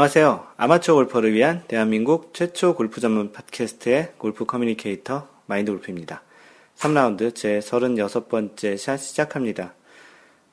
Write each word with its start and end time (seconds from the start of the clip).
안녕하세요. 0.00 0.46
아마추어 0.56 0.94
골퍼를 0.94 1.34
위한 1.34 1.62
대한민국 1.68 2.32
최초 2.32 2.74
골프 2.74 3.02
전문 3.02 3.32
팟캐스트의 3.32 4.14
골프 4.16 4.46
communicator 4.46 5.28
마인드 5.44 5.70
골프입니다. 5.70 6.22
3라운드 6.74 7.34
제 7.34 7.58
36번째 7.58 8.78
샷 8.78 8.96
시작합니다. 8.96 9.74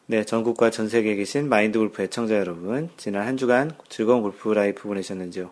네, 0.07 0.25
전국과 0.25 0.69
전 0.69 0.89
세계에 0.89 1.15
계신 1.15 1.47
마인드 1.47 1.79
골프 1.79 2.01
애청자 2.03 2.35
여러분, 2.35 2.89
지난 2.97 3.25
한 3.25 3.37
주간 3.37 3.71
즐거운 3.87 4.21
골프 4.21 4.51
라이프 4.51 4.83
보내셨는지요? 4.83 5.51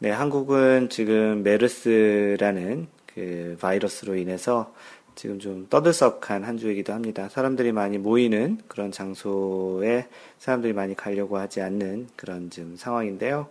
네, 0.00 0.10
한국은 0.10 0.90
지금 0.90 1.42
메르스라는 1.42 2.88
그 3.06 3.56
바이러스로 3.58 4.16
인해서 4.16 4.74
지금 5.14 5.38
좀 5.38 5.66
떠들썩한 5.70 6.44
한 6.44 6.58
주이기도 6.58 6.92
합니다. 6.92 7.28
사람들이 7.28 7.72
많이 7.72 7.98
모이는 7.98 8.58
그런 8.68 8.90
장소에 8.92 10.08
사람들이 10.38 10.72
많이 10.72 10.94
가려고 10.94 11.38
하지 11.38 11.60
않는 11.60 12.08
그런 12.16 12.50
좀 12.50 12.76
상황인데요. 12.76 13.48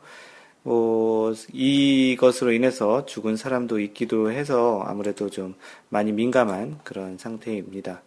뭐, 0.63 1.33
이것으로 1.51 2.53
인해서 2.53 3.05
죽은 3.05 3.35
사람도 3.35 3.79
있기도 3.81 4.31
해서 4.31 4.81
아무래도 4.85 5.29
좀 5.29 5.55
많이 5.89 6.11
민감한 6.13 6.79
그런 6.83 7.17
상태입니다. 7.17 8.01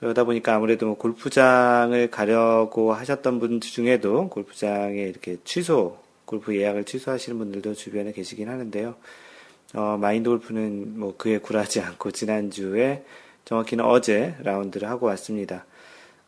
그러다 0.00 0.24
보니까 0.24 0.54
아무래도 0.56 0.86
뭐 0.86 0.96
골프장을 0.96 2.10
가려고 2.10 2.92
하셨던 2.92 3.38
분 3.38 3.60
중에도 3.60 4.28
골프장에 4.28 5.00
이렇게 5.00 5.36
취소, 5.44 5.98
골프 6.24 6.56
예약을 6.56 6.84
취소하시는 6.84 7.38
분들도 7.38 7.74
주변에 7.74 8.12
계시긴 8.12 8.48
하는데요. 8.48 8.96
어, 9.76 9.98
마인드 9.98 10.30
골프는 10.30 10.98
뭐 10.98 11.14
그에 11.18 11.36
굴하지 11.36 11.80
않고 11.80 12.10
지난주에 12.10 13.04
정확히는 13.44 13.84
어제 13.84 14.34
라운드를 14.42 14.88
하고 14.88 15.04
왔습니다. 15.06 15.66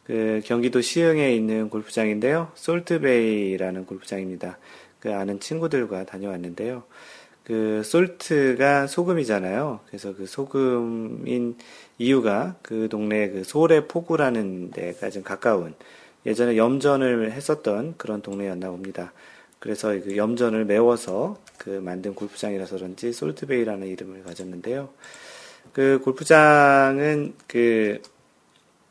그 0.05 0.43
경기도 0.45 0.83
시흥에 0.83 1.35
있는 1.35 1.71
골프장인데요. 1.71 2.53
솔트베이라는 2.55 3.87
골프장입니다. 3.87 4.59
그 5.01 5.15
아는 5.15 5.41
친구들과 5.41 6.05
다녀왔는데요. 6.05 6.83
그 7.43 7.83
솔트가 7.85 8.87
소금이잖아요. 8.87 9.81
그래서 9.87 10.15
그 10.15 10.27
소금인 10.27 11.57
이유가 11.97 12.57
그 12.61 12.89
동네 12.91 13.31
그 13.31 13.45
소래 13.45 13.87
포구라는 13.87 14.73
데가 14.73 15.09
좀 15.09 15.23
가까운 15.23 15.75
예전에 16.27 16.59
염전을 16.59 17.33
했었던 17.33 17.95
그런 17.97 18.21
동네였나 18.21 18.69
봅니다. 18.69 19.15
그래서 19.59 19.89
그 20.01 20.17
염전을 20.17 20.65
메워서 20.65 21.37
그 21.57 21.71
만든 21.71 22.15
골프장이라서 22.15 22.77
그런지 22.77 23.13
솔트베이라는 23.13 23.87
이름을 23.87 24.23
가졌는데요. 24.23 24.89
그 25.73 26.01
골프장은 26.03 27.35
그, 27.47 28.01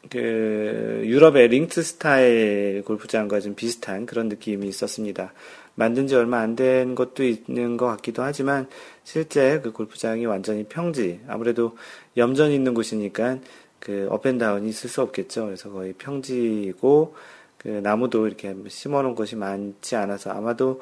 그 0.09 1.01
유럽의 1.05 1.47
links 1.47 1.81
스타일 1.81 2.83
골프장과 2.85 3.39
좀 3.39 3.55
비슷한 3.55 4.05
그런 4.05 4.27
느낌이 4.27 4.67
있었습니다. 4.67 5.33
만든 5.75 6.07
지 6.07 6.15
얼마 6.15 6.39
안 6.39 6.55
된 6.55 6.95
것도 6.95 7.23
있는 7.23 7.77
것 7.77 7.85
같기도 7.87 8.23
하지만 8.23 8.67
실제 9.03 9.59
그 9.61 9.71
골프장이 9.71 10.25
완전히 10.25 10.65
평지, 10.65 11.19
아무래도 11.27 11.77
염전이 12.17 12.53
있는 12.53 12.73
곳이니까 12.73 13.39
그 13.79 14.07
up 14.09 14.21
and 14.21 14.38
down이 14.38 14.67
있을 14.69 14.89
수 14.89 15.01
없겠죠. 15.01 15.45
그래서 15.45 15.69
거의 15.69 15.93
평지고 15.93 17.15
그 17.57 17.67
나무도 17.67 18.27
이렇게 18.27 18.55
심어 18.67 19.01
놓은 19.01 19.15
것이 19.15 19.35
많지 19.35 19.95
않아서 19.95 20.31
아마도 20.31 20.81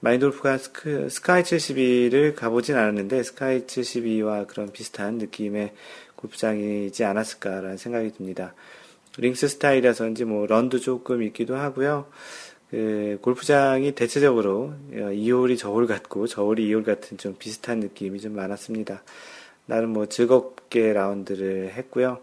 마인드 0.00 0.27
골프가 0.27 0.58
스크, 0.58 1.08
스카이 1.10 1.42
72를 1.42 2.34
가보진 2.34 2.76
않았는데 2.76 3.22
스카이 3.22 3.62
72와 3.62 4.46
그런 4.46 4.70
비슷한 4.70 5.18
느낌의 5.18 5.72
골프장이지 6.16 7.04
않았을까라는 7.04 7.76
생각이 7.76 8.12
듭니다. 8.12 8.54
links 9.16 9.48
스타일이라서인지 9.48 10.24
뭐 10.24 10.46
run도 10.46 10.78
조금 10.78 11.22
있기도 11.24 11.56
하고요. 11.56 12.06
그 12.70 13.18
골프장이 13.22 13.92
대체적으로 13.92 14.74
이 14.92 15.05
홀이 15.05 15.58
저 15.58 15.72
홀 15.72 15.86
같고 15.86 16.26
저 16.26 16.44
홀이 16.44 16.68
이 16.68 16.72
홀 16.72 16.84
같은 16.84 17.16
좀 17.16 17.34
비슷한 17.38 17.80
느낌이 17.80 18.20
좀 18.20 18.36
많았습니다. 18.36 19.02
나름 19.66 19.90
뭐 19.90 20.06
즐겁게 20.06 20.92
라운드를 20.92 21.72
했고요. 21.74 22.20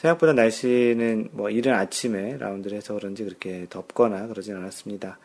생각보다 0.00 0.32
날씨는 0.32 1.28
뭐 1.32 1.50
이른 1.50 1.74
아침에 1.74 2.38
라운드를 2.38 2.76
해서 2.76 2.94
그런지 2.94 3.22
그렇게 3.22 3.66
덥거나 3.68 4.28
그러진 4.28 4.56
않았습니다. 4.56 5.18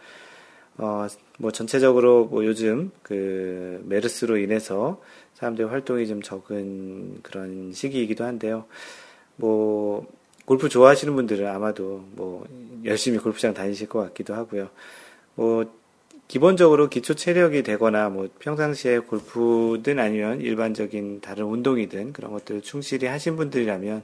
어, 0.78 1.08
뭐 1.40 1.52
전체적으로 1.52 2.25
뭐 2.25 2.46
요즘 2.46 2.91
그 3.02 3.81
메르스로 3.86 4.38
인해서 4.38 5.02
사람들의 5.36 5.69
활동이 5.69 6.08
좀 6.08 6.22
적은 6.22 7.22
그런 7.24 7.72
시기이기도 7.72 8.25
한데요. 8.25 8.66
뭐 9.38 10.06
골프 10.44 10.68
좋아하시는 10.68 11.16
분들은 11.16 11.47
아마도 11.47 12.03
뭐 12.12 12.46
열심히 12.84 13.18
골프장 13.18 13.53
다니실 13.53 13.88
것 13.88 14.00
같기도 14.00 14.34
하고요. 14.34 14.69
뭐 15.36 15.72
기본적으로 16.28 16.90
기초 16.90 17.13
체력이 17.13 17.63
되거나 17.63 18.09
뭐 18.09 18.28
평상시에 18.40 19.00
골프든 19.00 20.00
아니면 20.00 20.42
일반적인 20.42 21.22
다른 21.22 21.46
운동이든 21.46 22.12
그런 22.12 22.31
것들을 22.31 22.62
충실히 22.62 23.07
하신 23.07 23.38
분들이라면 23.38 24.03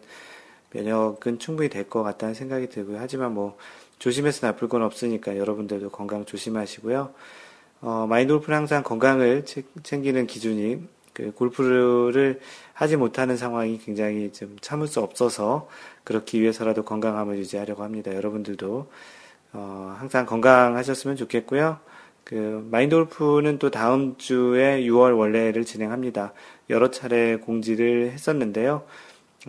면역은 0.73 1.39
충분히 1.39 1.69
될 1.69 1.83
것 1.89 2.03
같다는 2.03 2.33
생각이 2.33 2.69
들고요. 2.69 2.97
하지만 2.99 3.33
뭐 3.33 3.57
조심해서 3.99 4.47
나쁠 4.47 4.69
건 4.69 4.83
없으니까 4.83 5.37
여러분들도 5.37 5.89
건강 5.89 6.25
조심하시고요. 6.25 7.13
어, 7.81 8.05
마인드 8.09 8.33
골프는 8.33 8.57
항상 8.57 8.83
건강을 8.83 9.45
챙기는 9.83 10.27
기준이 10.27 10.83
그 11.13 11.31
골프를 11.33 12.39
하지 12.73 12.95
못하는 12.95 13.35
상황이 13.37 13.77
굉장히 13.79 14.31
좀 14.31 14.55
참을 14.61 14.87
수 14.87 15.01
없어서 15.01 15.67
그렇기 16.03 16.41
위해서라도 16.41 16.83
건강함을 16.83 17.37
유지하려고 17.37 17.83
합니다. 17.83 18.15
여러분들도 18.15 18.87
어, 19.53 19.95
항상 19.99 20.25
건강하셨으면 20.25 21.17
좋겠고요. 21.17 21.79
그 22.23 22.65
마인드 22.71 22.95
골프는 22.95 23.59
또 23.59 23.69
다음 23.71 24.15
주에 24.17 24.81
6월 24.83 25.17
원래를 25.17 25.65
진행합니다. 25.65 26.33
여러 26.69 26.89
차례 26.91 27.35
공지를 27.37 28.11
했었는데요. 28.11 28.83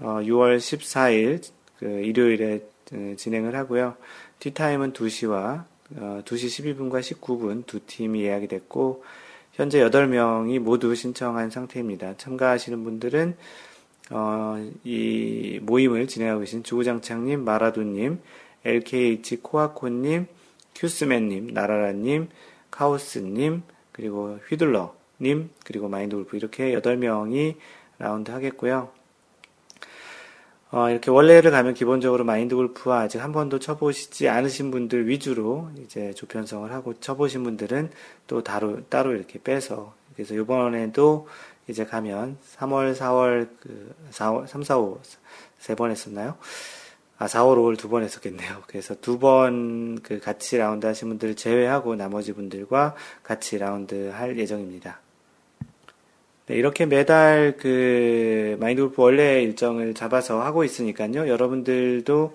어, 0.00 0.20
6월 0.22 0.56
14일 0.58 1.42
그 1.78 1.86
일요일에 1.86 2.62
어, 2.92 3.14
진행을 3.16 3.54
하고요. 3.56 3.96
티타임은 4.38 4.92
2시와 4.92 5.64
어, 5.96 6.22
2시 6.24 6.76
12분과 6.76 7.00
19분 7.00 7.66
두 7.66 7.80
팀이 7.86 8.22
예약이 8.22 8.48
됐고 8.48 9.04
현재 9.52 9.80
8명이 9.80 10.58
모두 10.58 10.94
신청한 10.94 11.50
상태입니다. 11.50 12.16
참가하시는 12.16 12.82
분들은 12.84 13.36
어, 14.10 14.70
이 14.84 15.60
모임을 15.62 16.06
진행하고 16.06 16.40
계신 16.40 16.62
주구장창님, 16.62 17.44
마라도님, 17.44 18.20
LKH 18.64 19.36
코아코님, 19.42 20.26
큐스맨님, 20.74 21.48
나라라님, 21.48 22.28
카오스님, 22.70 23.62
그리고 23.92 24.38
휘둘러님, 24.48 25.50
그리고 25.64 25.88
마인드골프 25.88 26.36
이렇게 26.36 26.72
8명이 26.74 27.56
라운드 27.98 28.30
하겠고요. 28.30 28.90
어, 30.72 30.88
이렇게 30.88 31.10
원래를 31.10 31.50
가면 31.50 31.74
기본적으로 31.74 32.24
마인드 32.24 32.54
골프와 32.56 33.00
아직 33.02 33.18
한 33.18 33.30
번도 33.32 33.58
쳐보시지 33.58 34.28
않으신 34.30 34.70
분들 34.70 35.06
위주로 35.06 35.68
이제 35.84 36.14
조편성을 36.14 36.72
하고 36.72 36.94
쳐보신 36.98 37.44
분들은 37.44 37.90
또 38.26 38.42
따로, 38.42 38.80
따로 38.88 39.12
이렇게 39.14 39.38
빼서 39.42 39.94
그래서 40.14 40.34
이번에도 40.34 41.28
이제 41.68 41.84
가면 41.84 42.38
3월, 42.56 42.96
4월, 42.96 43.48
그, 43.60 43.94
4월, 44.12 44.46
3, 44.46 44.62
4, 44.62 44.78
5, 44.78 45.00
세번 45.58 45.90
했었나요? 45.90 46.36
아, 47.18 47.26
4월, 47.26 47.56
5월 47.58 47.78
두 47.78 47.88
번 47.88 48.02
했었겠네요. 48.02 48.62
그래서 48.66 48.94
두 49.00 49.18
번 49.18 49.98
그 50.02 50.18
같이 50.20 50.56
라운드 50.56 50.86
하신 50.86 51.08
분들을 51.08 51.36
제외하고 51.36 51.94
나머지 51.96 52.32
분들과 52.32 52.94
같이 53.22 53.58
라운드 53.58 54.08
할 54.08 54.38
예정입니다. 54.38 55.00
네, 56.46 56.56
이렇게 56.56 56.86
매달 56.86 57.56
그 57.56 58.56
마인드 58.60 58.82
골프 58.82 59.02
원래 59.02 59.42
일정을 59.42 59.94
잡아서 59.94 60.42
하고 60.42 60.64
있으니까요. 60.64 61.28
여러분들도 61.28 62.34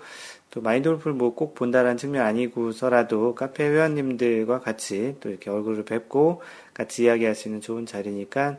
또 0.52 0.62
마인드 0.62 0.90
골프를 0.90 1.14
뭐 1.14 1.36
꼭 1.36 1.56
본다라는 1.56 1.98
측면 1.98 2.26
아니고서라도 2.26 3.36
카페 3.36 3.66
회원님들과 3.68 4.62
같이 4.62 5.16
또 5.20 5.30
이렇게 5.30 5.50
얼굴을 5.50 5.84
뵙고 5.86 6.42
같이 6.74 7.04
이야기할 7.04 7.36
수 7.36 7.48
있는 7.50 7.62
좋은 7.62 7.86
자리니까 7.86 8.58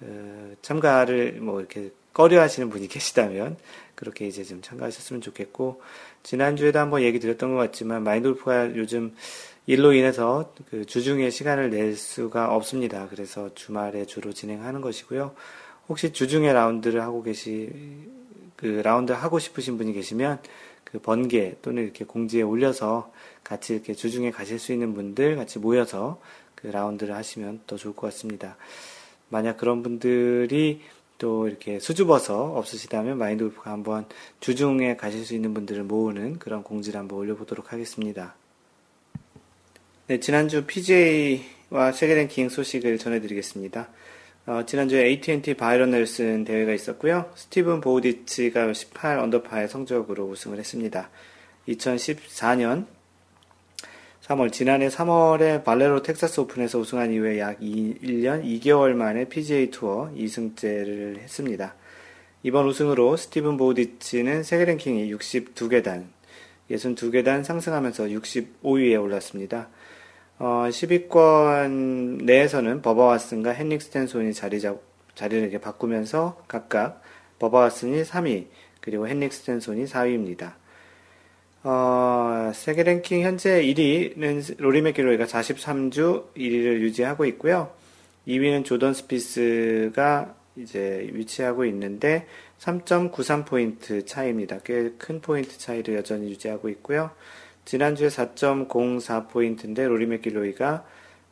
어, 0.00 0.52
참가를 0.62 1.34
뭐 1.40 1.60
이렇게 1.60 1.90
꺼려 2.12 2.40
하시는 2.40 2.68
분이 2.68 2.88
계시다면 2.88 3.56
그렇게 3.94 4.26
이제 4.26 4.42
좀 4.44 4.62
참가하셨으면 4.62 5.22
좋겠고 5.22 5.80
지난주에도 6.24 6.78
한번 6.80 7.02
얘기 7.02 7.20
드렸던 7.20 7.54
것 7.54 7.56
같지만 7.58 8.02
마인드 8.02 8.28
골프가 8.28 8.74
요즘 8.76 9.14
일로 9.68 9.92
인해서 9.92 10.54
그 10.70 10.86
주중에 10.86 11.28
시간을 11.28 11.68
낼 11.68 11.94
수가 11.94 12.54
없습니다. 12.54 13.06
그래서 13.10 13.54
주말에 13.54 14.06
주로 14.06 14.32
진행하는 14.32 14.80
것이고요. 14.80 15.34
혹시 15.90 16.10
주중에 16.14 16.54
라운드를 16.54 17.02
하고 17.02 17.22
계시, 17.22 17.68
그 18.56 18.80
라운드 18.82 19.12
하고 19.12 19.38
싶으신 19.38 19.76
분이 19.76 19.92
계시면 19.92 20.40
그 20.84 20.98
번개 20.98 21.56
또는 21.60 21.82
이렇게 21.82 22.06
공지에 22.06 22.40
올려서 22.40 23.12
같이 23.44 23.74
이렇게 23.74 23.92
주중에 23.92 24.30
가실 24.30 24.58
수 24.58 24.72
있는 24.72 24.94
분들 24.94 25.36
같이 25.36 25.58
모여서 25.58 26.18
그 26.54 26.68
라운드를 26.68 27.14
하시면 27.14 27.60
더 27.66 27.76
좋을 27.76 27.94
것 27.94 28.06
같습니다. 28.06 28.56
만약 29.28 29.58
그런 29.58 29.82
분들이 29.82 30.80
또 31.18 31.46
이렇게 31.46 31.78
수줍어서 31.78 32.54
없으시다면 32.56 33.18
마인드 33.18 33.44
골프가 33.44 33.72
한번 33.72 34.06
주중에 34.40 34.96
가실 34.96 35.26
수 35.26 35.34
있는 35.34 35.52
분들을 35.52 35.82
모으는 35.82 36.38
그런 36.38 36.62
공지를 36.62 36.98
한번 36.98 37.18
올려보도록 37.18 37.74
하겠습니다. 37.74 38.34
네, 40.08 40.20
지난주 40.20 40.64
PGA와 40.64 41.92
세계 41.92 42.14
랭킹 42.14 42.48
소식을 42.48 42.96
전해드리겠습니다. 42.96 43.90
어, 44.46 44.62
지난주에 44.64 45.04
AT&T 45.04 45.52
바이런 45.52 45.90
넬슨 45.90 46.44
대회가 46.44 46.72
있었고요. 46.72 47.30
스티븐 47.34 47.82
보우디치가 47.82 48.72
18 48.72 49.18
언더파의 49.18 49.68
성적으로 49.68 50.24
우승을 50.28 50.56
했습니다. 50.56 51.10
2014년 51.68 52.86
3월, 54.22 54.50
지난해 54.50 54.88
3월에 54.88 55.62
발레로 55.62 56.02
텍사스 56.02 56.40
오픈에서 56.40 56.78
우승한 56.78 57.12
이후에 57.12 57.38
약 57.38 57.58
2, 57.60 57.96
1년 58.02 58.62
2개월 58.62 58.94
만에 58.94 59.28
PGA 59.28 59.70
투어 59.70 60.10
2승째를 60.16 61.18
했습니다. 61.18 61.74
이번 62.44 62.66
우승으로 62.66 63.18
스티븐 63.18 63.58
보우디치는 63.58 64.42
세계 64.42 64.64
랭킹이 64.64 65.12
62계단, 65.12 66.06
62계단 66.70 67.44
상승하면서 67.44 68.04
65위에 68.04 69.00
올랐습니다. 69.00 69.68
어, 70.38 70.66
10위권 70.70 72.22
내에서는 72.22 72.82
버바 72.82 73.16
왓슨과 73.16 73.58
헨릭 73.58 73.82
스탠손이 73.82 74.34
자리 74.34 74.60
잡, 74.60 74.80
자리를 75.14 75.42
이렇게 75.42 75.58
바꾸면서 75.58 76.44
각각 76.46 77.02
버바 77.38 77.68
왓슨이 77.68 78.04
3위, 78.04 78.46
그리고 78.80 79.08
헨릭 79.08 79.32
스탠손이 79.32 79.84
4위입니다. 79.86 80.54
어, 81.64 82.52
세계 82.54 82.84
랭킹 82.84 83.22
현재 83.22 83.62
1위는 83.62 84.60
로리 84.60 84.80
맥길로이가 84.82 85.24
43주 85.24 86.34
1위를 86.36 86.80
유지하고 86.80 87.24
있고요. 87.26 87.72
2위는 88.28 88.64
조던 88.64 88.94
스피스가 88.94 90.34
이제 90.56 91.08
위치하고 91.12 91.64
있는데 91.66 92.26
3.93포인트 92.60 94.06
차이입니다. 94.06 94.58
꽤 94.64 94.90
큰 94.98 95.20
포인트 95.20 95.58
차이를 95.58 95.94
여전히 95.94 96.30
유지하고 96.30 96.68
있고요. 96.70 97.10
지난주에 97.64 98.08
4.04포인트인데 98.08 99.86
로리 99.86 100.06
맥길로이가 100.06 100.84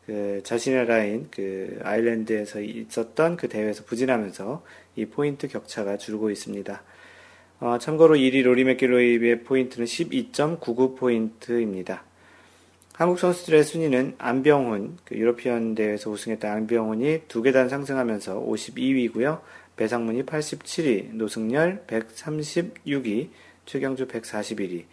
그 0.06 0.40
자신의 0.44 0.86
나라인 0.86 1.28
그 1.30 1.80
아일랜드에서 1.82 2.60
있었던 2.60 3.36
그 3.36 3.48
대회에서 3.48 3.84
부진하면서 3.84 4.62
이 4.96 5.06
포인트 5.06 5.48
격차가 5.48 5.96
줄고 5.98 6.30
있습니다. 6.30 6.82
어, 7.58 7.78
참고로 7.80 8.16
1위 8.16 8.42
로리 8.42 8.64
맥길로이의 8.64 9.44
포인트는 9.44 9.86
12.99포인트입니다. 9.86 12.00
한국 12.92 13.18
선수들의 13.18 13.64
순위는 13.64 14.14
안병훈, 14.18 14.98
그 15.04 15.16
유러피언 15.16 15.74
대회에서 15.74 16.10
우승했던 16.10 16.50
안병훈이 16.50 17.22
두 17.28 17.42
계단 17.42 17.68
상승하면서 17.68 18.40
52위고요. 18.40 19.40
배상문이 19.76 20.24
87위, 20.24 21.14
노승열 21.14 21.84
136위, 21.86 23.28
최경주 23.66 24.08
141위, 24.08 24.84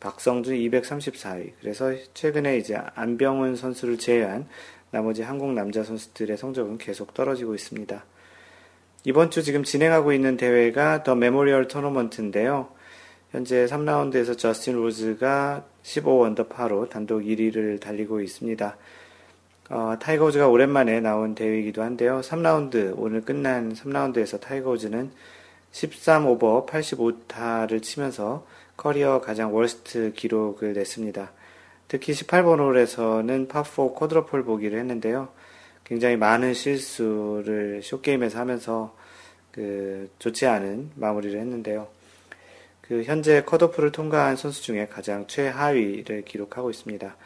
박성준 0.00 0.54
234위. 0.54 1.52
그래서 1.60 1.92
최근에 2.14 2.58
이제 2.58 2.76
안병훈 2.94 3.56
선수를 3.56 3.98
제외한 3.98 4.48
나머지 4.90 5.22
한국 5.22 5.52
남자 5.52 5.82
선수들의 5.82 6.36
성적은 6.36 6.78
계속 6.78 7.14
떨어지고 7.14 7.54
있습니다. 7.54 8.04
이번 9.04 9.30
주 9.30 9.42
지금 9.42 9.62
진행하고 9.62 10.12
있는 10.12 10.36
대회가 10.36 11.02
더 11.02 11.14
메모리얼 11.14 11.68
토너먼트인데요. 11.68 12.68
현재 13.30 13.66
3라운드에서 13.66 14.36
저스틴 14.36 14.74
로즈가 14.74 15.64
15언더파로 15.82 16.88
단독 16.88 17.20
1위를 17.20 17.80
달리고 17.80 18.20
있습니다. 18.20 18.76
어, 19.70 19.96
타이거 20.00 20.24
우즈가 20.24 20.48
오랜만에 20.48 21.00
나온 21.00 21.34
대회이기도 21.34 21.82
한데요. 21.82 22.22
3라운드, 22.22 22.94
오늘 22.96 23.20
끝난 23.20 23.74
3라운드에서 23.74 24.40
타이거 24.40 24.70
우즈는 24.70 25.10
13오버 25.72 26.66
85타를 26.66 27.82
치면서 27.82 28.46
커리어 28.78 29.20
가장 29.20 29.54
worst 29.54 30.14
기록을 30.14 30.72
냈습니다. 30.72 31.30
특히 31.86 32.14
18번 32.14 32.60
홀에서는 32.60 33.48
파4 33.48 33.94
quadruple 33.94 34.44
보기를 34.44 34.78
했는데요. 34.78 35.28
굉장히 35.84 36.16
많은 36.16 36.54
실수를 36.54 37.82
short 37.82 38.04
game에서 38.04 38.38
하면서 38.38 38.96
그 39.52 40.08
좋지 40.18 40.46
않은 40.46 40.92
마무리를 40.94 41.38
했는데요. 41.38 41.88
그 42.80 43.02
현재 43.02 43.42
컷오프를 43.42 43.92
통과한 43.92 44.36
선수 44.36 44.62
중에 44.62 44.86
가장 44.86 45.26
최하위를 45.26 46.22
기록하고 46.22 46.70
있습니다. 46.70 47.16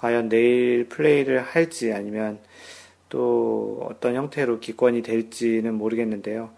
과연 0.00 0.30
내일 0.30 0.88
플레이를 0.88 1.42
할지 1.42 1.92
아니면 1.92 2.38
또 3.10 3.86
어떤 3.90 4.14
형태로 4.14 4.60
기권이 4.60 5.02
될지는 5.02 5.74
모르겠는데요. 5.74 6.50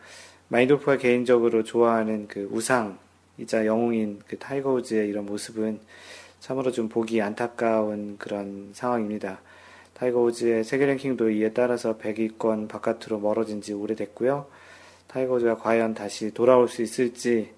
마인드 0.48 0.72
골프가 0.72 0.98
개인적으로 0.98 1.64
좋아하는 1.64 2.28
그 2.28 2.48
우상이자 2.52 3.66
영웅인 3.66 4.20
그 4.28 4.38
타이거 4.38 4.72
우즈의 4.74 5.08
이런 5.08 5.26
모습은 5.26 5.80
참으로 6.38 6.70
좀 6.70 6.88
보기 6.88 7.20
안타까운 7.20 8.16
그런 8.18 8.70
상황입니다. 8.74 9.40
타이거 9.94 10.20
우즈의 10.20 10.62
세계 10.62 10.86
랭킹도 10.86 11.30
이에 11.30 11.52
따라서 11.52 11.98
100위권 11.98 12.68
바깥으로 12.68 13.18
멀어진 13.18 13.60
지 13.60 13.72
오래됐고요. 13.72 14.46
타이거 15.08 15.34
우즈가 15.34 15.56
과연 15.56 15.94
다시 15.94 16.32
돌아올 16.32 16.68
수 16.68 16.82
있을지 16.82 17.50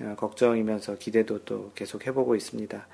어, 0.00 0.14
걱정이면서 0.16 0.98
기대도 0.98 1.44
또 1.44 1.72
계속 1.74 2.06
해보고 2.06 2.36
있습니다. 2.36 2.86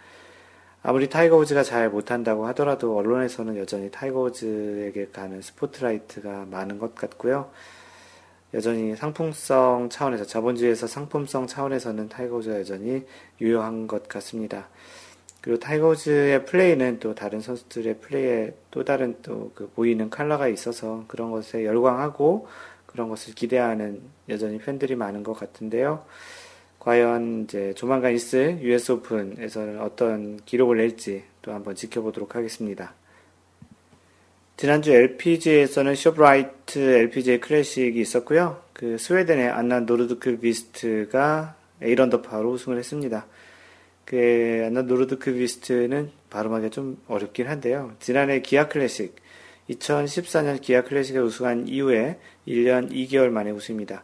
아무리 0.88 1.06
타이거 1.10 1.36
우즈가 1.36 1.64
잘 1.64 1.90
못한다고 1.90 2.46
하더라도 2.46 2.96
언론에서는 2.96 3.58
여전히 3.58 3.90
타이거 3.90 4.22
우즈에게 4.22 5.08
가는 5.12 5.42
스포트라이트가 5.42 6.46
많은 6.50 6.78
것 6.78 6.94
같고요. 6.94 7.50
여전히 8.54 8.96
상품성 8.96 9.90
차원에서 9.90 10.24
자본주의에서 10.24 10.86
상품성 10.86 11.46
차원에서는 11.46 12.08
타이거 12.08 12.36
우즈가 12.36 12.60
여전히 12.60 13.04
유효한 13.38 13.86
것 13.86 14.08
같습니다. 14.08 14.70
그리고 15.42 15.60
타이거 15.60 16.03
우즈의 16.03 16.46
플레이는 16.46 17.00
또 17.00 17.14
다른 17.14 17.42
선수들의 17.42 17.98
플레이에 17.98 18.54
또 18.70 18.82
다른 18.82 19.14
또 19.20 19.52
그 19.54 19.68
보이는 19.68 20.08
컬러가 20.08 20.48
있어서 20.48 21.04
그런 21.06 21.30
것에 21.30 21.66
열광하고 21.66 22.48
그런 22.86 23.10
것을 23.10 23.34
기대하는 23.34 24.00
여전히 24.30 24.56
팬들이 24.56 24.96
많은 24.96 25.22
것 25.22 25.34
같은데요. 25.34 26.06
과연 26.78 27.44
이제 27.44 27.74
조만간 27.74 28.14
있을 28.14 28.58
US 28.62 28.92
오픈에서는 28.92 29.80
어떤 29.80 30.38
기록을 30.44 30.78
낼지 30.78 31.24
또 31.42 31.52
한번 31.52 31.74
지켜보도록 31.74 32.36
하겠습니다. 32.36 32.94
지난주 34.56 34.90
LPGA에서는 34.92 35.94
숍라이트 35.94 36.78
LPGA 36.78 37.40
클래식이 37.40 38.00
있었고요. 38.00 38.60
그 38.72 38.98
스웨덴의 38.98 39.48
안나 39.50 39.80
노르드크비스트가 39.80 41.54
8언더파로 41.80 42.50
우승을 42.50 42.78
했습니다. 42.78 43.26
그 44.04 44.64
안나 44.66 44.82
노르드크비스트는 44.82 46.10
발음하기가 46.30 46.70
좀 46.70 46.98
어렵긴 47.06 47.46
한데요. 47.46 47.92
지난해 48.00 48.40
기아 48.40 48.68
클래식 48.68 49.14
2014년 49.70 50.60
기아 50.60 50.82
클래식에 50.82 51.18
우승한 51.18 51.68
이후에 51.68 52.18
1년 52.46 52.90
2개월 52.90 53.28
만에 53.28 53.50
우승입니다. 53.50 54.02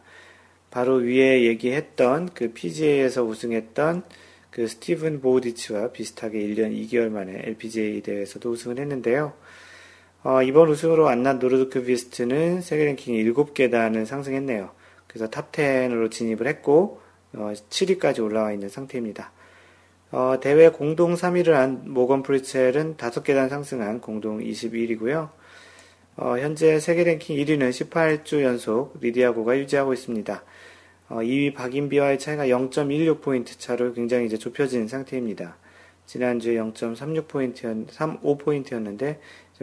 바로 0.75 0.95
위에 0.95 1.43
얘기했던 1.43 2.31
그 2.33 2.51
PGA에서 2.51 3.23
우승했던 3.23 4.03
그 4.51 4.67
스티븐 4.67 5.21
보우디치와 5.21 5.93
비슷하게 5.93 6.37
1년 6.37 6.75
2개월 6.75 7.07
만에 7.07 7.31
LPGA 7.45 8.01
대회에서도 8.01 8.51
우승을 8.51 8.79
했는데요. 8.79 9.31
어, 10.23 10.43
이번 10.43 10.67
우승으로 10.67 11.07
안나 11.07 11.35
노르드크비스트는 11.35 12.59
세계 12.59 12.83
랭킹 12.83 13.15
7계단을 13.15 14.05
상승했네요. 14.05 14.71
그래서 15.07 15.29
top 15.29 15.53
10으로 15.53 16.11
진입을 16.11 16.45
했고 16.45 16.99
어, 17.31 17.53
7위까지 17.69 18.21
올라와 18.21 18.51
있는 18.51 18.67
상태입니다. 18.67 19.31
어, 20.11 20.39
대회 20.41 20.67
공동 20.67 21.13
3위를 21.13 21.51
한 21.51 21.83
모건 21.85 22.21
프리첼은 22.21 22.97
5계단 22.97 23.47
상승한 23.47 24.01
공동 24.01 24.39
21위고요. 24.39 25.29
어, 26.17 26.37
현재 26.39 26.79
세계 26.79 27.03
랭킹 27.03 27.35
1위는 27.37 27.69
18주 27.71 28.41
연속 28.41 28.97
리디아고가 29.01 29.57
유지하고 29.59 29.93
있습니다. 29.93 30.43
어, 31.09 31.15
2위 31.17 31.53
박인비와의 31.53 32.19
차이가 32.19 32.45
0.16포인트 32.47 33.59
차로 33.59 33.93
굉장히 33.93 34.25
이제 34.27 34.37
좁혀진 34.37 34.87
상태입니다. 34.87 35.57
지난주에 36.05 36.55
0.36포인트, 36.55 37.87
35포인트였는데 37.87 39.17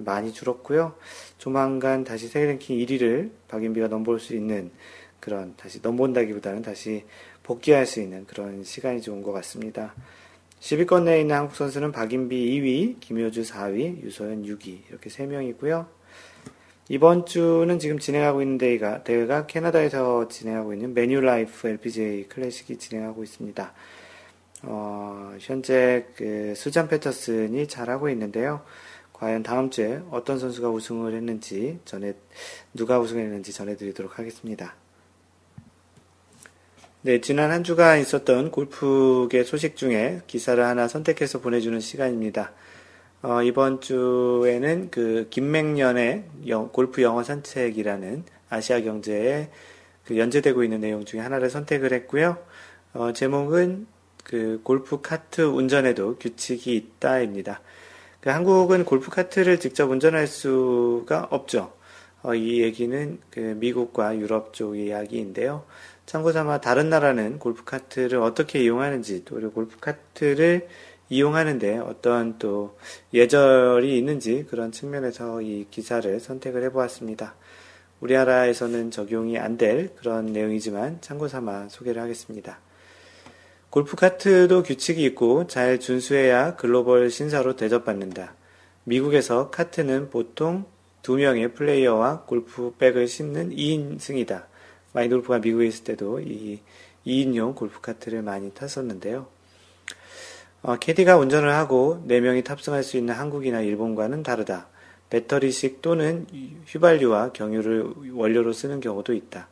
많이 0.05 0.33
줄었고요. 0.33 0.95
조만간 1.39 2.05
다시 2.05 2.29
세계 2.29 2.47
랭킹 2.47 2.77
1위를 2.79 3.31
박인비가 3.49 3.89
넘볼 3.89 4.21
수 4.21 4.35
있는 4.35 4.71
그런 5.21 5.55
다시 5.57 5.79
넘본다기보다는 5.83 6.61
다시 6.63 7.05
복귀할 7.43 7.87
수 7.87 8.01
있는 8.01 8.27
그런 8.27 8.63
시간이 8.63 9.01
좀 9.01 9.17
온 9.17 9.23
것 9.23 9.33
같습니다. 9.33 9.95
10위권 10.61 11.05
내에 11.05 11.23
있는 11.23 11.35
한국 11.35 11.57
선수는 11.57 11.93
박인비 11.93 12.37
2위, 12.61 13.01
김효주 13.01 13.43
4위, 13.43 14.03
유소연 14.03 14.45
6위 14.45 14.81
이렇게 14.91 15.09
3명이고요. 15.09 16.02
이번 16.93 17.25
주는 17.25 17.79
지금 17.79 17.99
진행하고 17.99 18.43
있는 18.43 18.59
대회가, 18.59 19.03
대회가 19.03 19.47
캐나다에서 19.47 20.29
진행하고 20.29 20.75
있는 20.75 20.93
메뉴라이프 20.93 21.67
LPGA 21.67 22.29
클래식이 22.29 22.77
진행하고 22.77 23.23
있습니다. 23.23 23.73
어, 24.65 25.35
현재 25.41 26.05
그 26.15 26.53
수잔 26.55 26.89
패터슨이 26.89 27.67
잘하고 27.67 28.11
있는데요. 28.11 28.61
과연 29.15 29.43
다음 29.43 29.71
주에 29.71 30.03
어떤 30.11 30.39
선수가 30.39 30.69
우승을 30.69 31.15
했는지 31.15 31.79
전에 31.87 32.13
누가 32.75 33.01
우승했는지 33.01 33.55
전해드리도록 33.55 34.19
하겠습니다. 34.19 34.75
네, 37.01 37.23
지난 37.23 37.53
한 37.53 37.65
주간 37.65 38.01
있었던 38.01 38.51
골프계 38.51 39.45
소식 39.45 39.77
중에 39.77 40.21
기사를 40.27 40.63
하나 40.63 40.89
선택해서 40.89 41.41
보내주는 41.41 41.81
시간입니다. 41.81 42.53
어, 43.25 43.41
이번 43.41 43.81
주에는 43.81 44.91
그 44.91 45.29
김맹년의 45.31 46.25
영, 46.49 46.71
골프 46.73 47.03
영어 47.03 47.23
산책이라는 47.23 48.25
아시아 48.49 48.81
경제에 48.81 49.49
그 50.05 50.19
연재되고 50.19 50.65
있는 50.65 50.81
내용 50.81 51.05
중에 51.05 51.21
하나를 51.21 51.49
선택을 51.49 51.93
했고요. 51.93 52.37
어, 52.95 53.13
제목은 53.13 53.87
그 54.25 54.61
골프 54.65 55.01
카트 55.03 55.43
운전에도 55.43 56.17
규칙이 56.19 56.75
있다입니다. 56.75 57.61
그 58.21 58.31
한국은 58.31 58.85
골프 58.85 59.11
카트를 59.11 59.61
직접 59.61 59.89
운전할 59.89 60.27
수가 60.27 61.29
없죠. 61.31 61.73
어, 62.25 62.35
이 62.35 62.61
얘기는 62.61 63.21
그 63.31 63.39
미국과 63.39 64.19
유럽 64.19 64.53
쪽 64.53 64.77
이야기인데요. 64.77 65.65
참고 66.07 66.33
삼아 66.33 66.61
다른 66.61 66.91
나라는 66.91 67.39
골프 67.39 67.63
카트를 67.63 68.19
어떻게 68.19 68.65
이용하는지 68.65 69.25
또 69.25 69.39
골프 69.53 69.79
카트를 69.79 70.67
이용하는데 71.13 71.79
어떤 71.79 72.39
또 72.39 72.79
예절이 73.13 73.99
있는지 73.99 74.47
그런 74.49 74.73
측면에서 74.73 75.43
이 75.43 75.67
기사를 75.71 76.19
선택을 76.19 76.65
해보았습니다. 76.65 77.35
우리나라에서는 78.01 78.91
적용이 78.91 79.39
안 79.39 79.59
될 79.59 79.95
그런 79.97 80.27
내용이지만 80.27 81.03
참고 81.03 81.29
삼아 81.29 81.69
소개를 81.69 82.01
하겠습니다. 82.01 82.59
골프 83.69 83.95
카트도 83.97 84.63
규칙이 84.63 85.05
있고 85.05 85.47
잘 85.47 85.79
준수해야 85.79 86.57
글로벌 86.57 87.11
신사로 87.11 87.57
대접받는다. 87.57 88.35
미국에서 88.85 89.51
카트는 89.51 90.09
보통 90.09 90.65
두 91.03 91.17
명의 91.17 91.53
플레이어와 91.53 92.23
골프백을 92.23 93.07
싣는 93.07 93.51
2인승이다. 93.51 94.45
마인드 94.95 95.15
골프가 95.17 95.39
미국에 95.39 95.67
있을 95.67 95.85
때도 95.85 96.21
이 96.21 96.61
2인용 97.07 97.55
골프 97.55 97.81
카트를 97.83 98.23
많이 98.23 98.53
탔었는데요. 98.53 99.27
어, 100.63 100.77
캐디가 100.77 101.17
운전을 101.17 101.53
하고 101.53 102.05
4명이 102.07 102.45
탑승할 102.45 102.85
수 102.85 102.97
있는 102.97 103.15
한국이나 103.15 103.61
일본과는 103.61 104.23
다르다. 104.23 104.69
배터리식 105.11 105.83
또는 105.83 106.27
휘발유와 106.67 107.33
경유를 107.33 108.13
원료로 108.13 108.53
쓰는 108.53 108.81
경우도 108.81 109.13
있다. 109.13 109.49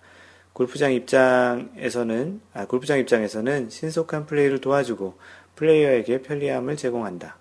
골프장 0.52 0.92
입장에서는, 0.92 2.40
아, 2.54 2.66
골프장 2.66 2.98
입장에서는 2.98 3.70
신속한 3.70 4.26
플레이를 4.26 4.60
도와주고 4.60 5.18
플레이어에게 5.56 6.22
편리함을 6.22 6.76
제공한다. 6.76 7.36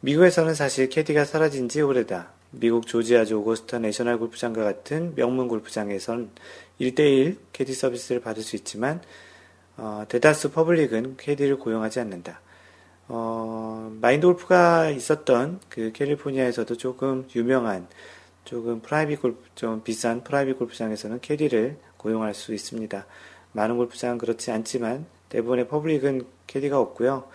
미국에서는 0.00 0.54
사실 0.54 0.88
캐디가 0.88 1.24
사라진 1.24 1.68
지 1.68 1.80
오래다. 1.80 2.30
미국 2.50 2.86
조지아주 2.86 3.38
오거스타 3.38 3.78
내셔널 3.80 4.18
골프장과 4.18 4.62
같은 4.62 5.14
명문 5.14 5.48
골프장에선 5.48 6.30
1대1 6.80 7.36
캐디 7.52 7.72
서비스를 7.72 8.20
받을 8.20 8.42
수 8.42 8.54
있지만 8.54 9.00
어, 9.78 10.04
대다수 10.08 10.52
public은 10.52 11.16
캐디를 11.16 11.58
고용하지 11.58 12.00
않는다. 12.00 12.40
어, 13.08 13.96
마인드 14.00 14.26
골프가 14.26 14.90
있었던 14.90 15.60
그 15.68 15.92
캘리포니아에서도 15.92 16.76
조금 16.76 17.28
유명한 17.36 17.86
조금 18.44 18.80
private 18.80 19.22
골프, 19.22 19.42
좀 19.54 19.82
비싼 19.82 20.22
private 20.24 20.58
골프장에서는 20.58 21.20
캐디를 21.20 21.76
고용할 21.96 22.34
수 22.34 22.54
있습니다. 22.54 23.06
많은 23.52 23.76
골프장은 23.76 24.18
그렇지 24.18 24.50
않지만 24.50 25.06
대부분의 25.28 25.68
public은 25.68 26.26
캐디가 26.46 26.78
없고요. 26.78 27.28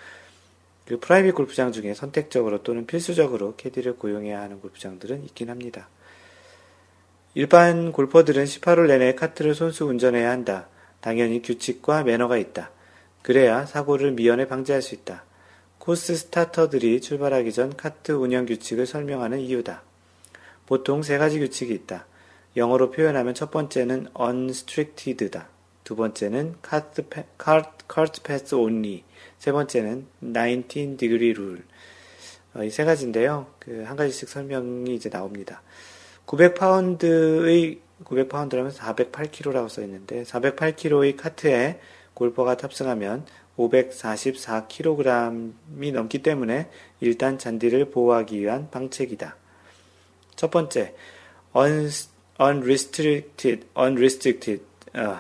그 0.85 0.99
private 0.99 1.35
골프장 1.35 1.71
중에 1.71 1.93
선택적으로 1.93 2.63
또는 2.63 2.85
필수적으로 2.85 3.55
캐디를 3.55 3.97
고용해야 3.97 4.41
하는 4.41 4.59
골프장들은 4.59 5.23
있긴 5.25 5.49
합니다. 5.49 5.89
일반 7.33 7.93
골퍼들은 7.93 8.43
18홀 8.43 8.87
내내 8.87 9.15
카트를 9.15 9.55
손수 9.55 9.85
운전해야 9.85 10.29
한다. 10.29 10.67
당연히 10.99 11.41
규칙과 11.41 12.03
매너가 12.03 12.37
있다. 12.37 12.71
그래야 13.21 13.65
사고를 13.65 14.11
미연에 14.11 14.47
방지할 14.47 14.81
수 14.81 14.95
있다. 14.95 15.23
코스 15.81 16.15
스타터들이 16.15 17.01
출발하기 17.01 17.51
전 17.53 17.75
카트 17.75 18.11
운영 18.11 18.45
규칙을 18.45 18.85
설명하는 18.85 19.39
이유다. 19.39 19.81
보통 20.67 21.01
세 21.01 21.17
가지 21.17 21.39
규칙이 21.39 21.73
있다. 21.73 22.05
영어로 22.55 22.91
표현하면 22.91 23.33
첫 23.33 23.49
번째는 23.49 24.09
unstricted다. 24.15 25.49
두 25.83 25.95
번째는 25.95 26.57
cart, 26.63 27.01
cart 27.43 28.55
only. 28.55 29.03
세 29.39 29.51
번째는 29.51 30.05
19 30.21 30.97
degree 30.97 31.31
rule. 31.31 31.63
어, 32.53 32.63
이세 32.63 32.83
가지인데요. 32.83 33.47
그 33.57 33.83
한 33.83 33.95
가지씩 33.97 34.29
설명이 34.29 34.93
이제 34.93 35.09
나옵니다. 35.09 35.63
900파운드의 36.27 37.79
900파운드라면 38.03 38.71
408kg라고 38.71 39.67
써 39.67 39.81
있는데 39.81 40.21
408kg의 40.21 41.17
카트에 41.17 41.79
골퍼가 42.13 42.57
탑승하면 42.57 43.25
544kg이 43.69 45.91
넘기 45.93 46.23
때문에 46.23 46.69
일단 46.99 47.37
잔디를 47.37 47.91
보호하기 47.91 48.39
위한 48.39 48.69
방책이다. 48.71 49.35
첫 50.35 50.51
번째, 50.51 50.93
unrestricted, 52.39 53.67
unrestricted, 53.77 54.63
어, 54.95 55.17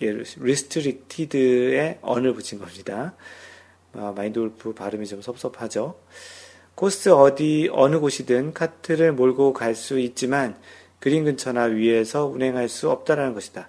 restricted에 0.00 1.98
on을 2.02 2.34
붙인 2.34 2.58
겁니다. 2.58 3.14
어, 3.94 4.12
마인드 4.16 4.40
골프 4.40 4.74
발음이 4.74 5.06
좀 5.06 5.22
섭섭하죠. 5.22 5.98
코스 6.74 7.08
어디 7.08 7.68
어느 7.72 7.98
곳이든 7.98 8.54
카트를 8.54 9.12
몰고 9.12 9.52
갈 9.52 9.74
수 9.74 9.98
있지만 9.98 10.56
그린 11.00 11.24
근처나 11.24 11.64
위에서 11.64 12.26
운행할 12.26 12.68
수 12.68 12.90
없다라는 12.90 13.34
것이다. 13.34 13.68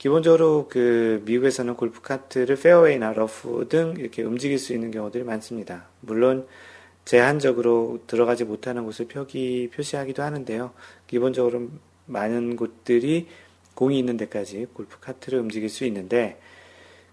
기본적으로 0.00 0.66
그 0.70 1.22
미국에서는 1.26 1.76
골프 1.76 2.00
카트를 2.00 2.56
페어웨이나 2.56 3.12
러프 3.12 3.66
등 3.68 3.96
이렇게 3.98 4.22
움직일 4.22 4.58
수 4.58 4.72
있는 4.72 4.90
경우들이 4.90 5.24
많습니다. 5.24 5.88
물론 6.00 6.46
제한적으로 7.04 8.00
들어가지 8.06 8.44
못하는 8.44 8.86
곳을 8.86 9.08
표기 9.08 9.68
표시하기도 9.74 10.22
하는데요. 10.22 10.72
기본적으로 11.06 11.68
많은 12.06 12.56
곳들이 12.56 13.28
공이 13.74 13.98
있는 13.98 14.16
데까지 14.16 14.68
골프 14.72 14.98
카트를 15.00 15.38
움직일 15.38 15.68
수 15.68 15.84
있는데 15.84 16.40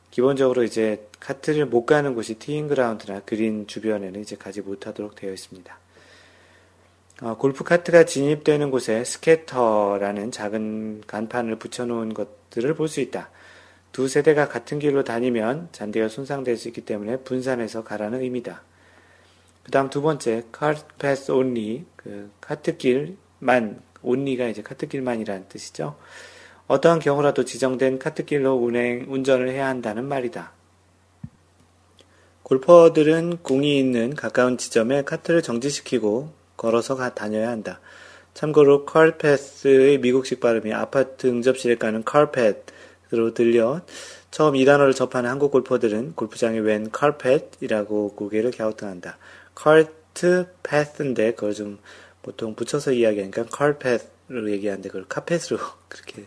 기본적으로 0.09 0.63
이제 0.63 1.09
카트를 1.19 1.65
못 1.65 1.85
가는 1.85 2.15
곳이 2.15 2.35
티잉 2.35 2.69
그라운드나 2.69 3.19
그린 3.25 3.67
주변에는 3.67 4.21
이제 4.21 4.37
가지 4.37 4.61
못하도록 4.61 5.13
되어 5.13 5.33
있습니다. 5.33 5.77
어, 7.21 7.35
골프 7.35 7.63
카트가 7.63 8.05
진입되는 8.05 8.69
곳에 8.69 9.03
scatter라는 9.03 10.31
작은 10.31 11.01
간판을 11.07 11.55
붙여놓은 11.57 12.13
것들을 12.13 12.75
볼 12.75 12.87
수 12.87 13.01
있다. 13.01 13.31
두세 13.91 14.07
대가 14.07 14.47
같은 14.47 14.77
길로 14.77 15.03
다니면 15.03 15.69
잔디가 15.71 16.09
손상될 16.09 16.57
수 16.57 16.67
있기 16.67 16.81
때문에 16.81 17.17
분산해서 17.17 17.83
가라는 17.83 18.21
의미다. 18.21 18.61
그 19.63 19.71
다음 19.71 19.89
두 19.89 20.03
번째, 20.03 20.43
cart 20.51 20.83
path 20.99 21.31
only, 21.31 21.85
그 21.95 22.29
카트길만, 22.39 23.81
only가 24.03 24.47
이제 24.47 24.61
카트길만이라는 24.61 25.47
뜻이죠. 25.49 25.97
어떠한 26.67 26.99
경우라도 26.99 27.45
지정된 27.45 27.97
카트길로 27.97 28.53
운행, 28.53 29.07
운전을 29.09 29.49
해야 29.49 29.67
한다는 29.67 30.05
말이다. 30.05 30.51
골퍼들은 32.43 33.37
공이 33.37 33.79
있는 33.79 34.13
가까운 34.13 34.59
지점에 34.59 35.01
카트를 35.01 35.41
정지시키고 35.41 36.36
걸어서 36.57 36.95
가, 36.95 37.13
다녀야 37.13 37.49
한다. 37.49 37.79
참고로 38.33 38.85
cart 38.85 39.31
path의 39.31 39.99
미국식 39.99 40.39
발음이 40.39 40.73
아파트 40.73 41.27
응접실에 41.27 41.75
까는 41.75 42.03
카펫으로 42.03 43.33
들려 43.33 43.81
처음 44.29 44.55
이 44.55 44.65
단어를 44.65 44.93
접하는 44.93 45.29
한국 45.29 45.51
골퍼들은 45.51 46.13
골프장에 46.13 46.59
웬 46.59 46.91
카펫이라고 46.91 48.15
고개를 48.15 48.51
갸우뚱한다. 48.51 49.17
cart 49.55 50.47
path인데 50.61 51.33
그걸 51.33 51.53
좀 51.53 51.79
보통 52.21 52.53
붙여서 52.53 52.91
이야기하니까 52.91 53.45
cart 53.45 53.81
path으로 53.81 54.51
얘기하는데 54.51 54.89
그걸 54.89 55.05
카펫으로 55.07 55.57
그렇게 55.87 56.25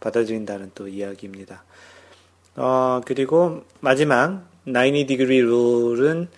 받아들인다는 0.00 0.72
또 0.74 0.88
이야기입니다. 0.88 1.62
어, 2.56 3.00
그리고 3.04 3.62
마지막 3.80 4.48
90 4.64 5.06
degree 5.06 5.40
rule은 5.42 6.28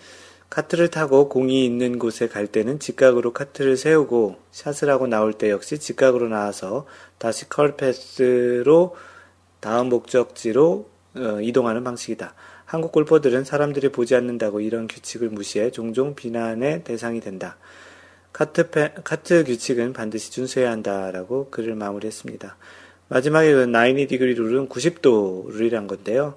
카트를 0.49 0.89
타고 0.89 1.27
공이 1.27 1.65
있는 1.65 1.99
곳에 1.99 2.27
갈 2.27 2.47
때는 2.47 2.79
직각으로 2.79 3.33
카트를 3.33 3.77
세우고 3.77 4.37
샷을 4.51 4.89
하고 4.89 5.07
나올 5.07 5.33
때 5.33 5.49
역시 5.49 5.79
직각으로 5.79 6.29
나와서 6.29 6.85
다시 7.17 7.49
cart 7.49 7.75
path로 7.75 8.95
다음 9.59 9.89
목적지로 9.89 10.89
어, 11.15 11.39
이동하는 11.41 11.83
방식이다. 11.83 12.35
한국 12.65 12.91
골퍼들은 12.91 13.45
사람들이 13.45 13.89
보지 13.89 14.15
않는다고 14.15 14.59
이런 14.59 14.87
규칙을 14.87 15.29
무시해 15.29 15.71
종종 15.71 16.15
비난의 16.15 16.83
대상이 16.83 17.21
된다. 17.21 17.57
카트, 18.33 18.69
페, 18.69 18.93
카트 19.03 19.43
규칙은 19.45 19.93
반드시 19.93 20.31
준수해야 20.31 20.69
한다라고 20.71 21.49
글을 21.51 21.75
마무리했습니다. 21.75 22.57
마지막에 23.07 23.53
그 23.53 24.09
90 24.09 24.15
degree 24.15 24.33
rule은 24.33 24.67
90도 24.67 25.51
룰이란 25.51 25.87
건데요. 25.87 26.35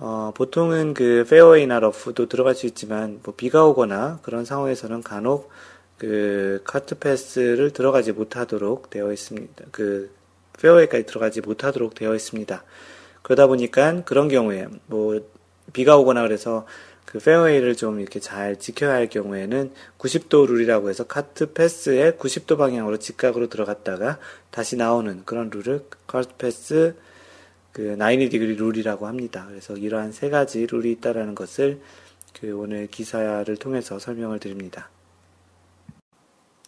어, 0.00 0.32
보통은 0.32 0.94
그 0.94 1.26
페어웨이나 1.28 1.80
러프도 1.80 2.28
들어갈 2.28 2.54
수 2.54 2.66
있지만 2.66 3.20
뭐 3.24 3.34
비가 3.36 3.66
오거나 3.66 4.20
그런 4.22 4.44
상황에서는 4.44 5.02
간혹 5.02 5.50
그 5.98 6.62
cart 6.64 6.96
path를 6.98 7.72
들어가지 7.72 8.12
못하도록 8.12 8.90
되어 8.90 9.12
있습니다. 9.12 9.64
그 9.72 10.10
페어웨이까지 10.60 11.04
들어가지 11.04 11.40
못하도록 11.40 11.94
되어 11.94 12.14
있습니다. 12.14 12.62
그러다 13.22 13.48
보니까 13.48 14.04
그런 14.04 14.28
경우에 14.28 14.68
뭐 14.86 15.20
비가 15.72 15.96
오거나 15.96 16.22
그래서 16.22 16.64
그 17.04 17.18
페어웨이를 17.18 17.74
좀 17.74 17.98
이렇게 17.98 18.20
잘 18.20 18.56
지켜야 18.60 18.92
할 18.92 19.08
경우에는 19.08 19.72
90도 19.98 20.46
룰이라고 20.46 20.90
해서 20.90 21.08
cart 21.08 21.52
path에 21.52 22.12
90도 22.12 22.56
방향으로 22.56 22.98
직각으로 22.98 23.48
들어갔다가 23.48 24.18
다시 24.52 24.76
나오는 24.76 25.22
그런 25.24 25.50
룰을 25.50 25.84
cart 26.06 26.28
path 26.38 26.94
그 27.78 28.30
90 28.30 28.37
degree 28.37 28.56
rule이라고 28.56 29.06
합니다. 29.06 29.46
그래서 29.48 29.76
이러한 29.76 30.12
세 30.12 30.28
가지 30.28 30.66
룰이 30.66 30.92
있다라는 30.92 31.34
것을 31.34 31.80
그 32.38 32.56
오늘 32.56 32.88
기사를 32.88 33.56
통해서 33.56 33.98
설명을 33.98 34.40
드립니다. 34.40 34.90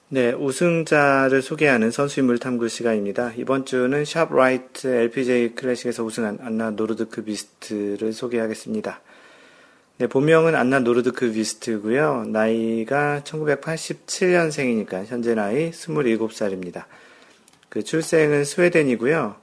네, 0.09 0.33
우승자를 0.33 1.43
소개하는 1.43 1.91
선수인물 1.91 2.39
탐구 2.39 2.69
시간입니다. 2.69 3.33
이번 3.37 3.65
주는 3.65 4.05
ShopRite 4.05 4.89
LPGA 4.89 5.55
클래식에서 5.55 6.03
우승한 6.03 6.39
안나 6.41 6.71
노르드크비스트를 6.71 8.13
소개하겠습니다. 8.13 9.01
네, 9.99 10.07
본명은 10.09 10.57
안나 10.57 10.81
노르드크비스트고요. 10.81 12.25
나이가 12.27 13.21
1987년생이니까 13.25 15.05
현재 15.05 15.35
나이 15.35 15.71
27살입니다. 15.71 16.87
그 17.69 17.85
출생은 17.85 18.45
스웨덴이고요. 18.45 19.37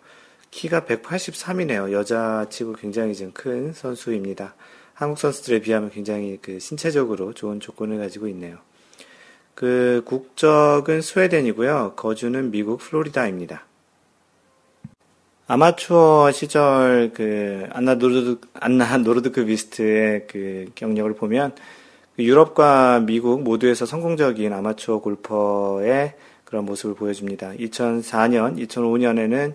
키가 0.57 0.81
183이네요. 0.81 1.91
여자치고 1.91 2.73
굉장히 2.73 3.13
좀 3.13 3.39
큰 3.39 3.73
선수입니다. 3.73 4.55
한국 4.95 5.19
선수들에 5.19 5.59
비하면 5.59 5.91
굉장히 5.91 6.39
그 6.41 6.59
신체적으로 6.59 7.33
좋은 7.33 7.59
조건을 7.59 7.99
가지고 7.99 8.27
있네요. 8.29 8.57
그 9.53 10.01
국적은 10.05 11.01
스웨덴이고요. 11.01 11.93
거주는 11.95 12.49
미국 12.49 12.79
플로리다입니다. 12.79 13.65
아마추어 15.45 16.31
시절 16.31 17.11
그 17.13 17.67
안나 17.69 17.93
노르드 17.95 18.39
안나 18.55 18.97
노르드크비스트의 18.97 20.25
그 20.25 20.71
경력을 20.73 21.13
보면 21.13 21.53
그 22.15 22.23
유럽과 22.23 23.01
미국 23.01 23.43
모두에서 23.43 23.85
성공적인 23.85 24.51
아마추어 24.51 25.01
골퍼의 25.01 26.15
그런 26.45 26.65
모습을 26.65 26.95
보여줍니다. 26.95 27.51
2004년, 27.51 28.57
2005년에는 28.67 29.53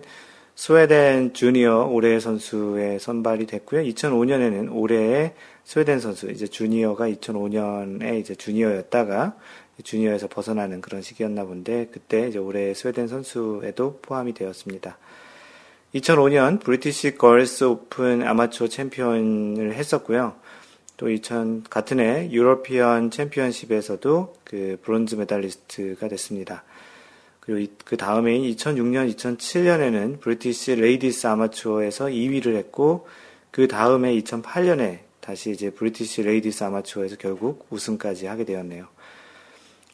스웨덴 0.55 1.33
주니어 1.33 1.87
올해의 1.87 2.21
선수에 2.21 2.99
선발이 2.99 3.47
됐고요. 3.47 3.81
2005년에는 3.81 4.69
올해의 4.71 5.33
스웨덴 5.63 5.99
선수, 5.99 6.29
이제 6.29 6.47
주니어가 6.47 7.07
2005년에 7.09 8.19
이제 8.19 8.35
주니어였다가 8.35 9.35
주니어에서 9.83 10.27
벗어나는 10.27 10.81
그런 10.81 11.01
시기였나 11.01 11.45
본데 11.45 11.89
그때 11.91 12.27
이제 12.27 12.37
올해 12.37 12.73
스웨덴 12.73 13.07
선수에도 13.07 13.99
포함이 14.01 14.33
되었습니다. 14.33 14.97
2005년 15.95 16.59
British 16.59 17.17
Girls 17.17 17.65
Open 17.65 18.23
Amateur 18.23 18.67
챔피언을 18.67 19.73
했었고요. 19.73 20.35
또 20.97 21.09
2000, 21.09 21.63
같은 21.69 21.99
해 21.99 22.29
European 22.31 23.09
Championship에서도 23.09 24.35
그 24.43 24.79
bronze 24.83 25.15
medalist가 25.15 26.07
됐습니다. 26.07 26.63
그리고 27.45 27.73
그 27.83 27.97
다음해인 27.97 28.43
2006년, 28.55 29.13
2007년에는 29.13 30.21
British 30.21 30.75
Ladies 30.75 31.27
Amateur에서 31.27 32.05
2위를 32.05 32.55
했고, 32.55 33.05
그 33.51 33.67
다음에 33.67 34.15
2008년에 34.15 34.99
다시 35.19 35.51
이제 35.51 35.69
British 35.69 36.23
Ladies 36.23 36.63
Amateur에서 36.63 37.17
결국 37.17 37.67
우승까지 37.69 38.27
하게 38.27 38.45
되었네요. 38.45 38.87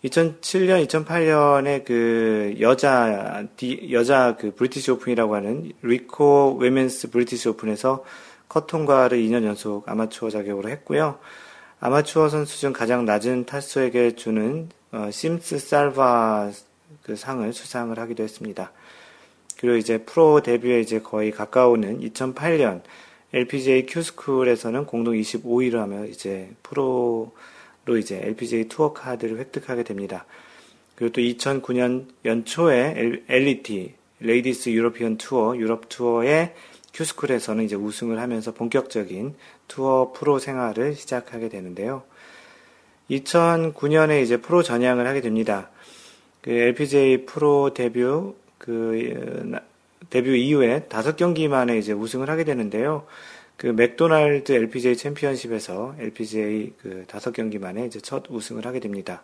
2007년, 0.03 0.85
2008년에 0.87 1.85
그 1.85 2.55
여자 2.59 3.43
여자 3.91 4.37
그 4.39 4.53
British 4.53 4.91
Open이라고 4.91 5.33
하는 5.35 5.71
Ricoh 5.81 6.57
Women's 6.59 7.09
British 7.09 7.49
Open에서 7.49 8.05
컷 8.47 8.67
통과를 8.67 9.17
2년 9.17 9.43
연속 9.43 9.89
아마추어 9.89 10.29
자격으로 10.29 10.69
했고요. 10.69 11.17
아마추어 11.79 12.29
선수 12.29 12.59
중 12.59 12.73
가장 12.73 13.05
낮은 13.05 13.45
타수에게 13.45 14.15
주는 14.15 14.69
어, 14.91 15.09
Smyth 15.11 15.57
Salver 15.57 16.51
그 17.03 17.15
상을 17.15 17.51
수상을 17.51 17.97
하기도 17.97 18.23
했습니다. 18.23 18.71
그리고 19.57 19.75
이제 19.75 19.99
프로 19.99 20.41
데뷔에 20.41 20.79
이제 20.79 20.99
거의 20.99 21.31
가까운 21.31 22.01
2008년 22.01 22.81
LPGA 23.33 23.85
Q-School에서는 23.85 24.85
공동 24.85 25.13
25위를 25.13 25.75
하며 25.77 26.05
이제 26.05 26.49
프로로 26.63 27.97
이제 27.97 28.21
LPGA 28.23 28.65
투어 28.65 28.93
카드를 28.93 29.39
획득하게 29.39 29.83
됩니다. 29.83 30.25
그리고 30.95 31.13
또 31.13 31.21
2009년 31.21 32.07
연초에 32.23 33.23
LET 33.27 33.95
Ladies 34.19 34.69
European 34.69 35.17
Tour 35.17 35.57
유럽 35.57 35.89
투어의 35.89 36.53
Q-School에서는 36.93 37.63
이제 37.63 37.75
우승을 37.75 38.19
하면서 38.19 38.53
본격적인 38.53 39.33
투어 39.67 40.11
프로 40.13 40.39
생활을 40.39 40.95
시작하게 40.95 41.49
되는데요. 41.49 42.03
2009년에 43.09 44.21
이제 44.21 44.37
프로 44.37 44.61
전향을 44.61 45.07
하게 45.07 45.21
됩니다. 45.21 45.69
그 46.41 46.51
LPGA 46.51 47.25
프로 47.25 47.73
데뷔 47.73 48.01
그 48.57 49.51
데뷔 50.09 50.47
이후에 50.47 50.85
다섯 50.85 51.15
경기 51.15 51.47
만에 51.47 51.77
이제 51.77 51.93
우승을 51.93 52.29
하게 52.29 52.43
되는데요. 52.43 53.05
그 53.57 53.67
맥도날드 53.67 54.51
LPGA 54.53 54.95
챔피언십에서 54.95 55.95
LPGA 55.99 56.73
그 56.81 57.03
다섯 57.07 57.31
경기 57.31 57.59
만에 57.59 57.85
이제 57.85 57.99
첫 57.99 58.23
우승을 58.29 58.65
하게 58.65 58.79
됩니다. 58.79 59.21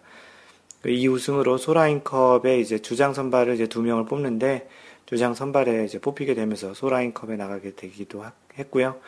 그 0.82 1.01
이 1.01 1.08
우승으로 1.08 1.58
솔하임컵에 1.58 2.60
이제 2.60 2.80
주장 2.80 3.13
선발을 3.13 3.56
이제 3.56 3.67
두 3.67 3.82
명을 3.82 4.06
뽑는데 4.06 4.69
주장 5.06 5.34
선발에 5.34 5.86
이제 5.86 5.99
뽑히게 5.99 6.36
되면서 6.36 6.73
소라인컵에 6.73 7.38
나가게 7.38 7.75
되기도 7.75 8.23
했고요. 8.58 8.99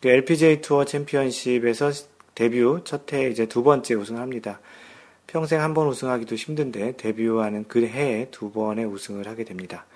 그 0.00 0.08
LPGA 0.08 0.60
투어 0.60 0.84
챔피언십에서 0.84 1.92
데뷔 2.34 2.60
첫 2.84 3.12
해 3.12 3.28
이제 3.30 3.46
두 3.46 3.62
번째 3.62 3.94
우승을 3.94 4.20
합니다. 4.20 4.60
평생 5.28 5.60
한 5.60 5.74
번 5.74 5.86
우승하기도 5.88 6.34
힘든데 6.34 6.96
데뷔하는 6.96 7.66
그 7.68 7.86
해에 7.86 8.28
두 8.30 8.50
번의 8.50 8.86
우승을 8.86 9.28
하게 9.28 9.44
됩니다. 9.44 9.86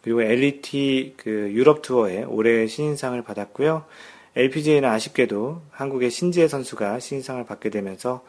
그리고 0.00 0.22
LET 0.22 1.14
그 1.16 1.50
유럽 1.52 1.82
투어에 1.82 2.22
올해 2.22 2.66
신인상을 2.66 3.20
받았고요. 3.22 3.84
LPGA는 4.36 4.88
아쉽게도 4.88 5.60
한국의 5.72 6.10
신지혜 6.10 6.46
선수가 6.46 7.00
신인상을 7.00 7.44
받게 7.44 7.68
되면서 7.70 8.24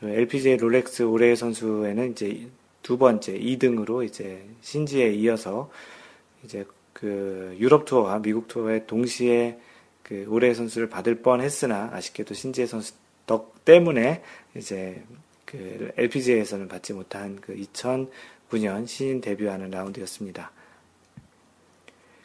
그 0.00 0.08
LPGA 0.08 0.56
롤렉스 0.56 1.02
올해의 1.02 1.36
선수에는 1.36 2.12
이제 2.12 2.48
두 2.82 2.96
번째 2.96 3.38
2등으로 3.38 4.04
이제 4.04 4.42
신지에 4.62 5.12
이어서 5.12 5.70
이제 6.44 6.64
그 6.94 7.54
유럽 7.60 7.84
투어와 7.84 8.20
미국 8.20 8.48
투어에 8.48 8.86
동시에 8.86 9.58
그 10.02 10.24
올해의 10.28 10.54
선수를 10.54 10.88
받을 10.88 11.16
뻔 11.16 11.42
했으나 11.42 11.90
아쉽게도 11.92 12.32
신지혜 12.32 12.66
선수 12.66 12.94
덕 13.26 13.64
때문에 13.64 14.22
이제 14.56 15.02
그 15.44 15.92
LPGA에서는 15.96 16.68
받지 16.68 16.92
못한 16.92 17.38
그 17.40 17.54
2009년 17.54 18.86
신인 18.86 19.20
데뷔하는 19.20 19.70
라운드였습니다. 19.70 20.50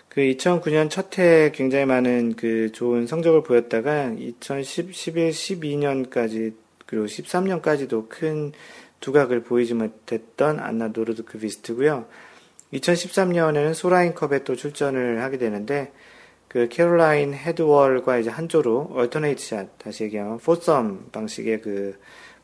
그 0.10 0.22
2009년 0.22 0.90
첫 0.90 1.20
해 1.20 1.52
굉장히 1.52 1.86
많은 1.86 2.36
그 2.36 2.72
좋은 2.72 3.08
성적을 3.08 3.44
보였다가 3.44 4.16
2010, 4.18 4.94
11, 4.94 5.30
12년까지 5.30 6.54
그리고 6.86 7.06
13년까지도 7.06 8.10
큰 8.10 8.52
두각을 9.00 9.44
보이지 9.44 9.76
못했던 9.76 10.60
안나 10.60 10.90
노르드크 10.90 11.38
비스트고요. 11.38 12.06
2013년에는 12.74 13.74
솔하임컵에 13.74 14.44
또 14.44 14.56
출전을 14.56 15.22
하게 15.22 15.38
되는데 15.38 15.92
그 16.48 16.68
캐롤라인 16.68 17.34
헤드월과 17.34 18.18
이제 18.18 18.30
한조로 18.30 18.92
alternate 18.94 19.42
shot 19.44 19.78
다시 19.78 20.04
얘기하면 20.06 20.40
포섬 20.40 21.12
방식의 21.12 21.62
그 21.62 22.00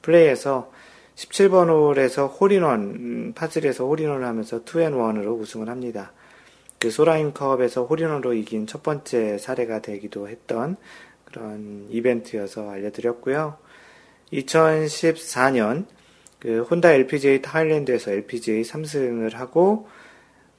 플레이에서 0.06 0.72
17번 1.16 1.70
홀에서 1.70 2.28
홀인원 2.28 3.34
파3에서 3.34 3.86
홀인원을 3.86 4.26
하면서 4.26 4.64
two 4.64 4.80
and 4.80 4.96
one으로 4.96 5.34
우승을 5.34 5.70
합니다. 5.70 6.12
그 6.78 6.92
솔하임컵에서 6.92 7.86
홀인원으로 7.86 8.34
이긴 8.34 8.68
첫 8.68 8.84
번째 8.84 9.38
사례가 9.38 9.82
되기도 9.82 10.28
했던 10.28 10.76
그런 11.24 11.88
이벤트여서 11.90 12.70
알려드렸고요. 12.70 13.58
2014년 14.32 15.86
그 16.40 16.62
혼다 16.62 16.92
LPGA 16.92 17.42
타일랜드에서 17.42 18.12
LPGA 18.12 18.62
3승을 18.62 19.34
하고 19.34 19.88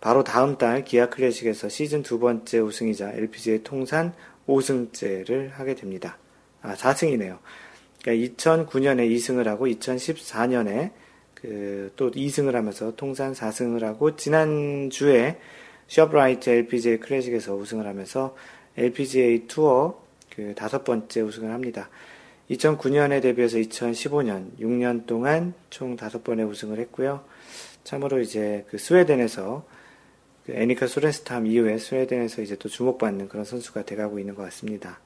바로 0.00 0.24
다음 0.24 0.58
달 0.58 0.84
기아 0.84 1.08
클래식에서 1.08 1.68
시즌 1.68 2.02
두 2.02 2.18
번째 2.18 2.58
우승이자 2.58 3.12
LPGA 3.12 3.62
통산 3.62 4.12
5승째를 4.48 5.52
하게 5.52 5.74
됩니다. 5.74 6.18
아, 6.62 6.74
4승이네요. 6.74 7.38
그러니까 8.06 8.34
2009년에 8.36 9.10
2승을 9.10 9.44
하고 9.44 9.66
2014년에 9.66 10.92
그 11.34 11.76
또 11.96 12.10
2승을 12.10 12.52
하면서 12.52 12.94
통산 12.94 13.32
4승을 13.32 13.82
하고 13.82 14.16
지난주에 14.16 15.38
셔브라이트 15.88 16.50
LPGA 16.50 16.98
클래식에서 16.98 17.54
우승을 17.54 17.86
하면서 17.86 18.36
LPGA 18.76 19.46
투어 19.46 20.02
그 20.34 20.54
다섯 20.54 20.84
번째 20.84 21.22
우승을 21.22 21.52
합니다. 21.52 21.88
2009년에 22.50 23.22
데뷔해서 23.22 23.58
2015년 23.58 24.56
6년 24.60 25.06
동안 25.06 25.54
총 25.70 25.96
다섯 25.96 26.22
번의 26.22 26.44
우승을 26.46 26.78
했고요. 26.78 27.24
참으로 27.82 28.20
이제 28.20 28.64
그 28.68 28.78
스웨덴에서 28.78 29.66
그 30.44 30.52
애니카 30.52 30.86
소렌스탐 30.86 31.46
이후에 31.46 31.78
스웨덴에서 31.78 32.42
이제 32.42 32.56
또 32.56 32.68
주목받는 32.68 33.28
그런 33.28 33.44
선수가 33.44 33.84
돼가고 33.84 34.18
있는 34.18 34.34
것 34.34 34.42
같습니다. 34.44 35.00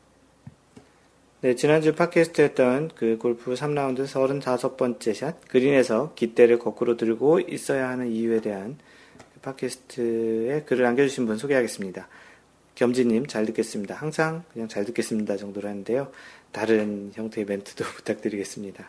네, 1.43 1.55
지난주 1.55 1.95
팟캐스트 1.95 2.43
했던 2.43 2.91
그 2.95 3.17
골프 3.17 3.55
3라운드 3.55 4.05
35번째 4.05 5.15
샷, 5.15 5.49
그린에서 5.49 6.13
깃대를 6.15 6.59
거꾸로 6.59 6.99
들고 6.99 7.41
있어야 7.41 7.89
하는 7.89 8.09
이유에 8.09 8.43
대한 8.43 8.77
그 9.33 9.41
팟캐스트에 9.41 10.65
글을 10.67 10.85
남겨주신 10.85 11.25
분 11.25 11.39
소개하겠습니다. 11.39 12.09
겸지님, 12.75 13.27
잘 13.27 13.47
듣겠습니다. 13.47 13.95
항상 13.95 14.45
그냥 14.53 14.69
잘 14.69 14.85
듣겠습니다 14.85 15.39
정도로 15.39 15.67
하는데요. 15.67 16.13
다른 16.53 17.11
형태의 17.15 17.47
멘트도 17.47 17.85
부탁드리겠습니다. 17.97 18.87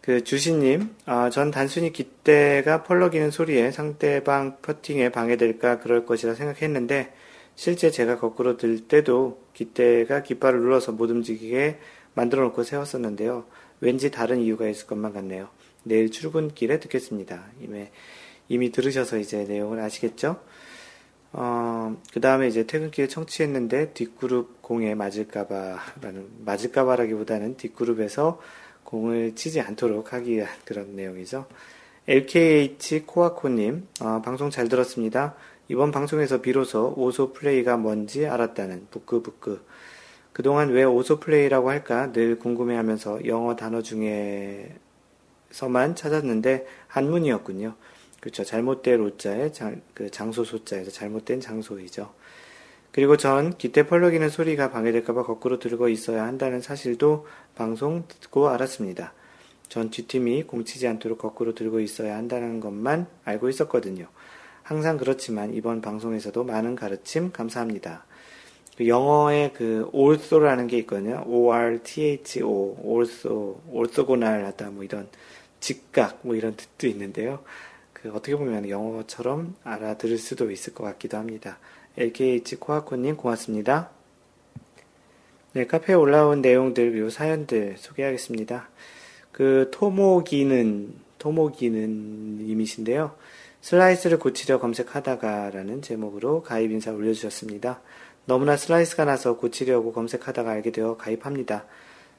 그 0.00 0.24
주시님, 0.24 0.88
아, 1.04 1.28
전 1.28 1.50
단순히 1.50 1.92
깃대가 1.92 2.84
펄럭이는 2.84 3.30
소리에 3.30 3.70
상대방 3.70 4.56
퍼팅에 4.62 5.10
방해될까 5.10 5.80
그럴 5.80 6.06
것이라 6.06 6.32
생각했는데, 6.32 7.12
실제 7.60 7.90
제가 7.90 8.18
거꾸로 8.18 8.56
들 8.56 8.88
때도 8.88 9.38
깃대가 9.52 10.22
깃발을 10.22 10.60
눌러서 10.60 10.92
못 10.92 11.10
움직이게 11.10 11.78
만들어 12.14 12.42
놓고 12.44 12.62
세웠었는데요. 12.62 13.44
왠지 13.80 14.10
다른 14.10 14.40
이유가 14.40 14.66
있을 14.66 14.86
것만 14.86 15.12
같네요. 15.12 15.50
내일 15.82 16.10
출근길에 16.10 16.80
듣겠습니다. 16.80 17.44
이미, 17.60 17.88
이미 18.48 18.72
들으셔서 18.72 19.18
이제 19.18 19.44
내용을 19.44 19.78
아시겠죠? 19.78 20.40
어, 21.34 22.00
그 22.14 22.20
다음에 22.22 22.48
이제 22.48 22.64
퇴근길에 22.64 23.08
청취했는데 23.08 23.92
뒷그룹 23.92 24.62
공에 24.62 24.94
맞을까봐라는, 24.94 26.28
맞을까봐라기보다는 26.46 27.58
뒷그룹에서 27.58 28.40
공을 28.84 29.34
치지 29.34 29.60
않도록 29.60 30.14
하기 30.14 30.30
위한 30.36 30.48
그런 30.64 30.96
내용이죠. 30.96 31.44
LKH 32.08 33.00
코아코님, 33.00 33.86
어, 34.00 34.22
방송 34.24 34.48
잘 34.48 34.70
들었습니다. 34.70 35.34
이번 35.70 35.92
방송에서 35.92 36.40
비로소 36.40 36.94
오소 36.96 37.32
플레이가 37.32 37.76
뭔지 37.76 38.26
알았다는 38.26 38.88
부끄부끄. 38.90 39.64
그동안 40.32 40.70
왜 40.70 40.82
오소 40.82 41.20
플레이라고 41.20 41.70
할까 41.70 42.10
늘 42.10 42.40
궁금해하면서 42.40 43.26
영어 43.26 43.54
단어 43.54 43.80
중에서만 43.80 44.74
찾았는데 45.94 46.66
한문이었군요. 46.88 47.76
그렇죠. 48.18 48.42
잘못된 48.42 49.00
오자에 49.00 49.52
장, 49.52 49.80
그 49.94 50.10
장소 50.10 50.42
소자에서 50.42 50.90
잘못된 50.90 51.40
장소이죠. 51.40 52.12
그리고 52.90 53.16
전 53.16 53.56
기대 53.56 53.86
펄럭이는 53.86 54.28
소리가 54.28 54.72
방해될까봐 54.72 55.22
거꾸로 55.22 55.60
들고 55.60 55.88
있어야 55.88 56.24
한다는 56.24 56.60
사실도 56.60 57.28
방송 57.54 58.02
듣고 58.08 58.48
알았습니다. 58.48 59.14
전 59.68 59.90
뒷팀이 59.90 60.48
공치지 60.48 60.88
않도록 60.88 61.18
거꾸로 61.18 61.54
들고 61.54 61.78
있어야 61.78 62.16
한다는 62.16 62.58
것만 62.58 63.06
알고 63.24 63.48
있었거든요. 63.48 64.08
항상 64.70 64.98
그렇지만 64.98 65.52
이번 65.52 65.80
방송에서도 65.80 66.44
많은 66.44 66.76
가르침 66.76 67.32
감사합니다. 67.32 68.04
그 68.76 68.86
영어에 68.86 69.50
그 69.52 69.90
also라는 69.92 70.68
게 70.68 70.78
있거든요. 70.78 71.24
O-R-T-H-O, 71.26 72.76
also, 72.84 73.60
orthogonal 73.68 74.44
하다 74.44 74.70
뭐 74.70 74.84
이런 74.84 75.08
직각 75.58 76.20
뭐 76.22 76.36
이런 76.36 76.54
뜻도 76.54 76.86
있는데요. 76.86 77.40
그 77.92 78.12
어떻게 78.12 78.36
보면 78.36 78.68
영어처럼 78.68 79.56
알아들을 79.64 80.18
수도 80.18 80.52
있을 80.52 80.72
것 80.72 80.84
같기도 80.84 81.16
합니다. 81.16 81.58
LKH 81.96 82.54
코아코님 82.60 83.16
고맙습니다. 83.16 83.90
네, 85.52 85.66
카페에 85.66 85.96
올라온 85.96 86.42
내용들 86.42 86.92
그리고 86.92 87.10
사연들 87.10 87.74
소개하겠습니다. 87.76 88.68
그 89.32 89.68
토모기는 89.72 90.94
토모기는 91.18 92.46
님이신데요. 92.46 93.16
슬라이스를 93.60 94.18
고치려 94.18 94.58
검색하다가라는 94.58 95.82
제목으로 95.82 96.42
가입 96.42 96.70
인사 96.70 96.92
올려주셨습니다. 96.92 97.80
너무나 98.24 98.56
슬라이스가 98.56 99.04
나서 99.04 99.36
고치려고 99.36 99.92
검색하다가 99.92 100.50
알게 100.50 100.72
되어 100.72 100.96
가입합니다. 100.96 101.66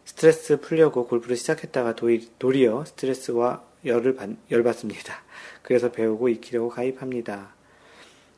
스트레스 0.05 0.59
풀려고 0.59 1.07
골프를 1.07 1.35
시작했다가 1.35 1.95
도리, 1.95 2.29
도리어 2.37 2.85
스트레스와 2.85 3.63
열을 3.85 4.15
받, 4.15 4.29
열받습니다. 4.49 5.23
그래서 5.61 5.91
배우고 5.91 6.29
익히려고 6.29 6.69
가입합니다. 6.69 7.53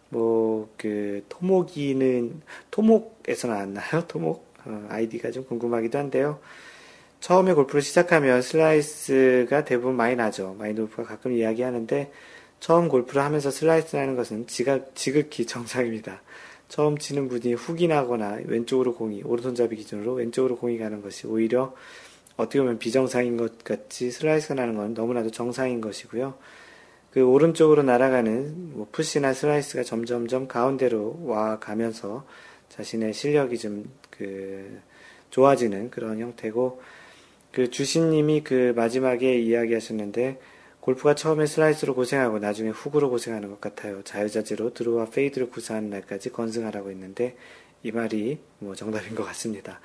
뭐, 0.10 0.70
그, 0.78 1.26
토목이는, 1.30 2.42
토목에서 2.70 3.48
나왔나요? 3.48 4.06
토목? 4.08 4.46
어, 4.66 4.86
아이디가 4.90 5.32
좀 5.32 5.44
궁금하기도 5.46 5.98
한데요. 5.98 6.40
처음에 7.20 7.54
골프를 7.54 7.82
시작하면 7.82 8.42
슬라이스가 8.42 9.66
대부분 9.66 9.96
많이 9.96 10.16
나죠. 10.16 10.56
마인드 10.60 10.82
골프가 10.82 11.04
가끔 11.04 11.32
이야기하는데, 11.34 12.12
처음 12.64 12.88
골프를 12.88 13.22
하면서 13.22 13.52
슬라이스라는 13.52 14.16
것은 14.16 14.48
지각, 14.48 14.96
지극히 14.96 15.46
정상입니다. 15.46 16.22
처음 16.70 16.98
치는 16.98 17.28
분이 17.28 17.56
훅이 17.56 17.90
나거나 17.90 18.40
왼쪽으로 18.46 18.96
공이, 18.96 19.24
오른손잡이 19.24 19.76
기준으로 19.76 20.14
왼쪽으로 20.14 20.56
공이 20.56 20.78
가는 20.78 21.02
것이 21.02 21.28
오히려 21.28 21.76
어떻게 22.38 22.60
보면 22.60 22.80
비정상인 22.80 23.36
것 23.36 23.66
같이 23.66 24.10
슬라이스가 24.12 24.54
나는 24.54 24.76
건 24.76 24.94
너무나도 24.94 25.32
정상인 25.32 25.82
것이고요. 25.82 26.36
그 27.12 27.22
오른쪽으로 27.22 27.84
날아가는 27.84 28.78
뭐 28.78 28.88
푸시나 28.94 29.34
슬라이스가 29.34 29.84
점점점 29.84 30.48
가운데로 30.48 31.26
와 31.26 31.60
가면서 31.60 32.26
자신의 32.70 33.14
실력이 33.14 33.58
좀 33.58 33.86
그 34.18 34.80
좋아지는 35.32 35.90
그런 35.90 36.20
형태고 36.20 36.82
그 37.52 37.70
주신님이 37.70 38.44
그 38.44 38.74
마지막에 38.76 39.40
이야기하셨는데 39.40 40.40
골프가 40.84 41.16
처음에 41.16 41.46
슬라이스로 41.46 41.96
고생하고 41.96 42.40
나중에 42.40 42.70
훅으로 42.70 43.10
고생하는 43.10 43.50
것 43.50 43.62
같아요. 43.62 44.04
자유자재로 44.04 44.74
드로와 44.74 45.06
페이드를 45.06 45.50
구사하는 45.50 45.90
날까지 45.90 46.34
건승하라고 46.34 46.92
했는데 46.92 47.38
이 47.84 47.92
말이 47.94 48.40
뭐 48.60 48.76
정답인 48.76 49.16
것 49.16 49.24
같습니다. 49.24 49.80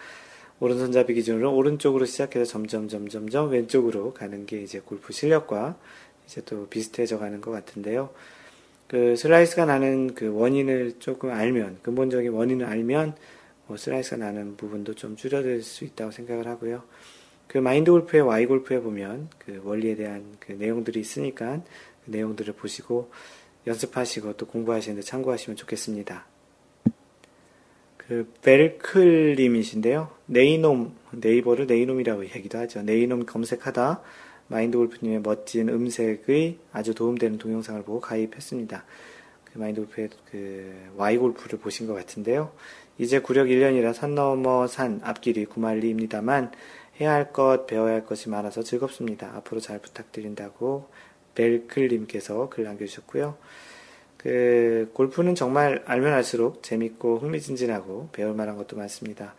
오른손잡이 0.58 1.14
기준으로 1.14 1.54
오른쪽으로 1.54 2.04
시작해서 2.04 2.44
점점 2.44 2.88
점점점 2.88 3.50
왼쪽으로 3.50 4.12
가는 4.12 4.44
게 4.44 4.60
이제 4.60 4.80
골프 4.80 5.12
실력과 5.12 5.78
이제 6.26 6.42
또 6.44 6.66
비슷해져 6.66 7.20
가는 7.20 7.40
것 7.40 7.52
같은데요. 7.52 8.10
그 8.88 9.14
슬라이스가 9.14 9.66
나는 9.66 10.16
그 10.16 10.34
원인을 10.34 10.94
조금 10.98 11.30
알면 11.30 11.78
근본적인 11.82 12.32
원인을 12.32 12.66
알면 12.66 13.14
뭐 13.68 13.76
슬라이스가 13.76 14.16
나는 14.16 14.56
부분도 14.56 14.94
좀 14.94 15.14
줄여들 15.14 15.62
수 15.62 15.84
있다고 15.84 16.10
생각을 16.10 16.48
하고요. 16.48 16.82
그 17.48 17.58
마인드 17.58 17.90
골프의 17.90 18.22
Why 18.22 18.46
골프에 18.46 18.80
보면 18.80 19.30
그 19.38 19.60
원리에 19.64 19.96
대한 19.96 20.36
그 20.38 20.52
내용들이 20.52 21.00
있으니까 21.00 21.62
그 22.04 22.10
내용들을 22.10 22.54
보시고 22.54 23.10
연습하시고 23.66 24.36
또 24.36 24.46
공부하시는데 24.46 25.02
참고하시면 25.02 25.56
좋겠습니다. 25.56 26.26
그 27.96 28.32
벨클님이신데요. 28.42 30.10
네이놈 30.26 30.94
네이버를 31.12 31.66
네이놈이라고 31.66 32.24
얘기도 32.26 32.58
하죠. 32.58 32.82
네이놈 32.82 33.26
검색하다 33.26 34.02
마인드 34.48 34.76
골프님의 34.78 35.20
멋진 35.20 35.68
음색의 35.68 36.58
아주 36.72 36.94
도움되는 36.94 37.38
동영상을 37.38 37.82
보고 37.82 38.00
가입했습니다. 38.00 38.84
그 39.44 39.58
마인드 39.58 39.80
골프의 39.80 40.08
그 40.30 40.90
Y 40.96 41.16
골프를 41.16 41.58
보신 41.58 41.86
것 41.86 41.94
같은데요. 41.94 42.52
이제 42.98 43.20
구력 43.20 43.46
1년이라 43.46 43.94
산 43.94 44.14
넘어 44.14 44.66
산 44.66 45.00
앞길이 45.04 45.44
구말리입니다만 45.44 46.50
해야 47.00 47.12
할 47.12 47.32
것, 47.32 47.66
배워야 47.66 47.94
할 47.94 48.06
것이 48.06 48.28
많아서 48.28 48.62
즐겁습니다. 48.62 49.32
앞으로 49.36 49.60
잘 49.60 49.78
부탁드린다고 49.78 50.88
벨클님께서 51.34 52.48
글 52.48 52.64
남겨주셨고요. 52.64 53.36
그 54.16 54.90
골프는 54.94 55.36
정말 55.36 55.82
알면 55.86 56.12
알수록 56.12 56.62
재밌고 56.62 57.18
흥미진진하고 57.18 58.08
배울 58.12 58.34
만한 58.34 58.56
것도 58.56 58.76
많습니다. 58.76 59.34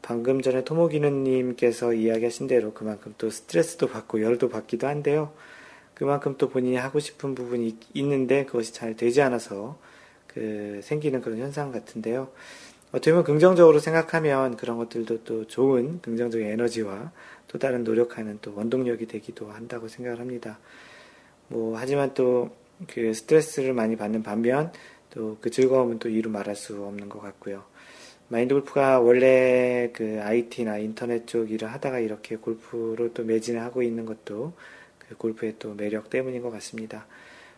방금 0.00 0.42
전에 0.42 0.64
토모기는님께서 0.64 1.94
이야기하신 1.94 2.46
대로 2.46 2.72
그만큼 2.72 3.14
또 3.18 3.30
스트레스도 3.30 3.88
받고 3.88 4.22
열도 4.22 4.48
받기도 4.48 4.86
한데요. 4.86 5.32
그만큼 5.94 6.36
또 6.38 6.48
본인이 6.48 6.76
하고 6.76 7.00
싶은 7.00 7.34
부분이 7.34 7.78
있는데 7.94 8.44
그것이 8.44 8.72
잘 8.72 8.96
되지 8.96 9.22
않아서 9.22 9.78
그 10.26 10.80
생기는 10.82 11.20
그런 11.20 11.38
현상 11.38 11.72
같은데요. 11.72 12.30
어떻게 12.92 13.10
보면 13.10 13.24
긍정적으로 13.24 13.78
생각하면 13.78 14.56
그런 14.56 14.78
것들도 14.78 15.24
또 15.24 15.46
좋은 15.46 16.00
긍정적인 16.00 16.46
에너지와 16.46 17.10
또 17.48 17.58
다른 17.58 17.84
노력하는 17.84 18.38
또 18.40 18.54
원동력이 18.54 19.06
되기도 19.06 19.50
한다고 19.50 19.88
생각을 19.88 20.20
합니다. 20.20 20.58
뭐, 21.48 21.76
하지만 21.76 22.14
또 22.14 22.62
그 22.88 23.14
스트레스를 23.14 23.72
많이 23.74 23.96
받는 23.96 24.22
반면 24.22 24.72
또 25.10 25.36
그 25.40 25.50
즐거움은 25.50 25.98
또 25.98 26.08
이루 26.08 26.30
말할 26.30 26.56
수 26.56 26.84
없는 26.84 27.08
것 27.08 27.20
같고요. 27.20 27.64
마인드 28.28 28.54
골프가 28.54 28.98
원래 28.98 29.90
그 29.92 30.20
IT나 30.22 30.78
인터넷 30.78 31.26
쪽 31.26 31.50
일을 31.50 31.70
하다가 31.70 31.98
이렇게 31.98 32.36
골프로 32.36 33.12
또 33.12 33.24
매진을 33.24 33.60
하고 33.60 33.82
있는 33.82 34.06
것도 34.06 34.54
그 34.98 35.16
골프의 35.16 35.56
또 35.58 35.74
매력 35.74 36.08
때문인 36.08 36.40
것 36.40 36.50
같습니다. 36.50 37.06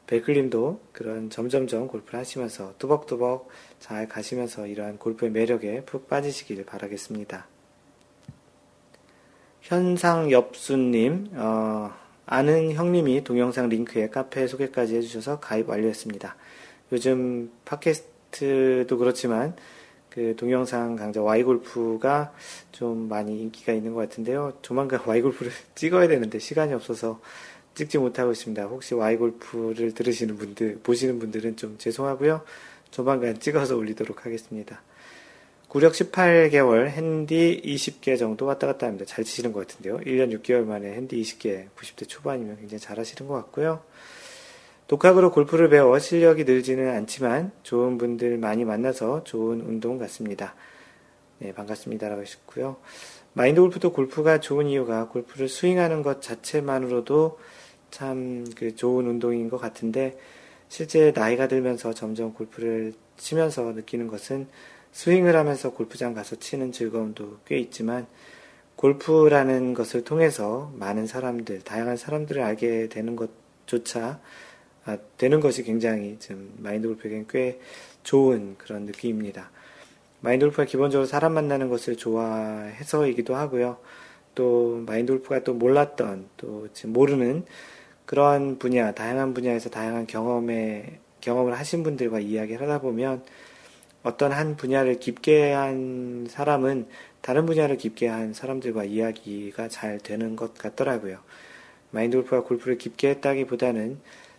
벨클림도 0.06 0.80
그런 0.92 1.30
점점점 1.30 1.88
골프를 1.88 2.20
하시면서 2.20 2.74
뚜벅뚜벅 2.78 3.48
잘 3.80 4.08
가시면서 4.08 4.66
이러한 4.66 4.98
골프의 4.98 5.30
매력에 5.30 5.84
푹 5.84 6.08
빠지시길 6.08 6.64
바라겠습니다. 6.66 7.46
현상엽수님, 9.62 11.30
어, 11.34 11.90
아는 12.26 12.72
형님이 12.72 13.24
동영상 13.24 13.68
링크에 13.70 14.08
카페 14.10 14.46
소개까지 14.46 14.96
해주셔서 14.96 15.40
가입 15.40 15.70
완료했습니다. 15.70 16.36
요즘 16.92 17.50
팟캐스트도 17.64 18.98
그렇지만 18.98 19.56
그 20.10 20.36
동영상 20.36 20.94
강좌 20.96 21.20
Y골프가 21.22 22.32
좀 22.70 23.08
많이 23.08 23.40
인기가 23.40 23.72
있는 23.72 23.94
것 23.94 24.00
같은데요. 24.00 24.52
조만간 24.62 25.00
Y골프를 25.08 25.50
찍어야 25.74 26.06
되는데 26.08 26.38
시간이 26.38 26.72
없어서 26.72 27.20
찍지 27.74 27.98
못하고 27.98 28.32
있습니다. 28.32 28.64
혹시 28.64 28.94
Y골프를 28.94 29.92
들으시는 29.94 30.36
분들, 30.36 30.80
보시는 30.82 31.18
분들은 31.18 31.56
좀 31.56 31.76
죄송하고요. 31.78 32.42
조만간 32.90 33.38
찍어서 33.40 33.76
올리도록 33.76 34.24
하겠습니다. 34.24 34.82
구력 35.68 35.92
18개월, 35.94 36.88
핸디 36.88 37.60
20개 37.64 38.16
정도 38.16 38.46
왔다 38.46 38.68
갔다 38.68 38.86
합니다. 38.86 39.04
잘 39.04 39.24
치시는 39.24 39.52
것 39.52 39.66
같은데요. 39.66 39.98
1년 39.98 40.32
6개월 40.40 40.64
만에 40.64 40.92
핸디 40.92 41.20
20개, 41.20 41.66
90대 41.76 42.08
초반이면 42.08 42.58
굉장히 42.58 42.78
잘 42.78 43.00
하시는 43.00 43.28
것 43.28 43.34
같고요. 43.34 43.82
독학으로 44.86 45.32
골프를 45.32 45.68
배워 45.70 45.98
실력이 45.98 46.44
늘지는 46.44 46.94
않지만 46.94 47.50
좋은 47.64 47.98
분들 47.98 48.38
많이 48.38 48.64
만나서 48.64 49.24
좋은 49.24 49.62
운동 49.62 49.98
같습니다. 49.98 50.54
네, 51.38 51.52
반갑습니다라고 51.52 52.20
하셨고요. 52.20 52.76
마인드 53.32 53.60
골프도 53.60 53.92
골프가 53.92 54.38
좋은 54.38 54.68
이유가 54.68 55.08
골프를 55.08 55.48
스윙하는 55.48 56.02
것 56.02 56.22
자체만으로도 56.22 57.38
참 57.94 58.44
그 58.56 58.74
좋은 58.74 59.06
운동인 59.06 59.48
것 59.48 59.58
같은데 59.58 60.18
실제 60.68 61.12
나이가 61.14 61.46
들면서 61.46 61.92
점점 61.92 62.34
골프를 62.34 62.94
치면서 63.16 63.72
느끼는 63.72 64.08
것은 64.08 64.48
스윙을 64.92 65.36
하면서 65.36 65.72
골프장 65.72 66.14
가서 66.14 66.36
치는 66.36 66.72
즐거움도 66.72 67.38
꽤 67.46 67.58
있지만 67.58 68.06
골프라는 68.76 69.74
것을 69.74 70.02
통해서 70.02 70.72
많은 70.74 71.06
사람들, 71.06 71.62
다양한 71.62 71.96
사람들을 71.96 72.42
알게 72.42 72.88
되는 72.88 73.16
것조차 73.16 74.20
아, 74.86 74.98
되는 75.16 75.40
것이 75.40 75.62
굉장히 75.62 76.18
좀 76.18 76.52
마인드 76.58 76.88
골프에겐 76.88 77.26
꽤 77.28 77.60
좋은 78.02 78.56
그런 78.58 78.82
느낌입니다. 78.82 79.50
마인드 80.20 80.44
골프가 80.44 80.64
기본적으로 80.64 81.06
사람 81.06 81.34
만나는 81.34 81.68
것을 81.68 81.96
좋아해서이기도 81.96 83.36
하고요. 83.36 83.78
또 84.34 84.82
마인드 84.86 85.12
골프가 85.12 85.42
또 85.44 85.54
몰랐던 85.54 86.28
또 86.36 86.68
지금 86.74 86.92
모르는 86.92 87.44
그러한 88.06 88.58
분야, 88.58 88.92
다양한 88.92 89.34
분야에서 89.34 89.70
다양한 89.70 90.06
경험에 90.06 90.98
경험을 91.20 91.58
하신 91.58 91.82
분들과 91.82 92.20
이야기를 92.20 92.62
하다 92.62 92.80
보면 92.80 93.24
어떤 94.02 94.32
한 94.32 94.56
분야를 94.56 94.98
깊게 95.00 95.52
한 95.52 96.26
사람은 96.28 96.86
다른 97.22 97.46
분야를 97.46 97.78
깊게 97.78 98.06
한 98.06 98.34
사람들과 98.34 98.84
이야기가 98.84 99.68
잘 99.68 99.98
되는 99.98 100.36
것 100.36 100.54
같더라고요. 100.58 101.18
마인드 101.90 102.16
골프가 102.18 102.42
골프를 102.42 102.76
깊게 102.76 103.08
했다기보다는 103.08 103.98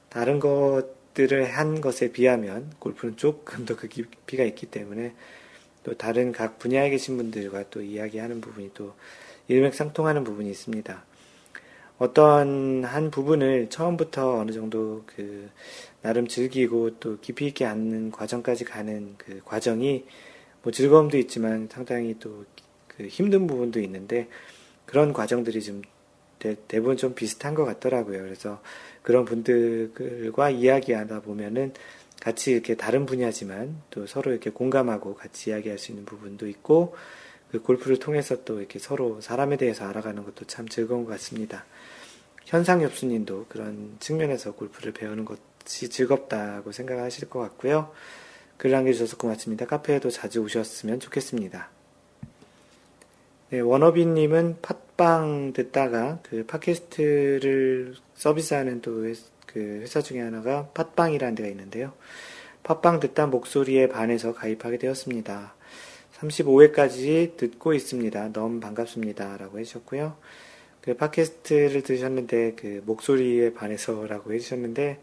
다른 0.10 0.40
것들을 0.40 1.46
한 1.46 1.82
것에 1.82 2.12
비하면 2.12 2.72
골프는 2.78 3.18
조금 3.18 3.66
더 3.66 3.76
그 3.76 3.88
깊이가 3.88 4.44
있기 4.44 4.68
때문에 4.68 5.14
또 5.84 5.96
다른 5.96 6.32
각 6.32 6.60
분야에 6.60 6.92
계신 6.92 7.18
분들과 7.18 7.70
또 7.72 7.82
이야기하는 7.82 8.42
부분이 8.42 8.72
또 8.76 8.94
일맥상통하는 9.48 10.24
부분이 10.24 10.50
있습니다. 10.52 11.04
어떤 11.98 12.84
한 12.84 13.10
부분을 13.12 13.70
처음부터 13.70 14.40
어느 14.40 14.52
정도 14.52 15.04
그 15.06 15.50
나름 16.02 16.28
즐기고 16.28 17.00
또 17.00 17.20
깊이 17.20 17.48
있게 17.48 17.66
앉는 17.66 18.12
과정까지 18.12 18.66
가는 18.66 19.16
그 19.18 19.42
과정이 19.46 20.06
뭐 20.62 20.72
즐거움도 20.72 21.18
있지만 21.18 21.70
상당히 21.72 22.18
또 22.20 22.46
그 22.98 23.08
힘든 23.08 23.48
부분도 23.48 23.80
있는데 23.82 24.28
그런 24.86 25.14
과정들이 25.14 25.62
좀 25.62 25.82
대, 26.40 26.56
대부분 26.68 26.98
좀 26.98 27.16
비슷한 27.16 27.54
것 27.56 27.66
같더라고요. 27.66 28.22
그래서 28.22 28.62
그런 29.02 29.26
분들과 29.26 30.50
이야기하다 30.50 31.22
보면은 31.22 31.74
같이 32.22 32.52
이렇게 32.52 32.76
다른 32.76 33.06
분야지만 33.06 33.82
또 33.90 34.08
서로 34.08 34.32
이렇게 34.32 34.50
공감하고 34.50 35.16
같이 35.16 35.50
이야기할 35.50 35.78
수 35.78 35.92
있는 35.92 36.06
부분도 36.06 36.48
있고 36.48 36.96
그 37.56 37.62
골프를 37.62 37.98
통해서 38.00 38.44
또 38.44 38.60
이렇게 38.60 38.80
서로 38.80 39.22
사람에 39.22 39.58
대해서 39.58 39.86
알아가는 39.86 40.24
것도 40.24 40.46
참 40.46 40.68
즐거운 40.68 41.06
것 41.06 41.12
같습니다. 41.12 41.66
현상 42.46 42.84
엽수님도 42.84 43.46
그런 43.50 43.96
측면에서 44.00 44.54
골프를 44.54 44.92
배우는 44.92 45.26
것이 45.26 45.90
즐겁다고 45.90 46.72
생각하실 46.72 47.30
것 47.30 47.40
같고요. 47.40 47.92
글 48.58 48.72
남겨주셔서 48.72 49.18
고맙습니다. 49.18 49.66
카페에도 49.66 50.10
자주 50.10 50.42
오셨으면 50.42 51.00
좋겠습니다. 51.00 51.70
네, 53.50 53.60
원어비님은 53.60 54.58
팟빵 54.62 55.54
듣다가 55.54 56.20
그 56.24 56.46
팟캐스트를 56.46 57.96
서비스하는 58.16 58.82
또 58.82 59.06
그 59.56 59.80
회사 59.82 60.02
중에 60.02 60.20
하나가 60.20 60.68
팟빵이라는 60.74 61.34
데가 61.36 61.48
있는데요. 61.48 61.94
팟빵 62.64 63.00
듣다 63.00 63.28
목소리에 63.28 63.88
반해서 63.88 64.34
가입하게 64.34 64.78
되었습니다. 64.80 65.56
35회까지 66.20 67.38
듣고 67.38 67.74
있습니다. 67.74 68.32
너무 68.32 68.60
반갑습니다. 68.60 69.38
라고 69.38 69.60
해주셨고요. 69.60 70.16
그 70.82 70.96
팟캐스트를 70.96 71.82
들으셨는데 71.82 72.54
그 72.56 72.82
목소리에 72.86 73.54
반해서라고 73.54 74.34
해주셨는데 74.34 75.02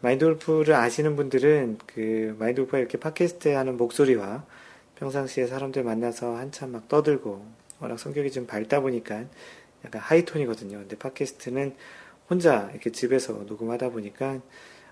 마인드 0.00 0.24
골프를 0.24 0.74
아시는 0.74 1.16
분들은 1.16 1.78
그 1.86 2.36
마인드 2.38 2.60
골프가 2.62 2.78
이렇게 2.78 2.98
팟캐스트 2.98 3.48
하는 3.48 3.76
목소리와 3.76 4.46
평상시에 4.96 5.46
사람들 5.46 5.82
만나서 5.82 6.36
한참 6.36 6.72
막 6.72 6.88
떠들고 6.88 7.44
워낙 7.80 7.98
성격이 7.98 8.30
좀 8.30 8.46
밝다 8.46 8.80
보니까 8.80 9.24
약간 9.84 10.00
하이톤이거든요. 10.02 10.78
근데 10.78 10.96
팟캐스트는 10.96 11.74
혼자 12.30 12.68
이렇게 12.72 12.90
집에서 12.90 13.32
녹음하다 13.32 13.90
보니까 13.90 14.40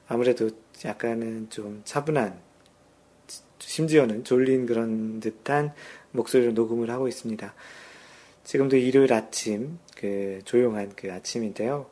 아무래도 0.08 0.50
약간은 0.84 1.50
좀 1.50 1.82
차분한 1.84 2.45
심지어는 3.66 4.22
졸린 4.22 4.64
그런 4.64 5.18
듯한 5.18 5.72
목소리로 6.12 6.52
녹음을 6.52 6.88
하고 6.88 7.08
있습니다. 7.08 7.52
지금도 8.44 8.76
일요일 8.76 9.12
아침, 9.12 9.78
그, 9.96 10.40
조용한 10.44 10.92
그 10.94 11.12
아침인데요. 11.12 11.90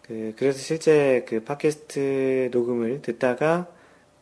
그, 0.00 0.32
그래서 0.36 0.58
실제 0.58 1.24
그 1.28 1.44
팟캐스트 1.44 2.48
녹음을 2.52 3.02
듣다가 3.02 3.68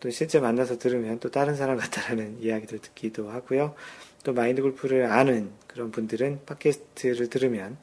또 0.00 0.10
실제 0.10 0.40
만나서 0.40 0.78
들으면 0.78 1.20
또 1.20 1.30
다른 1.30 1.54
사람 1.54 1.78
같다라는 1.78 2.38
이야기도 2.42 2.78
듣기도 2.78 3.30
하고요. 3.30 3.76
또 4.24 4.32
마인드 4.32 4.60
골프를 4.60 5.06
아는 5.06 5.52
그런 5.68 5.92
분들은 5.92 6.40
팟캐스트를 6.46 7.30
들으면 7.30 7.78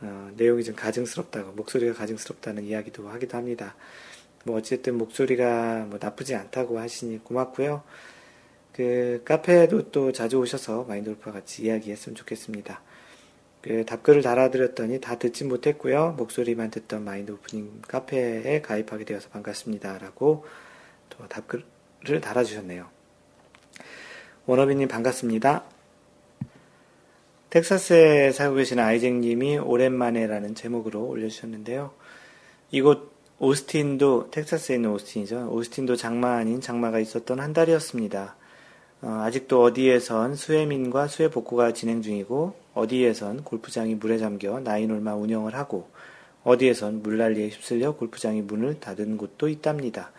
어, 0.00 0.30
내용이 0.36 0.62
좀 0.62 0.74
가증스럽다고 0.74 1.52
목소리가 1.52 1.94
가증스럽다는 1.94 2.64
이야기도 2.64 3.08
하기도 3.08 3.38
합니다. 3.38 3.76
뭐 4.44 4.58
어쨌든 4.58 4.98
목소리가 4.98 5.86
뭐 5.88 5.98
나쁘지 6.00 6.34
않다고 6.34 6.78
하시니 6.78 7.24
고맙고요. 7.24 7.82
그 8.72 9.22
카페에도 9.24 9.90
또 9.90 10.12
자주 10.12 10.38
오셔서 10.38 10.84
마인드 10.84 11.10
골프와 11.10 11.34
같이 11.34 11.64
이야기했으면 11.64 12.16
좋겠습니다. 12.16 12.80
그 13.60 13.84
답글을 13.84 14.22
달아드렸더니 14.22 15.00
다 15.00 15.18
듣지 15.18 15.44
못했고요. 15.44 16.14
목소리만 16.18 16.70
듣던 16.70 17.04
마인드 17.04 17.32
오프닝 17.32 17.82
카페에 17.86 18.60
가입하게 18.62 19.04
되어서 19.04 19.28
반갑습니다. 19.28 19.98
라고 19.98 20.44
또 21.10 21.28
답글을 21.28 22.20
달아주셨네요. 22.20 22.88
원어비님 24.46 24.88
반갑습니다. 24.88 25.64
텍사스에 27.50 28.32
살고 28.32 28.56
계시는 28.56 28.82
아이잭님이 28.82 29.58
오랜만에라는 29.58 30.54
제목으로 30.54 31.06
올려주셨는데요. 31.06 31.92
이곳 32.70 33.12
오스틴도 33.38 34.30
텍사스에 34.30 34.76
있는 34.76 34.90
오스틴이죠. 34.90 35.50
오스틴도 35.50 35.96
장마 35.96 36.36
아닌 36.36 36.60
장마가 36.60 36.98
있었던 36.98 37.38
한 37.38 37.52
달이었습니다. 37.52 38.36
어, 39.02 39.22
아직도 39.24 39.62
어디에선 39.62 40.36
수해민과 40.36 41.08
수해 41.08 41.28
복구가 41.28 41.72
진행 41.72 42.02
중이고 42.02 42.54
어디에선 42.74 43.42
골프장이 43.44 43.96
물에 43.96 44.18
잠겨 44.18 44.60
나인홀만 44.60 45.16
운영을 45.16 45.54
하고 45.54 45.88
어디에선 46.44 47.02
물난리에 47.02 47.48
휩쓸려 47.48 47.96
골프장이 47.96 48.42
문을 48.42 48.80
닫은 48.80 49.16
곳도 49.16 49.48
있답니다. 49.48 50.12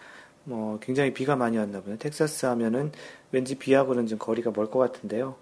뭐 0.43 0.79
굉장히 0.81 1.13
비가 1.13 1.35
많이 1.37 1.57
왔나 1.57 1.79
보네요. 1.81 1.97
텍사스 1.97 2.45
하면은 2.47 2.91
왠지 3.31 3.55
비하고는 3.55 4.07
좀 4.07 4.19
거리가 4.19 4.51
멀 4.53 4.67
것 4.69 4.79
같은데요. 4.79 5.35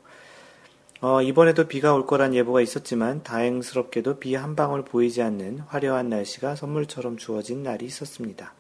어, 1.02 1.22
이번에도 1.24 1.68
비가 1.68 1.96
올 1.96 2.06
거란 2.06 2.36
예보가 2.36 2.62
있었지만 2.62 3.24
다행스럽게도 3.24 4.20
비 4.20 4.36
한 4.36 4.56
방울 4.56 4.86
보이지 4.86 5.24
않는 5.24 5.60
화려한 5.68 6.10
날씨가 6.10 6.56
선물처럼 6.56 7.18
주어진 7.18 7.64
날이 7.64 7.86
있었습니다. 7.86 8.54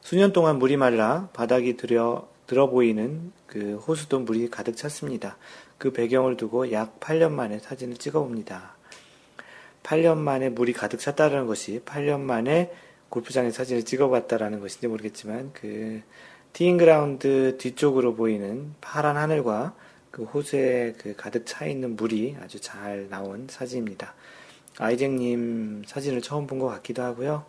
수년 0.00 0.32
동안 0.32 0.60
물이 0.60 0.76
말라 0.76 1.28
바닥이 1.32 1.76
들여 1.76 2.28
들어 2.46 2.68
보이는 2.68 3.32
그 3.46 3.76
호수도 3.76 4.20
물이 4.20 4.50
가득 4.50 4.76
찼습니다. 4.76 5.36
그 5.78 5.92
배경을 5.92 6.36
두고 6.36 6.72
약 6.72 7.00
8년 7.00 7.32
만에 7.32 7.58
사진을 7.58 7.96
찍어 7.96 8.20
봅니다. 8.20 8.76
8년 9.82 10.16
만에 10.18 10.48
물이 10.48 10.72
가득 10.72 10.98
찼다는 10.98 11.46
것이 11.46 11.80
8년 11.84 12.20
만에 12.20 12.72
골프장에 13.08 13.50
사진을 13.50 13.84
찍어 13.84 14.08
봤다라는 14.08 14.60
것인지 14.60 14.88
모르겠지만 14.88 15.50
그 15.52 16.02
티잉그라운드 16.52 17.58
뒤쪽으로 17.58 18.14
보이는 18.14 18.74
파란 18.80 19.16
하늘과 19.16 19.74
그 20.10 20.24
호수에 20.24 20.94
그 20.98 21.14
가득 21.16 21.44
차 21.46 21.66
있는 21.66 21.96
물이 21.96 22.36
아주 22.42 22.60
잘 22.60 23.08
나온 23.10 23.46
사진입니다. 23.50 24.14
아이잭님 24.78 25.84
사진을 25.86 26.22
처음 26.22 26.46
본 26.46 26.58
것 26.58 26.68
같기도 26.68 27.02
하고요. 27.02 27.44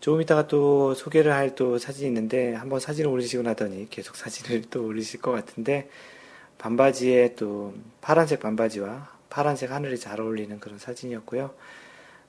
조금 0.00 0.22
이따가 0.22 0.46
또 0.46 0.94
소개를 0.94 1.32
할 1.32 1.54
또 1.54 1.78
사진이 1.78 2.08
있는데 2.08 2.54
한번 2.54 2.78
사진을 2.78 3.10
올리시고 3.10 3.42
나더니 3.42 3.88
계속 3.90 4.16
사진을 4.16 4.64
또 4.70 4.84
올리실 4.86 5.20
것 5.20 5.32
같은데 5.32 5.88
반바지에 6.58 7.34
또 7.36 7.74
파란색 8.00 8.40
반바지와 8.40 9.18
파란색 9.30 9.70
하늘이 9.70 9.98
잘 9.98 10.20
어울리는 10.20 10.58
그런 10.60 10.78
사진이었고요. 10.78 11.50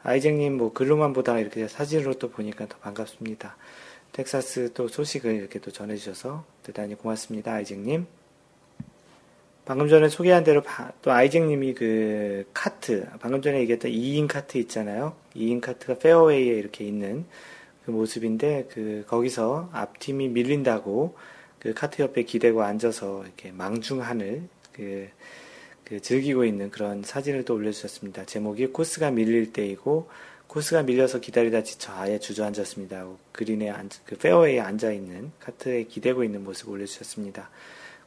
아이쟁님 0.03 0.57
뭐 0.57 0.73
글로만 0.73 1.13
보다가 1.13 1.39
이렇게 1.39 1.67
사진으로 1.67 2.13
또 2.15 2.29
보니까 2.29 2.67
더 2.67 2.77
반갑습니다. 2.77 3.57
텍사스 4.13 4.73
또 4.73 4.87
소식을 4.87 5.33
이렇게 5.33 5.59
또 5.59 5.71
전해주셔서 5.71 6.45
대단히 6.63 6.95
고맙습니다. 6.95 7.53
아이쟁님. 7.53 8.07
방금 9.65 9.87
전에 9.87 10.09
소개한 10.09 10.43
대로 10.43 10.63
또 11.03 11.11
아이쟁님이 11.11 11.75
그 11.75 12.49
카트, 12.53 13.07
방금 13.19 13.41
전에 13.41 13.59
얘기했던 13.59 13.91
2인 13.91 14.27
카트 14.27 14.57
있잖아요. 14.57 15.15
2인 15.35 15.61
카트가 15.61 15.99
페어웨이에 15.99 16.55
이렇게 16.55 16.85
있는 16.85 17.25
그 17.89 17.91
모습인데 17.91 18.67
그 18.71 19.03
거기서 19.07 19.69
앞팀이 19.73 20.29
밀린다고 20.29 21.15
그 21.57 21.73
카트 21.73 22.01
옆에 22.03 22.23
기대고 22.23 22.61
앉아서 22.61 23.23
이렇게 23.23 23.51
망중하늘 23.51 24.43
그, 24.71 25.09
그 25.83 25.99
즐기고 25.99 26.45
있는 26.45 26.69
그런 26.69 27.01
사진을 27.03 27.45
또 27.45 27.55
올려주셨습니다. 27.55 28.25
제목이 28.25 28.67
코스가 28.67 29.09
밀릴 29.09 29.53
때이고 29.53 30.07
코스가 30.47 30.83
밀려서 30.83 31.19
기다리다 31.19 31.63
지쳐 31.63 31.91
아예 31.93 32.19
주저앉았습니다. 32.19 33.07
그린에 33.31 33.69
앉, 33.69 33.89
그 34.05 34.15
페어웨이에 34.17 34.59
앉아 34.59 34.91
있는 34.91 35.31
카트에 35.39 35.83
기대고 35.83 36.23
있는 36.23 36.43
모습을 36.43 36.73
올려주셨습니다. 36.73 37.49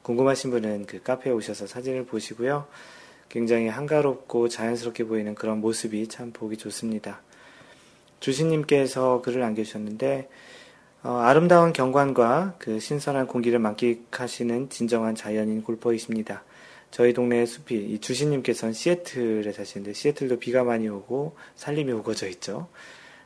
궁금하신 0.02 0.50
분은 0.50 0.86
그 0.86 1.02
카페에 1.02 1.32
오셔서 1.32 1.66
사진을 1.66 2.06
보시고요. 2.06 2.66
굉장히 3.28 3.68
한가롭고 3.68 4.48
자연스럽게 4.48 5.04
보이는 5.04 5.34
그런 5.34 5.60
모습이 5.60 6.06
참 6.08 6.32
보기 6.32 6.56
좋습니다. 6.56 7.20
주신님께서 8.22 9.20
글을 9.22 9.40
남겨주셨는데, 9.40 10.28
어, 11.02 11.16
아름다운 11.16 11.72
경관과 11.72 12.54
그 12.58 12.78
신선한 12.78 13.26
공기를 13.26 13.58
만끽하시는 13.58 14.70
진정한 14.70 15.14
자연인 15.16 15.62
골퍼이십니다. 15.62 16.44
저희 16.92 17.12
동네의 17.12 17.46
숲이, 17.46 17.74
이 17.74 17.98
주신님께서는 17.98 18.72
시애틀에 18.72 19.50
사시는데, 19.52 19.92
시애틀도 19.92 20.38
비가 20.38 20.62
많이 20.62 20.88
오고 20.88 21.34
산림이 21.56 21.90
우거져 21.92 22.28
있죠. 22.28 22.68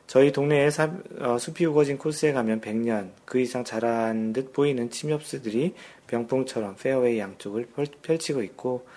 저희 0.07 0.31
동네에 0.31 0.71
사, 0.71 0.89
어, 1.19 1.37
숲이 1.37 1.65
우거진 1.65 1.97
코스에 1.97 2.31
가면 2.31 2.61
100년 2.61 3.11
그 3.25 3.39
이상 3.39 3.63
자란 3.65 4.31
듯 4.33 4.53
보이는 4.53 4.89
침엽수들이 4.89 5.75
병풍처럼 6.07 6.77
페어웨이 6.77 7.19
양쪽을 7.19 7.67
펼치고 8.01 8.41
있고 8.43 8.87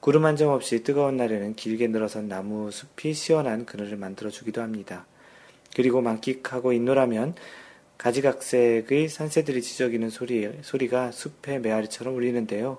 구름 0.00 0.26
한 0.26 0.36
점 0.36 0.50
없이 0.50 0.82
뜨거운 0.82 1.16
날에는 1.16 1.54
길게 1.54 1.88
늘어선 1.88 2.28
나무 2.28 2.70
숲이 2.70 3.14
시원한 3.14 3.64
그늘을 3.64 3.96
만들어 3.96 4.28
주기도 4.28 4.60
합니다. 4.60 5.06
그리고 5.74 6.00
만끽하고 6.00 6.72
있노라면 6.72 7.34
가지각색의 7.98 9.08
산새들이 9.08 9.62
지저귀는 9.62 10.10
소리, 10.10 10.50
소리가 10.62 11.12
숲의 11.12 11.60
메아리처럼 11.60 12.14
울리는데요. 12.16 12.78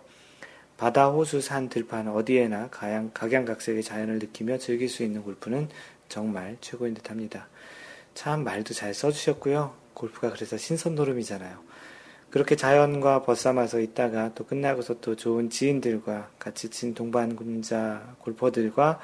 바다, 0.75 1.07
호수, 1.07 1.39
산, 1.39 1.69
들판 1.69 2.09
어디에나 2.09 2.69
가양, 2.69 3.11
각양각색의 3.13 3.83
자연을 3.83 4.19
느끼며 4.19 4.57
즐길 4.57 4.89
수 4.89 5.03
있는 5.03 5.23
골프는 5.23 5.69
정말 6.09 6.57
최고인 6.59 6.93
듯 6.93 7.09
합니다. 7.09 7.47
참 8.13 8.43
말도 8.43 8.73
잘 8.73 8.93
써주셨고요. 8.93 9.73
골프가 9.93 10.31
그래서 10.31 10.57
신선노름이잖아요. 10.57 11.57
그렇게 12.29 12.55
자연과 12.55 13.21
벗삼아서 13.21 13.79
있다가 13.79 14.33
또 14.33 14.45
끝나고서 14.45 14.99
또 14.99 15.15
좋은 15.15 15.49
지인들과 15.49 16.31
같이 16.39 16.69
친 16.69 16.95
동반군자 16.95 18.15
골퍼들과 18.19 18.99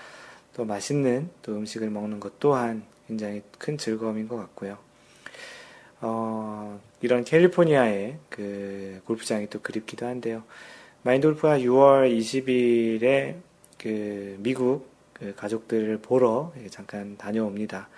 또 0.56 0.66
맛있는 0.66 1.30
또 1.44 1.56
음식을 1.56 1.92
먹는 1.92 2.20
것 2.20 2.40
또한 2.40 2.84
굉장히 3.10 3.42
큰 3.58 3.76
즐거움인 3.78 4.28
것 4.28 4.38
같고요. 4.38 4.78
어, 6.02 6.80
이런 7.02 7.24
캘리포니아의 7.24 8.20
그 8.30 9.02
골프장이 9.06 9.50
또 9.50 9.60
그립기도 9.62 10.06
한데요. 10.06 10.44
마인드 11.02 11.28
골프가 11.28 11.58
6월 11.58 12.16
20일에 12.16 13.36
그 13.80 14.36
미국 14.40 14.88
그 15.14 15.34
가족들을 15.36 15.98
보러 15.98 16.54
잠깐 16.70 17.18
다녀옵니다. 17.18 17.90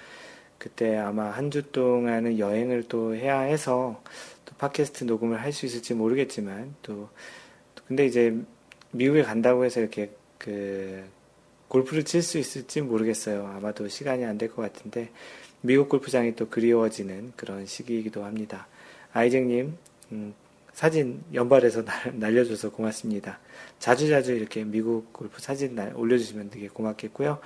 그때 0.57 0.95
아마 0.97 1.25
한 1.31 1.51
주 1.51 1.71
동안은 1.71 2.39
여행을 2.39 2.83
또 2.87 3.13
해야 3.13 3.41
해서 3.41 4.01
또 4.45 4.55
팟캐스트 4.57 5.03
녹음을 5.03 5.41
할 5.41 5.51
수 5.51 5.65
있을지 5.65 5.93
모르겠지만 5.93 6.75
또 6.83 7.09
근데 7.87 8.05
이제 8.05 8.33
미국에 8.91 9.23
간다고 9.23 9.65
해서 9.65 9.81
이렇게 9.81 10.11
그 10.37 11.03
골프를 11.71 12.03
칠 12.03 12.21
수 12.21 12.37
있을지 12.37 12.81
모르겠어요. 12.81 13.47
아마도 13.47 13.87
시간이 13.87 14.25
안 14.25 14.37
될 14.37 14.49
것 14.51 14.61
같은데 14.61 15.09
미국 15.61 15.87
골프장이 15.87 16.35
또 16.35 16.49
그리워지는 16.49 17.31
그런 17.37 17.65
시기이기도 17.65 18.25
합니다. 18.25 18.67
아이쟁님 19.13 19.77
음, 20.11 20.33
사진 20.73 21.23
연발해서 21.33 21.83
날려줘서 22.11 22.71
고맙습니다. 22.71 23.39
자주 23.79 24.09
자주 24.09 24.33
이렇게 24.33 24.65
미국 24.65 25.13
골프 25.13 25.39
사진 25.41 25.79
올려주시면 25.95 26.49
되게 26.49 26.67
고맙겠고요. 26.67 27.39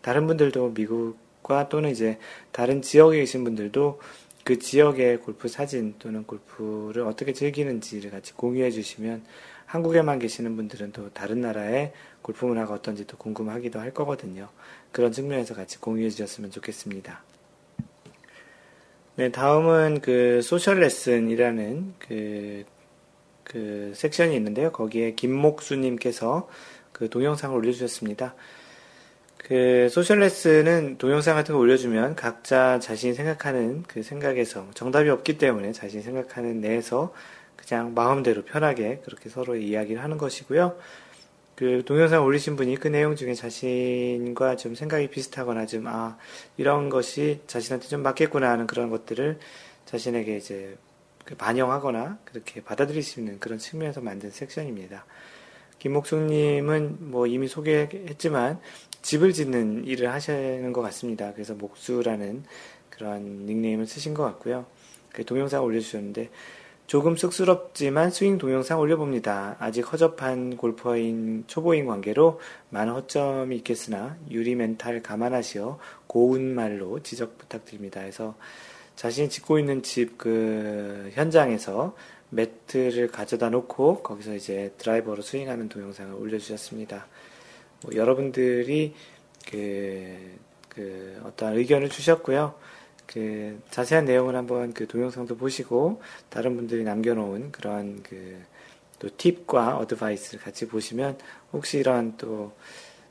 다른 0.00 0.28
분들도 0.28 0.74
미국 0.74 1.16
과 1.42 1.68
또는 1.68 1.90
이제 1.90 2.20
다른 2.52 2.82
지역에 2.82 3.18
계신 3.18 3.42
분들도 3.42 4.00
그 4.44 4.60
지역의 4.60 5.22
골프 5.22 5.48
사진 5.48 5.96
또는 5.98 6.22
골프를 6.22 7.02
어떻게 7.02 7.32
즐기는지를 7.32 8.12
같이 8.12 8.32
공유해 8.34 8.70
주시면 8.70 9.24
한국에만 9.66 10.20
계시는 10.20 10.54
분들은 10.54 10.92
또 10.92 11.10
다른 11.12 11.40
나라의 11.40 11.92
골프 12.22 12.46
문화가 12.46 12.74
어떤지 12.74 13.06
또 13.06 13.16
궁금하기도 13.16 13.78
할 13.80 13.92
거거든요. 13.92 14.48
그런 14.92 15.12
측면에서 15.12 15.54
같이 15.54 15.78
공유해 15.78 16.08
주셨으면 16.08 16.50
좋겠습니다. 16.50 17.22
네, 19.16 19.30
다음은 19.30 20.00
그 20.00 20.40
social 20.42 20.80
레슨이라는 20.80 21.94
그, 21.98 22.64
그 23.44 23.92
섹션이 23.94 24.34
있는데요. 24.36 24.72
거기에 24.72 25.12
김목수님께서 25.14 26.48
그 26.92 27.10
동영상을 27.10 27.54
올려주셨습니다. 27.54 28.34
그 29.36 29.88
social 29.90 30.20
레슨은 30.20 30.98
동영상 30.98 31.34
같은 31.34 31.54
거 31.54 31.58
올려주면 31.58 32.14
각자 32.14 32.78
자신이 32.78 33.12
생각하는 33.12 33.82
그 33.82 34.02
생각에서 34.02 34.66
정답이 34.74 35.10
없기 35.10 35.36
때문에 35.36 35.72
자신이 35.72 36.02
생각하는 36.02 36.60
내에서 36.60 37.12
그냥 37.56 37.92
마음대로 37.94 38.42
편하게 38.42 39.00
그렇게 39.04 39.28
서로 39.28 39.56
이야기를 39.56 40.02
하는 40.02 40.16
것이고요. 40.16 40.76
그 41.62 41.84
동영상 41.84 42.24
올리신 42.24 42.56
분이 42.56 42.74
그 42.78 42.88
내용 42.88 43.14
중에 43.14 43.34
자신과 43.34 44.56
좀 44.56 44.74
생각이 44.74 45.06
비슷하거나 45.10 45.66
좀, 45.66 45.86
아, 45.86 46.18
이런 46.56 46.88
것이 46.88 47.40
자신한테 47.46 47.86
좀 47.86 48.02
맞겠구나 48.02 48.50
하는 48.50 48.66
그런 48.66 48.90
것들을 48.90 49.38
자신에게 49.84 50.38
이제 50.38 50.76
그 51.24 51.36
반영하거나 51.36 52.18
그렇게 52.24 52.64
받아들일 52.64 53.04
수 53.04 53.20
있는 53.20 53.38
그런 53.38 53.58
측면에서 53.58 54.00
만든 54.00 54.32
섹션입니다. 54.32 55.06
김목숙님은 55.78 57.10
뭐 57.12 57.28
이미 57.28 57.46
소개했지만 57.46 58.58
집을 59.02 59.32
짓는 59.32 59.84
일을 59.86 60.10
하시는 60.10 60.72
것 60.72 60.82
같습니다. 60.82 61.32
그래서 61.32 61.54
목수라는 61.54 62.42
그런 62.90 63.46
닉네임을 63.46 63.86
쓰신 63.86 64.14
것 64.14 64.24
같고요. 64.24 64.66
그 65.12 65.24
동영상 65.24 65.62
올려주셨는데 65.62 66.28
조금 66.92 67.16
쑥스럽지만 67.16 68.10
스윙 68.10 68.36
동영상 68.36 68.78
올려봅니다. 68.78 69.56
아직 69.58 69.90
허접한 69.90 70.58
골퍼인 70.58 71.44
초보인 71.46 71.86
관계로 71.86 72.38
많은 72.68 72.92
허점이 72.92 73.56
있겠으나 73.56 74.18
유리 74.30 74.54
멘탈 74.54 75.02
감안하시어 75.02 75.78
고운 76.06 76.54
말로 76.54 77.02
지적 77.02 77.38
부탁드립니다. 77.38 78.02
해서 78.02 78.34
자신이 78.94 79.30
짓고 79.30 79.58
있는 79.58 79.82
집 79.82 80.18
그 80.18 81.10
현장에서 81.14 81.96
매트를 82.28 83.08
가져다 83.08 83.48
놓고 83.48 84.02
거기서 84.02 84.34
이제 84.34 84.74
드라이버로 84.76 85.22
스윙하는 85.22 85.70
동영상을 85.70 86.12
올려주셨습니다. 86.12 87.06
뭐 87.84 87.94
여러분들이 87.94 88.94
그, 89.50 90.36
그 90.68 91.22
어떠한 91.24 91.56
의견을 91.56 91.88
주셨고요. 91.88 92.54
그 93.12 93.60
자세한 93.70 94.04
내용을 94.04 94.36
한번 94.36 94.72
그 94.72 94.86
동영상도 94.86 95.36
보시고 95.36 96.00
다른 96.28 96.56
분들이 96.56 96.84
남겨놓은 96.84 97.52
그런 97.52 98.02
그 98.02 98.42
또 99.02 99.08
팁과 99.16 99.78
어드바이스를 99.78 100.38
같이 100.38 100.68
보시면 100.68 101.18
혹시 101.52 101.78
이런 101.78 102.16
또 102.16 102.52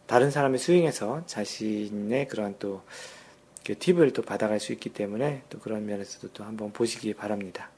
다른 0.07 0.31
사람의 0.31 0.57
스윙에서 0.57 1.23
자신의 1.25 2.29
그런 2.29 2.55
또 2.57 2.81
그 3.63 3.77
팁을 3.77 4.11
또 4.13 4.23
받아갈 4.23 4.59
수 4.59 4.73
있기 4.73 4.89
때문에 4.89 5.43
또 5.49 5.59
그런 5.59 5.85
면에서도 5.85 6.29
또 6.33 6.43
한번 6.43 6.73
보시기 6.73 7.13
바랍니다. 7.13 7.69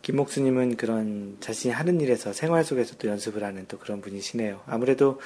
김 0.00 0.16
목수님은 0.16 0.76
그런 0.76 1.36
자신이 1.40 1.72
하는 1.74 2.00
일에서 2.00 2.32
생활 2.32 2.64
속에서 2.64 2.96
또 2.96 3.08
연습을 3.08 3.44
하는 3.44 3.66
또 3.68 3.78
그런 3.78 4.00
분이시네요. 4.00 4.62
아무래도 4.66 5.20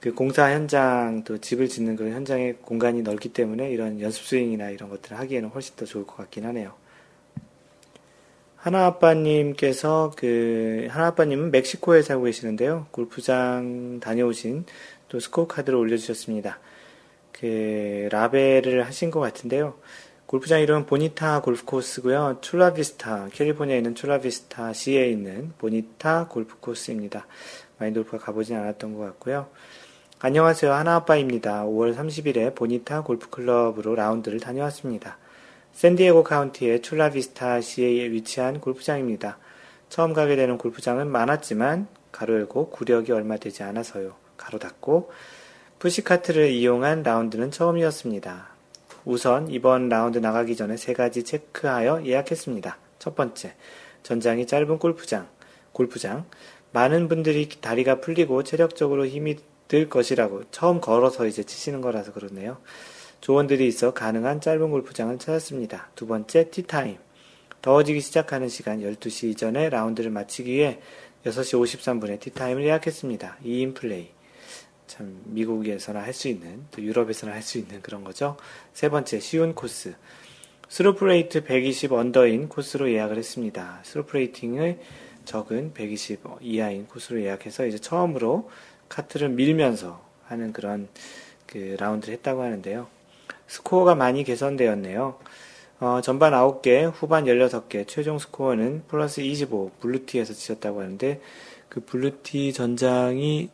그 0.00 0.14
공사 0.14 0.52
현장 0.52 1.24
또 1.24 1.38
집을 1.38 1.68
짓는 1.68 1.96
그런 1.96 2.12
현장의 2.12 2.56
공간이 2.62 3.02
넓기 3.02 3.30
때문에 3.32 3.70
이런 3.70 4.00
연습 4.00 4.24
스윙이나 4.24 4.70
이런 4.70 4.88
것들을 4.90 5.18
하기에는 5.18 5.48
훨씬 5.48 5.74
더 5.76 5.84
좋을 5.84 6.06
것 6.06 6.16
같긴 6.16 6.44
하네요. 6.46 6.74
하나 8.56 8.86
아빠님께서 8.86 10.12
그 10.16 10.88
하나 10.90 11.08
아빠님은 11.08 11.50
멕시코에 11.52 12.02
살고 12.02 12.24
계시는데요. 12.24 12.88
골프장 12.90 14.00
다녀오신 14.00 14.64
또 15.08 15.20
스코어 15.20 15.46
카드를 15.46 15.78
올려주셨습니다. 15.78 16.58
그 17.32 18.08
라베를 18.10 18.84
하신 18.84 19.10
것 19.10 19.20
같은데요. 19.20 19.78
골프장 20.26 20.60
이름은 20.60 20.86
보니타 20.86 21.42
골프 21.42 21.64
코스고요. 21.64 22.38
출라비스타, 22.40 23.28
캘리포니아에 23.32 23.78
있는 23.78 23.94
출라비스타 23.94 24.72
시에 24.72 25.08
있는 25.08 25.52
보니타 25.58 26.26
골프 26.28 26.58
코스입니다. 26.58 27.26
마인드 27.78 28.00
골프가 28.00 28.24
가보진 28.24 28.56
않았던 28.56 28.94
것 28.94 29.00
같고요. 29.00 29.48
안녕하세요. 30.18 30.72
하나아빠입니다. 30.72 31.66
5월 31.66 31.94
30일에 31.94 32.54
보니타 32.54 33.02
골프클럽으로 33.02 33.94
라운드를 33.96 34.40
다녀왔습니다. 34.40 35.18
샌디에고 35.74 36.24
카운티의 36.24 36.80
출라비스타 36.80 37.60
시에 37.60 38.10
위치한 38.10 38.58
골프장입니다. 38.62 39.36
처음 39.90 40.14
가게 40.14 40.34
되는 40.34 40.56
골프장은 40.56 41.08
많았지만 41.08 41.86
괄호 42.12 42.32
열고 42.32 42.70
구력이 42.70 43.12
얼마 43.12 43.36
되지 43.36 43.62
않아서요. 43.62 44.14
괄호 44.38 44.58
닫고 44.58 45.10
push 45.80 46.03
cart를 46.03 46.48
이용한 46.48 47.02
라운드는 47.02 47.50
처음이었습니다. 47.50 48.48
우선 49.04 49.50
이번 49.50 49.90
라운드 49.90 50.16
나가기 50.16 50.56
전에 50.56 50.78
세 50.78 50.94
가지 50.94 51.24
체크하여 51.24 52.06
예약했습니다. 52.06 52.78
첫 52.98 53.14
번째, 53.16 53.54
전장이 54.02 54.46
짧은 54.46 54.78
골프장, 54.78 55.28
골프장. 55.72 56.24
많은 56.72 57.08
분들이 57.08 57.50
다리가 57.60 58.00
풀리고 58.00 58.44
체력적으로 58.44 59.06
힘이 59.06 59.36
들 59.68 59.88
것이라고 59.88 60.44
처음 60.50 60.80
걸어서 60.80 61.26
이제 61.26 61.42
치시는 61.42 61.80
거라서 61.80 62.12
그러네요. 62.12 62.58
조언들이 63.20 63.66
있어 63.66 63.92
가능한 63.92 64.40
짧은 64.40 64.70
골프장을 64.70 65.18
찾았습니다. 65.18 65.90
두 65.94 66.06
번째, 66.06 66.50
티타임. 66.50 66.98
더워지기 67.62 68.00
시작하는 68.00 68.48
시간 68.48 68.80
12시 68.80 69.30
이전에 69.30 69.70
라운드를 69.70 70.10
마치기 70.10 70.52
위해 70.52 70.78
6시 71.24 71.60
53분에 71.60 72.20
티타임을 72.20 72.64
예약했습니다. 72.64 73.38
2인 73.44 73.74
플레이. 73.74 74.10
참 74.86 75.20
미국에서나 75.24 76.00
할 76.00 76.12
수 76.12 76.28
있는 76.28 76.64
또 76.70 76.80
유럽에서나 76.80 77.32
할 77.32 77.42
수 77.42 77.58
있는 77.58 77.82
그런 77.82 78.04
거죠. 78.04 78.36
세 78.72 78.88
번째 78.88 79.18
쉬운 79.18 79.54
코스 79.54 79.96
slope 80.68 81.10
rate 81.10 81.44
120 81.44 81.92
under인 81.92 82.48
코스로 82.48 82.90
예약을 82.90 83.16
했습니다. 83.16 83.80
slope 83.84 84.18
rating을 84.18 84.78
적은 85.24 85.74
120 85.74 86.20
이하인 86.40 86.86
코스로 86.86 87.20
예약해서 87.20 87.66
이제 87.66 87.78
처음으로 87.78 88.48
카트를 88.88 89.28
밀면서 89.30 90.02
하는 90.26 90.52
그런 90.52 90.88
그 91.46 91.76
라운드를 91.78 92.14
했다고 92.14 92.42
하는데요. 92.42 92.86
스코어가 93.46 93.94
많이 93.94 94.24
개선되었네요. 94.24 95.18
어, 95.78 96.00
전반 96.02 96.32
9개, 96.32 96.90
후반 96.92 97.24
16개, 97.24 97.86
최종 97.86 98.18
스코어는 98.18 98.84
플러스 98.88 99.20
25, 99.20 99.72
blue 99.80 99.99
tee에서 99.99 100.32
치셨다고 100.32 100.80
하는데, 100.80 101.20
그 101.68 101.80
blue 101.80 102.21
tee 102.21 102.52
전장이 102.52 103.50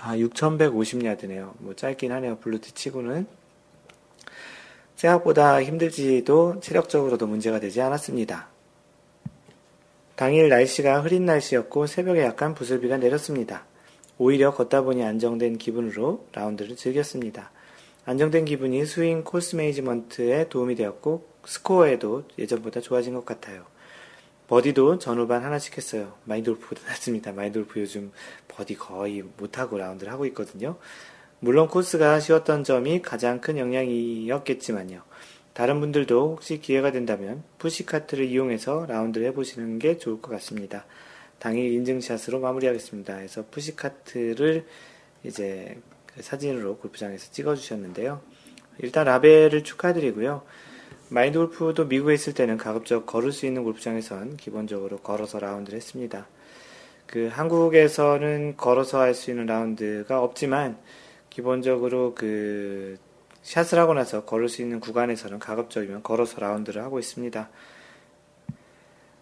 아, 0.00 0.16
6150야드네요. 0.16 1.54
뭐 1.58 1.74
짧긴 1.74 2.12
하네요. 2.12 2.38
blue 2.38 2.57
tee 2.57 2.72
치고는. 2.72 3.26
생각보다 4.94 5.62
힘들지도 5.62 6.60
체력적으로도 6.60 7.26
문제가 7.26 7.60
되지 7.60 7.80
않았습니다. 7.82 8.48
당일 10.16 10.48
날씨가 10.48 11.02
흐린 11.02 11.24
날씨였고 11.24 11.86
새벽에 11.86 12.22
약간 12.22 12.54
부슬비가 12.54 12.96
내렸습니다. 12.96 13.66
오히려 14.18 14.52
걷다 14.52 14.82
보니 14.82 15.02
안정된 15.04 15.58
기분으로 15.58 16.26
라운드를 16.32 16.76
즐겼습니다. 16.76 17.50
안정된 18.04 18.44
기분이 18.44 18.84
스윙 18.84 19.22
코스 19.22 19.54
매니지먼트에 19.56 20.48
도움이 20.48 20.74
되었고 20.74 21.28
스코어에도 21.44 22.24
예전보다 22.38 22.80
좋아진 22.80 23.14
것 23.14 23.24
같아요. 23.24 23.64
버디도 24.48 24.98
전후반 24.98 25.44
하나씩 25.44 25.76
했어요. 25.76 26.14
마인드 26.24 26.50
골프보다 26.50 26.88
낫습니다. 26.88 27.32
마인드 27.32 27.58
골프 27.58 27.80
요즘 27.80 28.12
버디 28.48 28.76
거의 28.76 29.22
못하고 29.36 29.78
라운드를 29.78 30.10
하고 30.10 30.26
있거든요. 30.26 30.76
물론 31.40 31.68
코스가 31.68 32.18
쉬웠던 32.18 32.64
점이 32.64 33.02
가장 33.02 33.40
큰 33.40 33.58
영향이었겠지만요. 33.58 35.02
다른 35.52 35.80
분들도 35.80 36.32
혹시 36.32 36.60
기회가 36.60 36.92
된다면 36.92 37.42
푸시카트를 37.58 38.24
이용해서 38.24 38.86
라운드를 38.86 39.26
해보시는 39.28 39.78
게 39.78 39.98
좋을 39.98 40.20
것 40.22 40.30
같습니다. 40.30 40.86
당일 41.38 41.72
인증샷으로 41.72 42.40
마무리하겠습니다. 42.40 43.16
그래서 43.16 43.44
푸시카트를 43.50 44.66
이제 45.24 45.78
그 46.06 46.22
사진으로 46.22 46.78
골프장에서 46.78 47.30
찍어주셨는데요. 47.32 48.20
일단 48.78 49.06
라벨을 49.06 49.64
축하드리고요. 49.64 50.42
마인드 51.10 51.38
골프도 51.38 51.86
미국에 51.86 52.14
있을 52.14 52.34
때는 52.34 52.58
가급적 52.58 53.06
걸을 53.06 53.32
수 53.32 53.46
있는 53.46 53.64
골프장에선 53.64 54.36
기본적으로 54.36 54.98
걸어서 54.98 55.38
라운드를 55.38 55.76
했습니다. 55.76 56.26
그 57.06 57.28
한국에서는 57.32 58.56
걸어서 58.56 59.00
할 59.00 59.14
수 59.14 59.30
있는 59.30 59.46
라운드가 59.46 60.22
없지만 60.22 60.76
기본적으로 61.30 62.14
그 62.14 62.98
샷을 63.42 63.78
하고 63.78 63.94
나서 63.94 64.24
걸을 64.24 64.48
수 64.48 64.60
있는 64.60 64.80
구간에서는 64.80 65.38
가급적이면 65.38 66.02
걸어서 66.02 66.40
라운드를 66.40 66.82
하고 66.82 66.98
있습니다. 66.98 67.48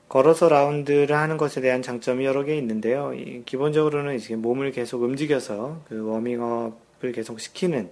걸어서 0.08 0.48
라운드를 0.48 1.16
하는 1.16 1.36
것에 1.36 1.60
대한 1.60 1.82
장점이 1.82 2.24
여러 2.24 2.44
개 2.44 2.56
있는데요. 2.56 3.12
기본적으로는 3.44 4.14
이제 4.16 4.36
몸을 4.36 4.70
계속 4.70 5.02
움직여서 5.02 5.82
그 5.88 6.06
워밍업을 6.06 7.12
계속 7.12 7.40
시키는 7.40 7.90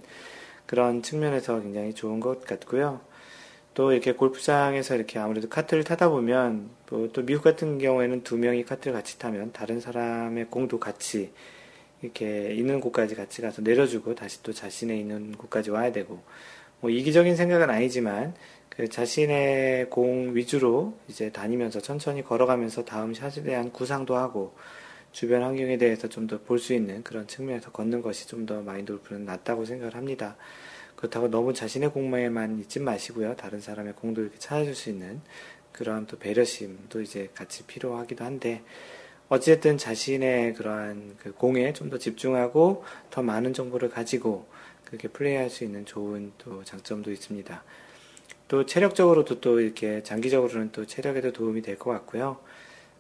그런 0.67 1.03
측면에서 1.03 1.61
굉장히 1.61 1.93
좋은 1.93 2.21
것 2.21 2.45
같고요. 2.45 3.01
또 3.75 3.93
이렇게 3.93 4.13
골프장에서 4.13 4.95
이렇게 4.95 5.19
아무래도 5.19 5.49
카트를 5.49 5.83
타다 5.83 6.09
보면 6.09 6.71
또 6.87 7.27
미국 7.27 7.43
같은 7.43 7.79
경우에는 7.79 8.23
두 8.23 8.37
명이 8.39 8.65
카트를 8.65 8.93
같이 8.93 9.19
타면 9.19 9.53
다른 9.53 9.81
사람의 9.81 10.47
공도 10.47 10.79
같이 10.79 11.33
이렇게 12.01 12.55
있는 12.55 12.81
곳까지 12.81 13.17
같이 13.17 13.43
가서 13.43 13.63
내려주고 13.63 14.15
다시 14.15 14.43
또 14.45 14.53
자신의 14.53 15.01
있는 15.01 15.33
곳까지 15.33 15.71
와야 15.71 15.91
되고 15.91 16.23
뭐 16.81 16.91
이기적인 16.91 17.35
생각은 17.35 17.71
아니지만 17.71 18.35
그 18.77 18.89
자신의 18.89 19.89
공 19.91 20.35
위주로 20.35 20.95
이제 21.09 21.31
다니면서 21.31 21.81
천천히 21.81 22.23
걸어가면서 22.23 22.85
다음 22.85 23.15
샷에 23.15 23.43
대한 23.43 23.71
구상도 23.71 24.17
하고 24.17 24.55
주변 25.13 25.43
환경에 25.43 25.79
대해서 25.79 26.09
좀 26.09 26.27
더 26.27 26.39
볼 26.43 26.59
수 26.59 26.75
있는 26.75 27.03
그런 27.05 27.27
측면에서 27.29 27.71
걷는 27.71 28.03
것이 28.03 28.27
좀 28.27 28.47
더 28.47 28.63
마인드 28.63 28.93
골프는 28.93 29.25
낫다고 29.25 29.65
생각을 29.65 29.95
합니다. 29.95 30.37
그렇다고 30.97 31.29
너무 31.29 31.55
자신의 31.55 31.91
공만에만 31.93 32.59
있지 32.61 32.81
마시고요. 32.81 33.37
다른 33.37 33.61
사람의 33.61 33.93
공도 33.95 34.23
이렇게 34.23 34.39
찾아줄 34.39 34.75
수 34.75 34.91
있는 34.91 35.21
그런 35.73 36.07
또 36.07 36.19
배려심도 36.19 37.01
이제 37.03 37.31
같이 37.35 37.65
필요하기도 37.65 38.25
한데, 38.25 38.63
어쨌든 39.29 39.79
자신의 39.79 40.55
그러한 40.55 41.17
그 41.19 41.33
공에 41.33 41.73
좀 41.73 41.91
더 41.91 41.99
집중하고 41.99 42.85
더 43.11 43.23
많은 43.23 43.53
정보를 43.53 43.89
가지고 43.91 44.47
그렇게 44.85 45.09
플레이할 45.09 45.51
수 45.51 45.65
있는 45.65 45.85
좋은 45.85 46.33
또 46.39 46.65
장점도 46.65 47.11
있습니다. 47.13 47.63
또 48.49 48.67
체력적으로도 48.67 49.41
또 49.41 49.61
이렇게 49.61 50.03
장기적으로는 50.03 50.73
또 50.73 50.87
체력에도 50.87 51.33
도움이 51.33 51.63
될 51.63 51.79
것 51.79 51.91
같고요. 51.91 52.39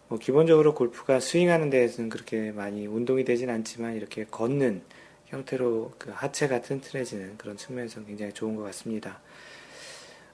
뭐 0.08 0.18
기본적으로 0.18 0.74
골프가 0.74 1.20
스윙하는 1.20 1.70
데에서는 1.70 2.10
그렇게 2.10 2.52
많이 2.52 2.86
운동이 2.86 3.24
되진 3.24 3.50
않지만 3.50 3.94
이렇게 3.94 4.24
걷는 4.30 4.82
형태로 5.26 5.92
그 5.98 6.10
하체가 6.10 6.60
튼튼해지는 6.62 7.38
그런 7.38 7.56
측면에서 7.56 8.04
굉장히 8.04 8.32
좋은 8.32 8.56
것 8.56 8.62
같습니다. 8.64 9.20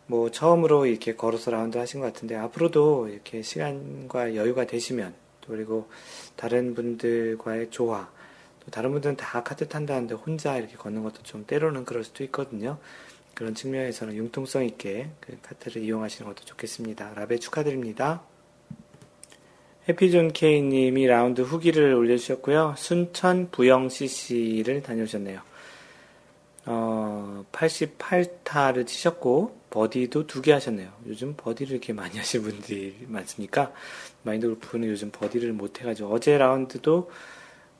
뭐 0.07 0.31
처음으로 0.31 0.87
이렇게 0.87 1.15
걸어서 1.15 1.53
라운드 1.53 1.79
하신 1.79 2.01
것 2.01 2.13
같은데 2.13 2.35
앞으로도 2.37 3.09
이렇게 3.09 3.43
시간과 3.43 4.35
여유가 4.35 4.67
되시면 4.67 5.15
또 5.41 5.53
그리고 5.53 5.89
다른 6.37 6.75
분들과의 6.75 7.71
조화 7.71 8.11
또 8.59 8.71
다른 8.71 8.91
분들은 8.91 9.17
다 9.17 9.43
카트 9.45 9.69
탄다는데 9.69 10.15
혼자 10.17 10.57
이렇게 10.59 10.77
걷는 10.77 11.05
것도 11.05 11.23
좀 11.23 11.45
때로는 11.47 11.85
그럴 11.85 12.03
수도 12.03 12.25
있거든요. 12.25 12.79
그런 13.41 13.55
측면에서는 13.55 14.17
융통성 14.17 14.67
있게 14.67 15.09
그 15.19 15.35
카트를 15.41 15.83
이용하시는 15.83 16.29
것도 16.29 16.45
좋겠습니다. 16.45 17.15
라베 17.15 17.39
축하드립니다. 17.39 18.21
해피존 19.89 20.35
K님이 20.35 21.07
라운드 21.07 21.41
후기를 21.41 21.95
올려주셨고요. 21.95 22.75
순천 22.77 23.51
부영 23.51 23.89
CC를 23.89 24.83
다녀오셨네요. 24.83 25.41
어, 26.67 27.47
88타를 27.51 28.87
치셨고, 28.87 29.59
버디도 29.71 30.27
두 30.27 30.43
개 30.43 30.53
하셨네요. 30.53 30.93
요즘 31.07 31.33
버디를 31.35 31.73
이렇게 31.73 31.95
많이 31.95 32.19
하시는 32.19 32.45
분들이 32.45 32.95
많습니까? 33.09 33.73
마인드 34.23 34.49
골프는 34.49 34.87
요즘 34.87 35.11
버디를 35.11 35.55
못 35.55 35.81
해가지고, 35.81 36.13
어제 36.13 36.37
라운드도 36.37 37.11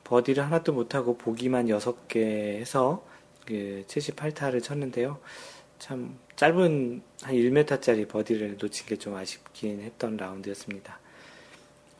버디를 0.05 0.43
하나도 0.43 0.73
못하고, 0.73 1.17
보기만 1.17 1.67
6개 1.67 2.17
해서, 2.17 3.05
그 3.45 3.83
78타를 3.87 4.63
쳤는데요. 4.63 5.19
참, 5.81 6.15
짧은 6.35 7.01
한 7.23 7.33
1m짜리 7.35 8.07
버디를 8.07 8.57
놓친 8.61 8.85
게 8.85 8.95
좀 8.97 9.15
아쉽긴 9.15 9.81
했던 9.81 10.15
라운드였습니다. 10.15 10.99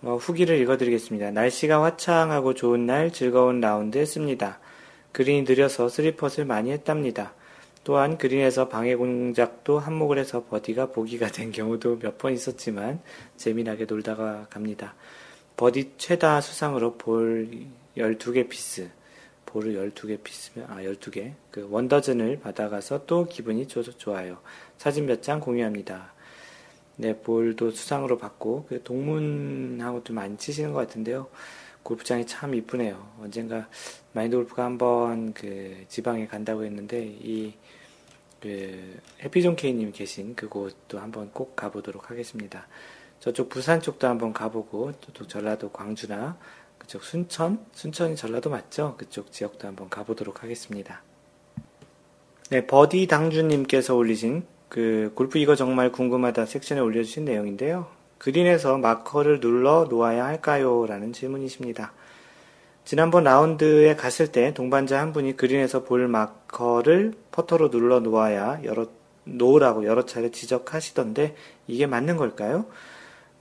어, 0.03 0.17
후기를 0.17 0.59
읽어드리겠습니다. 0.59 1.31
날씨가 1.31 1.81
화창하고 1.83 2.53
좋은 2.53 2.85
날 2.85 3.11
즐거운 3.11 3.59
라운드 3.59 3.97
했습니다. 3.97 4.59
그린이 5.11 5.41
느려서 5.41 5.89
스리퍼트를 5.89 6.45
많이 6.45 6.69
했답니다. 6.71 7.33
또한 7.83 8.19
그린에서 8.19 8.69
방해 8.69 8.93
공작도 8.95 9.79
한몫을 9.79 10.19
해서 10.19 10.45
버디가 10.45 10.91
보기가 10.91 11.29
된 11.29 11.51
경우도 11.51 11.97
몇 12.03 12.19
번 12.19 12.33
있었지만 12.33 13.01
재미나게 13.37 13.85
놀다가 13.85 14.45
갑니다. 14.51 14.93
버디 15.57 15.93
최다 15.97 16.41
수상으로 16.41 16.97
볼 16.99 17.49
12개 17.97 18.47
피스, 18.47 18.91
볼을 19.51 19.91
12개 19.91 20.21
피스면, 20.23 20.67
아, 20.69 20.81
12개. 20.81 21.33
그 21.51 21.67
one 21.69 21.88
dozen을 21.88 22.39
받아가서 22.39 23.05
또 23.05 23.25
기분이 23.25 23.67
좋, 23.67 23.83
좋아요. 23.83 24.39
사진 24.77 25.05
몇 25.05 25.21
장 25.21 25.39
공유합니다. 25.39 26.13
네, 26.97 27.17
볼도 27.17 27.71
수상으로 27.71 28.17
받고 28.17 28.65
그 28.69 28.83
동문하고도 28.83 30.13
많이 30.13 30.37
치시는 30.37 30.71
것 30.73 30.79
같은데요. 30.79 31.27
골프장이 31.83 32.25
참 32.27 32.53
이쁘네요. 32.53 33.11
언젠가 33.19 33.67
마인드 34.13 34.35
골프가 34.35 34.65
한번 34.65 35.33
그 35.33 35.85
지방에 35.87 36.27
간다고 36.27 36.63
했는데 36.63 37.05
이 37.05 37.53
그 38.41 38.99
해피존 39.23 39.55
K님 39.55 39.91
계신 39.91 40.35
그곳도 40.35 40.99
한번 40.99 41.29
꼭 41.31 41.55
가보도록 41.55 42.09
하겠습니다. 42.09 42.67
저쪽 43.19 43.49
부산 43.49 43.79
쪽도 43.79 44.07
한번 44.07 44.33
가보고 44.33 44.93
또 45.13 45.27
전라도 45.27 45.69
광주나 45.69 46.37
그쪽 46.81 47.03
순천 47.03 47.63
순천이 47.73 48.15
전라도 48.15 48.49
맞죠? 48.49 48.95
그쪽 48.97 49.31
지역도 49.31 49.67
한번 49.67 49.87
가보도록 49.87 50.41
하겠습니다. 50.41 51.03
네, 52.49 52.65
버디 52.65 53.05
당주님께서 53.05 53.95
올리신 53.95 54.43
그 54.67 55.11
골프 55.13 55.37
이거 55.37 55.55
정말 55.55 55.91
궁금하다 55.91 56.47
섹션에 56.47 56.79
올려주신 56.79 57.25
내용인데요. 57.25 57.87
그린에서 58.17 58.77
마커를 58.79 59.39
눌러 59.39 59.85
놓아야 59.89 60.25
할까요? 60.25 60.85
라는 60.87 61.13
질문이십니다. 61.13 61.93
지난번 62.83 63.25
라운드에 63.25 63.95
갔을 63.95 64.31
때 64.31 64.53
동반자 64.53 64.99
한 64.99 65.13
분이 65.13 65.37
그린에서 65.37 65.83
볼 65.83 66.07
마커를 66.07 67.13
퍼터로 67.31 67.69
눌러 67.69 67.99
놓아야 67.99 68.61
여러, 68.63 68.87
놓으라고 69.23 69.85
여러 69.85 70.05
차례 70.05 70.31
지적하시던데 70.31 71.35
이게 71.67 71.85
맞는 71.85 72.17
걸까요? 72.17 72.65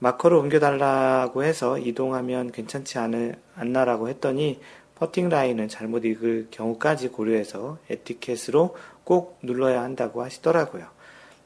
마커를 0.03 0.35
옮겨달라고 0.37 1.43
해서 1.43 1.77
이동하면 1.77 2.51
괜찮지 2.51 2.97
않을, 2.97 3.35
않나라고 3.55 4.09
했더니 4.09 4.59
퍼팅 4.95 5.29
라인은 5.29 5.67
잘못 5.67 6.05
읽을 6.05 6.47
경우까지 6.49 7.09
고려해서 7.09 7.77
에티켓으로 7.87 8.75
꼭 9.03 9.37
눌러야 9.43 9.83
한다고 9.83 10.23
하시더라고요. 10.23 10.87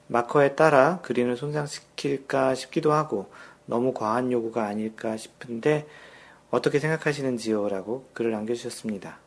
마커에 0.07 0.55
따라 0.55 0.99
그린을 1.01 1.35
손상시킬까 1.35 2.55
싶기도 2.55 2.93
하고 2.93 3.29
너무 3.65 3.93
과한 3.93 4.31
요구가 4.31 4.65
아닐까 4.65 5.17
싶은데 5.17 5.85
어떻게 6.49 6.79
생각하시는지요? 6.79 7.67
라고 7.67 8.07
글을 8.13 8.31
남겨주셨습니다. 8.31 9.17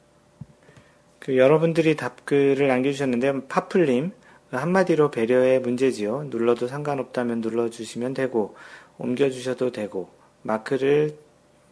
그 1.18 1.36
여러분들이 1.36 1.96
답글을 1.96 2.66
남겨주셨는데 2.66 3.48
파플님 3.48 4.12
한마디로 4.50 5.10
배려의 5.10 5.60
문제지요. 5.60 6.24
눌러도 6.30 6.68
상관없다면 6.68 7.42
눌러주시면 7.42 8.14
되고 8.14 8.56
옮겨주셔도 8.98 9.72
되고 9.72 10.10
마크를 10.42 11.16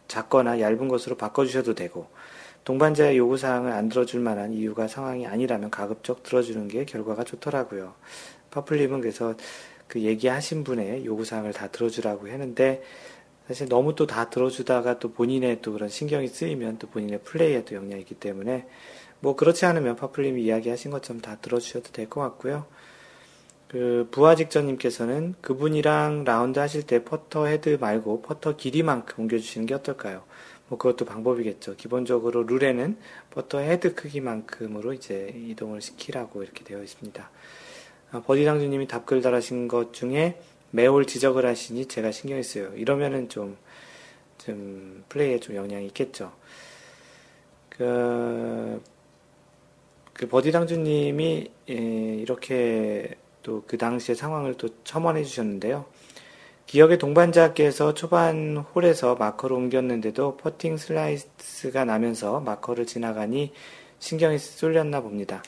작거나 0.07 0.59
얇은 0.59 0.87
것으로 0.87 1.17
바꿔주셔도 1.17 1.75
되고 1.75 2.07
동반자의 2.63 3.17
요구사항을 3.17 3.71
안 3.71 3.89
들어줄 3.89 4.19
만한 4.19 4.53
이유가 4.53 4.87
상황이 4.87 5.25
아니라면 5.25 5.69
가급적 5.69 6.23
들어주는 6.23 6.67
게 6.67 6.85
결과가 6.85 7.23
좋더라고요. 7.23 7.93
퍼플님은 8.51 9.01
그래서 9.01 9.35
그 9.87 10.01
얘기하신 10.01 10.63
분의 10.65 11.05
요구사항을 11.05 11.53
다 11.53 11.67
들어주라고 11.67 12.27
했는데 12.27 12.83
사실 13.47 13.69
너무 13.69 13.95
또 13.95 14.05
다 14.05 14.29
들어주다가 14.29 14.99
또 14.99 15.13
본인의 15.13 15.61
또 15.61 15.71
그런 15.71 15.87
신경이 15.87 16.27
쓰이면 16.27 16.79
또 16.79 16.87
본인의 16.87 17.21
플레이에 17.21 17.63
도 17.63 17.75
영향이 17.75 18.01
있기 18.01 18.15
때문에 18.15 18.67
뭐 19.21 19.35
그렇지 19.37 19.65
않으면 19.65 19.95
퍼플님이 19.95 20.43
이야기하신 20.43 20.91
것처럼 20.91 21.21
다 21.21 21.37
들어주셔도 21.41 21.91
될 21.93 22.09
것 22.09 22.19
같고요. 22.21 22.65
그 23.67 24.07
부하직전님께서는 24.11 25.35
그분이랑 25.41 26.23
라운드 26.23 26.59
하실 26.59 26.83
때 26.83 27.03
퍼터 27.03 27.47
헤드 27.47 27.77
말고 27.79 28.21
퍼터 28.21 28.55
길이만큼 28.55 29.23
옮겨주시는 29.23 29.67
게 29.67 29.73
어떨까요? 29.73 30.23
뭐 30.69 30.77
그것도 30.77 31.05
방법이겠죠. 31.05 31.75
기본적으로 31.75 32.43
룰에는 32.43 32.97
퍼터 33.31 33.59
헤드 33.59 33.93
크기만큼으로 33.93 34.93
이제 34.93 35.33
이동을 35.35 35.81
시키라고 35.81 36.43
이렇게 36.43 36.63
되어 36.63 36.81
있습니다. 36.81 37.29
아, 38.11 38.21
버디당주님이 38.21 38.87
답글 38.87 39.21
달하신 39.21 39.67
것 39.67 39.93
중에 39.93 40.39
매월 40.71 41.05
지적을 41.05 41.45
하시니 41.45 41.87
제가 41.87 42.11
신경이 42.11 42.43
쓰여요. 42.43 42.73
이러면은 42.75 43.27
좀, 43.29 43.57
좀 44.37 45.03
플레이에 45.09 45.39
좀 45.39 45.55
영향이 45.55 45.87
있겠죠. 45.87 46.31
그, 47.69 48.81
그 50.13 50.27
버디당주님이 50.27 51.51
예, 51.69 51.73
이렇게 51.73 53.15
또 53.47 53.63
그 53.65 53.77
당시의 53.77 54.17
상황을 54.17 54.55
또 54.55 54.67
첨언해 54.83 55.23
주셨는데요. 55.23 55.85
기억의 56.65 56.97
동반자께서 56.97 57.93
초반 57.93 58.57
홀에서 58.57 59.15
마커를 59.15 59.55
옮겼는데도 59.55 60.35
퍼팅 60.35 60.75
슬라이스가 60.75 61.85
나면서 61.85 62.41
마커를 62.41 62.85
지나가니 62.85 63.53
신경이 63.99 64.37
쏠렸나 64.37 64.99
봅니다. 64.99 65.41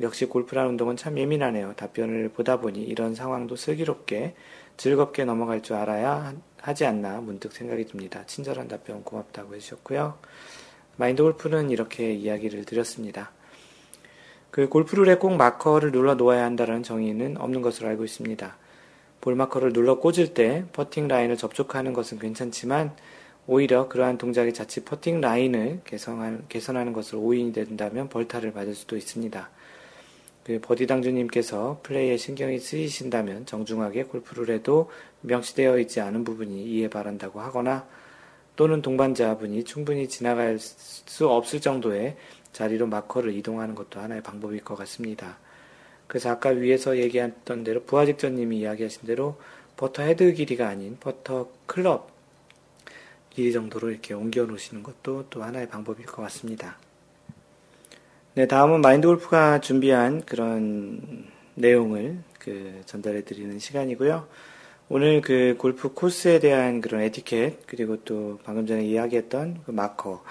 역시 0.00 0.26
골프라는 0.26 0.70
운동은 0.70 0.96
참 0.96 1.16
예민하네요. 1.16 1.74
답변을 1.76 2.30
보다 2.30 2.58
보니 2.58 2.82
이런 2.82 3.14
상황도 3.14 3.54
슬기롭게 3.54 4.34
즐겁게 4.76 5.24
넘어갈 5.24 5.62
줄 5.62 5.76
알아야 5.76 6.34
하지 6.60 6.84
않나 6.84 7.20
문득 7.20 7.52
생각이 7.52 7.86
듭니다. 7.86 8.26
친절한 8.26 8.66
답변 8.66 9.04
고맙다고 9.04 9.54
해주셨고요. 9.54 10.18
마인드 10.96 11.22
골프는 11.22 11.70
이렇게 11.70 12.12
이야기를 12.12 12.64
드렸습니다. 12.64 13.30
그 14.54 14.68
골프룰에 14.68 15.16
꼭 15.16 15.34
마커를 15.34 15.90
눌러 15.90 16.14
놓아야 16.14 16.44
한다는 16.44 16.84
정의는 16.84 17.38
없는 17.38 17.60
것으로 17.60 17.88
알고 17.88 18.04
있습니다. 18.04 18.56
볼 19.20 19.34
마커를 19.34 19.72
눌러 19.72 19.98
꽂을 19.98 20.32
때 20.32 20.64
퍼팅 20.72 21.08
라인을 21.08 21.36
접촉하는 21.36 21.92
것은 21.92 22.20
괜찮지만 22.20 22.94
오히려 23.48 23.88
그러한 23.88 24.16
동작이 24.16 24.54
자칫 24.54 24.84
퍼팅 24.84 25.20
라인을 25.20 25.80
개선하는, 25.84 26.44
개선하는 26.48 26.92
것으로 26.92 27.20
오인이 27.22 27.52
된다면 27.52 28.08
벌타를 28.08 28.52
맞을 28.52 28.76
수도 28.76 28.96
있습니다. 28.96 29.50
그 30.44 30.60
버디 30.62 30.86
당주님께서 30.86 31.80
플레이에 31.82 32.16
신경이 32.16 32.60
쓰이신다면 32.60 33.46
정중하게 33.46 34.04
골프 34.04 34.54
룰에도 34.54 34.88
명시되어 35.22 35.80
있지 35.80 35.98
않은 35.98 36.22
부분이 36.22 36.62
이해 36.66 36.88
바란다고 36.88 37.40
하거나 37.40 37.88
또는 38.54 38.82
동반자분이 38.82 39.64
충분히 39.64 40.08
지나갈 40.08 40.60
수 40.60 41.28
없을 41.28 41.60
정도의 41.60 42.16
자리로 42.54 42.86
마커를 42.86 43.34
이동하는 43.34 43.74
것도 43.74 44.00
하나의 44.00 44.22
방법일 44.22 44.64
것 44.64 44.76
같습니다. 44.76 45.36
그래서 46.06 46.30
아까 46.30 46.50
위에서 46.50 46.96
얘기했던 46.96 47.64
대로 47.64 47.82
부하직전님이 47.82 48.58
이야기하신 48.60 49.06
대로 49.06 49.38
퍼터 49.76 50.02
헤드 50.02 50.32
길이가 50.32 50.68
아닌 50.68 50.96
퍼터 51.00 51.50
클럽 51.66 52.10
길이 53.30 53.52
정도로 53.52 53.90
이렇게 53.90 54.14
옮겨 54.14 54.44
놓으시는 54.44 54.82
것도 54.82 55.26
또 55.28 55.42
하나의 55.42 55.68
방법일 55.68 56.06
것 56.06 56.22
같습니다. 56.22 56.78
네, 58.34 58.46
다음은 58.46 58.80
마인드 58.80 59.06
골프가 59.08 59.60
준비한 59.60 60.24
그런 60.24 61.26
내용을 61.54 62.18
그 62.38 62.82
전달해 62.86 63.24
드리는 63.24 63.58
시간이고요. 63.58 64.28
오늘 64.88 65.20
그 65.22 65.56
골프 65.58 65.92
코스에 65.94 66.38
대한 66.38 66.80
그런 66.80 67.00
에티켓, 67.00 67.66
그리고 67.66 67.96
또 68.04 68.38
방금 68.44 68.66
전에 68.66 68.84
이야기했던 68.84 69.62
그 69.64 69.70
마커, 69.70 70.22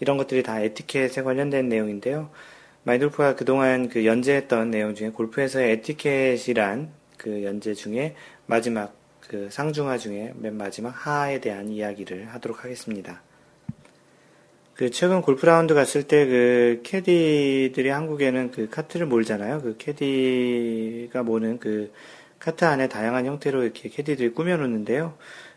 이런 0.00 0.16
것들이 0.16 0.42
다 0.42 0.60
에티켓에 0.60 1.22
관련된 1.22 1.68
내용인데요. 1.68 2.30
마인드 2.84 3.06
골프가 3.06 3.34
그동안 3.34 3.88
그 3.88 4.06
연재했던 4.06 4.70
내용 4.70 4.94
중에 4.94 5.10
골프에서의 5.10 5.72
에티켓이란 5.72 6.90
그 7.16 7.44
연재 7.44 7.74
중에 7.74 8.14
마지막 8.46 8.94
그 9.20 9.48
상중하 9.50 9.98
중에 9.98 10.32
맨 10.36 10.56
마지막 10.56 10.90
하에 10.90 11.40
대한 11.40 11.68
이야기를 11.68 12.28
하도록 12.28 12.64
하겠습니다. 12.64 13.22
그 14.74 14.90
최근 14.90 15.22
골프 15.22 15.44
라운드 15.44 15.74
갔을 15.74 16.04
때 16.04 16.24
그 16.24 16.80
캐디들이 16.84 17.88
한국에는 17.88 18.52
그 18.52 18.68
카트를 18.68 19.06
몰잖아요. 19.06 19.60
그 19.62 19.76
캐디가 19.76 21.24
모는 21.24 21.58
그 21.58 21.92
카트 22.38 22.64
안에 22.64 22.88
다양한 22.88 23.26
형태로 23.26 23.64
이렇게 23.64 23.88
캐디들이 23.88 24.30
꾸며놓는데요. 24.30 25.14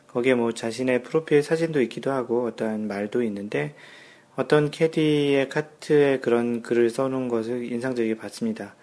거기에 0.08 0.34
뭐 0.34 0.52
자신의 0.54 1.04
프로필 1.04 1.44
사진도 1.44 1.82
있기도 1.84 2.12
하고 2.12 2.46
어떤 2.46 2.88
말도 2.88 3.22
있는데 3.24 3.76
어떤 4.36 4.72
캐디의 4.72 5.50
카트에 5.50 6.20
그런 6.20 6.62
글을 6.62 6.90
써놓은 6.90 7.28
것을 7.28 7.72
인상적이게 7.72 8.16
봤습니다. 8.16 8.76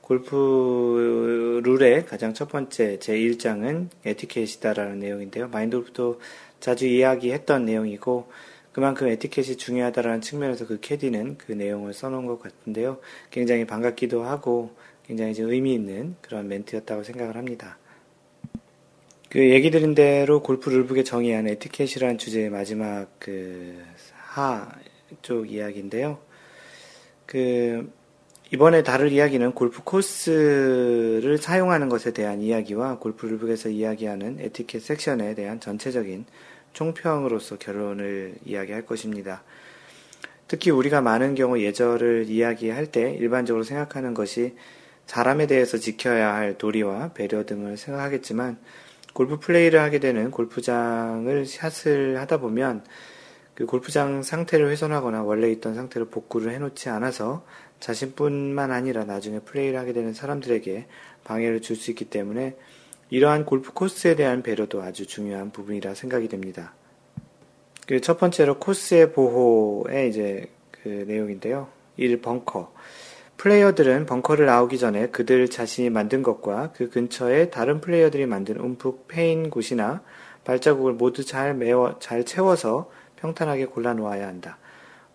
골프 0.00 1.60
룰의 1.64 2.06
가장 2.06 2.34
첫 2.34 2.48
번째 2.48 2.98
제1장은 2.98 3.88
에티켓이다라는 4.04 4.98
내용인데요. 4.98 5.48
마인드 5.48 5.76
골프도 5.76 6.20
자주 6.60 6.86
이야기했던 6.86 7.64
내용이고 7.64 8.30
그만큼 8.72 9.08
에티켓이 9.08 9.56
중요하다라는 9.56 10.20
측면에서 10.20 10.66
그 10.66 10.80
캐디는 10.80 11.38
그 11.38 11.52
내용을 11.52 11.94
써놓은 11.94 12.26
것 12.26 12.40
같은데요. 12.40 12.98
굉장히 13.30 13.64
반갑기도 13.64 14.24
하고 14.24 14.74
굉장히 15.06 15.34
의미 15.38 15.74
있는 15.74 16.16
그런 16.20 16.48
멘트였다고 16.48 17.04
생각을 17.04 17.36
합니다. 17.36 17.78
그 19.28 19.50
얘기 19.50 19.70
드린 19.70 19.94
대로 19.94 20.42
골프 20.42 20.70
룰북에 20.70 21.04
정의한 21.04 21.46
에티켓이라는 21.46 22.18
주제의 22.18 22.50
마지막 22.50 23.08
그 23.20 24.06
하 24.36 24.68
쪽 25.22 25.50
이야기인데요. 25.50 26.18
그 27.26 27.90
이번에 28.52 28.82
다룰 28.82 29.10
이야기는 29.10 29.52
골프 29.52 29.82
코스를 29.82 31.38
사용하는 31.38 31.88
것에 31.88 32.12
대한 32.12 32.40
이야기와 32.40 32.98
골프 32.98 33.26
룰북에서 33.26 33.70
이야기하는 33.70 34.38
에티켓 34.40 34.82
섹션에 34.82 35.34
대한 35.34 35.58
전체적인 35.58 36.26
총평으로서 36.72 37.58
결론을 37.58 38.36
이야기할 38.44 38.86
것입니다. 38.86 39.42
특히 40.46 40.70
우리가 40.70 41.00
많은 41.00 41.34
경우 41.34 41.58
예절을 41.58 42.26
이야기할 42.28 42.86
때 42.86 43.12
일반적으로 43.14 43.64
생각하는 43.64 44.14
것이 44.14 44.54
사람에 45.06 45.46
대해서 45.46 45.78
지켜야 45.78 46.34
할 46.34 46.58
도리와 46.58 47.12
배려 47.14 47.44
등을 47.44 47.76
생각하겠지만 47.76 48.58
골프 49.12 49.40
플레이를 49.40 49.80
하게 49.80 49.98
되는 49.98 50.30
골프장을 50.30 51.46
샷을 51.46 52.20
하다 52.20 52.38
보면 52.38 52.84
그 53.56 53.66
골프장 53.66 54.22
상태를 54.22 54.68
훼손하거나 54.70 55.24
원래 55.24 55.50
있던 55.50 55.74
상태로 55.74 56.10
복구를 56.10 56.52
해놓지 56.52 56.88
않아서 56.90 57.44
자신뿐만 57.80 58.70
아니라 58.70 59.04
나중에 59.04 59.40
플레이를 59.40 59.78
하게 59.78 59.92
되는 59.92 60.14
사람들에게 60.14 60.86
방해를 61.24 61.62
줄 61.62 61.76
수 61.76 61.90
있기 61.90 62.04
때문에 62.04 62.54
이러한 63.10 63.44
골프 63.44 63.72
코스에 63.72 64.14
대한 64.14 64.42
배려도 64.42 64.82
아주 64.82 65.06
중요한 65.06 65.50
부분이라 65.50 65.94
생각이 65.94 66.28
됩니다. 66.28 66.74
그 67.86 68.00
첫 68.00 68.18
번째로 68.18 68.58
코스의 68.58 69.12
보호의 69.12 70.08
이제 70.10 70.50
그 70.70 71.04
내용인데요. 71.06 71.68
1. 71.96 72.20
벙커. 72.20 72.72
플레이어들은 73.36 74.06
벙커를 74.06 74.46
나오기 74.46 74.78
전에 74.78 75.08
그들 75.08 75.48
자신이 75.48 75.90
만든 75.90 76.22
것과 76.22 76.72
그 76.74 76.90
근처에 76.90 77.50
다른 77.50 77.80
플레이어들이 77.80 78.26
만든 78.26 78.58
움푹 78.58 79.08
패인 79.08 79.50
곳이나 79.50 80.02
발자국을 80.44 80.94
모두 80.94 81.24
잘 81.24 81.54
메워, 81.54 81.98
잘 81.98 82.24
채워서 82.24 82.90
평탄하게 83.26 83.66
골라 83.66 83.94
놓아야 83.94 84.26
한다. 84.28 84.58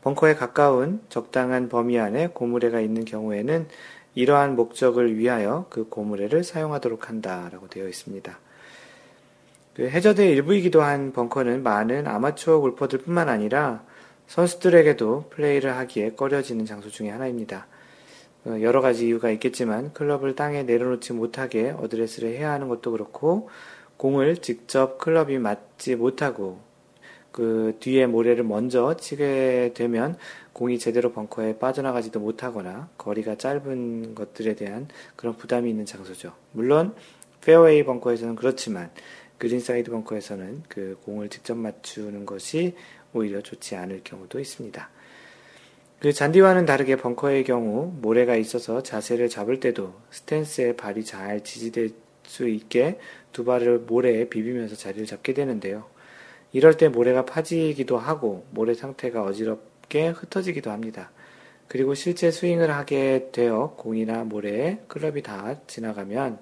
벙커에 0.02 0.36
가까운 0.36 1.02
적당한 1.10 1.70
범위 1.70 2.00
안에 2.00 2.28
고무래가 2.28 2.82
있는 2.82 3.06
경우에는 3.06 3.68
이러한 4.16 4.56
목적을 4.56 5.18
위하여 5.18 5.68
그 5.70 5.88
고무래를 5.88 6.44
사용하도록 6.44 7.08
한다라고 7.08 7.70
되어 7.70 7.88
있습니다. 7.88 8.38
그 9.76 9.88
해저드의 9.90 10.32
일부이기도 10.32 10.82
한 10.82 11.14
벙커는 11.14 11.64
많은 11.64 12.08
아마추어 12.08 12.60
골퍼들 12.60 13.00
뿐만 13.00 13.30
아니라 13.30 13.84
선수들에게도 14.28 15.30
플레이를 15.30 15.78
하기에 15.78 16.16
꺼려지는 16.16 16.66
장소 16.66 16.90
중의 16.90 17.12
하나입니다. 17.12 17.68
어, 18.46 18.58
여러 18.62 18.82
가지 18.82 19.08
이유가 19.08 19.30
있겠지만 19.30 19.94
클럽을 19.94 20.36
땅에 20.36 20.64
내려놓지 20.64 21.14
못하게 21.14 21.72
어드레스를 21.78 22.30
해야 22.32 22.52
하는 22.52 22.68
것도 22.68 22.92
그렇고 22.92 23.50
공을 23.98 24.38
직접 24.38 24.98
클럽이 24.98 25.38
맞지 25.38 25.96
못하고 25.96 26.71
그 27.32 27.78
뒤에 27.80 28.08
모래를 28.08 28.44
먼저 28.44 28.96
치게 28.96 29.72
되면 29.74 30.18
공이 30.54 30.80
제대로 30.80 31.12
벙커에 31.12 31.58
빠져나가지도 31.58 32.20
못하거나 32.20 32.90
거리가 32.98 33.36
짧은 33.36 34.16
것들에 34.16 34.56
대한 34.56 34.88
그런 35.16 35.36
부담이 35.36 35.70
있는 35.70 35.86
장소죠. 35.86 36.34
물론 36.52 36.94
페어웨이 37.42 37.84
벙커에서는 37.84 38.36
그렇지만 38.36 38.92
그린사이드 39.38 39.90
벙커에서는 39.90 40.64
그 40.68 41.00
공을 41.04 41.30
직접 41.30 41.56
맞추는 41.58 42.26
것이 42.26 42.76
오히려 43.14 43.42
좋지 43.42 43.76
않을 43.76 44.02
경우도 44.04 44.40
있습니다. 44.40 44.90
그 46.00 46.14
잔디와는 46.14 46.66
다르게 46.66 46.96
벙커의 46.96 47.44
경우 47.44 47.94
모래가 48.02 48.36
있어서 48.36 48.84
자세를 48.84 49.30
잡을 49.30 49.60
때도 49.60 49.94
스탠스에 50.10 50.76
발이 50.76 51.06
잘 51.06 51.44
지지될 51.44 51.92
수 52.24 52.48
있게 52.48 53.00
두 53.32 53.46
발을 53.46 53.80
모래에 53.80 54.30
비비면서 54.30 54.76
자리를 54.76 55.06
잡게 55.06 55.34
되는데요. 55.34 55.86
이럴 56.54 56.76
때 56.78 56.90
모래가 56.90 57.26
파지기도 57.26 57.98
하고 57.98 58.46
모래 58.52 58.74
상태가 58.74 59.24
어지럽게 59.24 60.10
흩어지기도 60.10 60.72
합니다. 60.72 61.12
그리고 61.68 61.94
실제 61.94 62.32
스윙을 62.32 62.70
하게 62.72 63.30
되어 63.32 63.76
공이나 63.78 64.26
모래에 64.26 64.80
클럽이 64.88 65.22
다 65.22 65.56
지나가면 65.68 66.40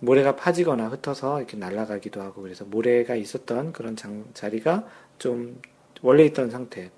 모래가 0.00 0.36
파지거나 0.36 0.88
흩어서 0.88 1.38
이렇게 1.38 1.56
날아가기도 1.56 2.20
하고 2.20 2.42
그래서 2.42 2.64
모래가 2.64 3.14
있었던 3.14 3.72
그런 3.72 3.96
장, 3.96 4.24
자리가 4.34 4.86
좀 5.18 5.60
원래 6.02 6.24
있던 6.24 6.50
상태 6.50 6.90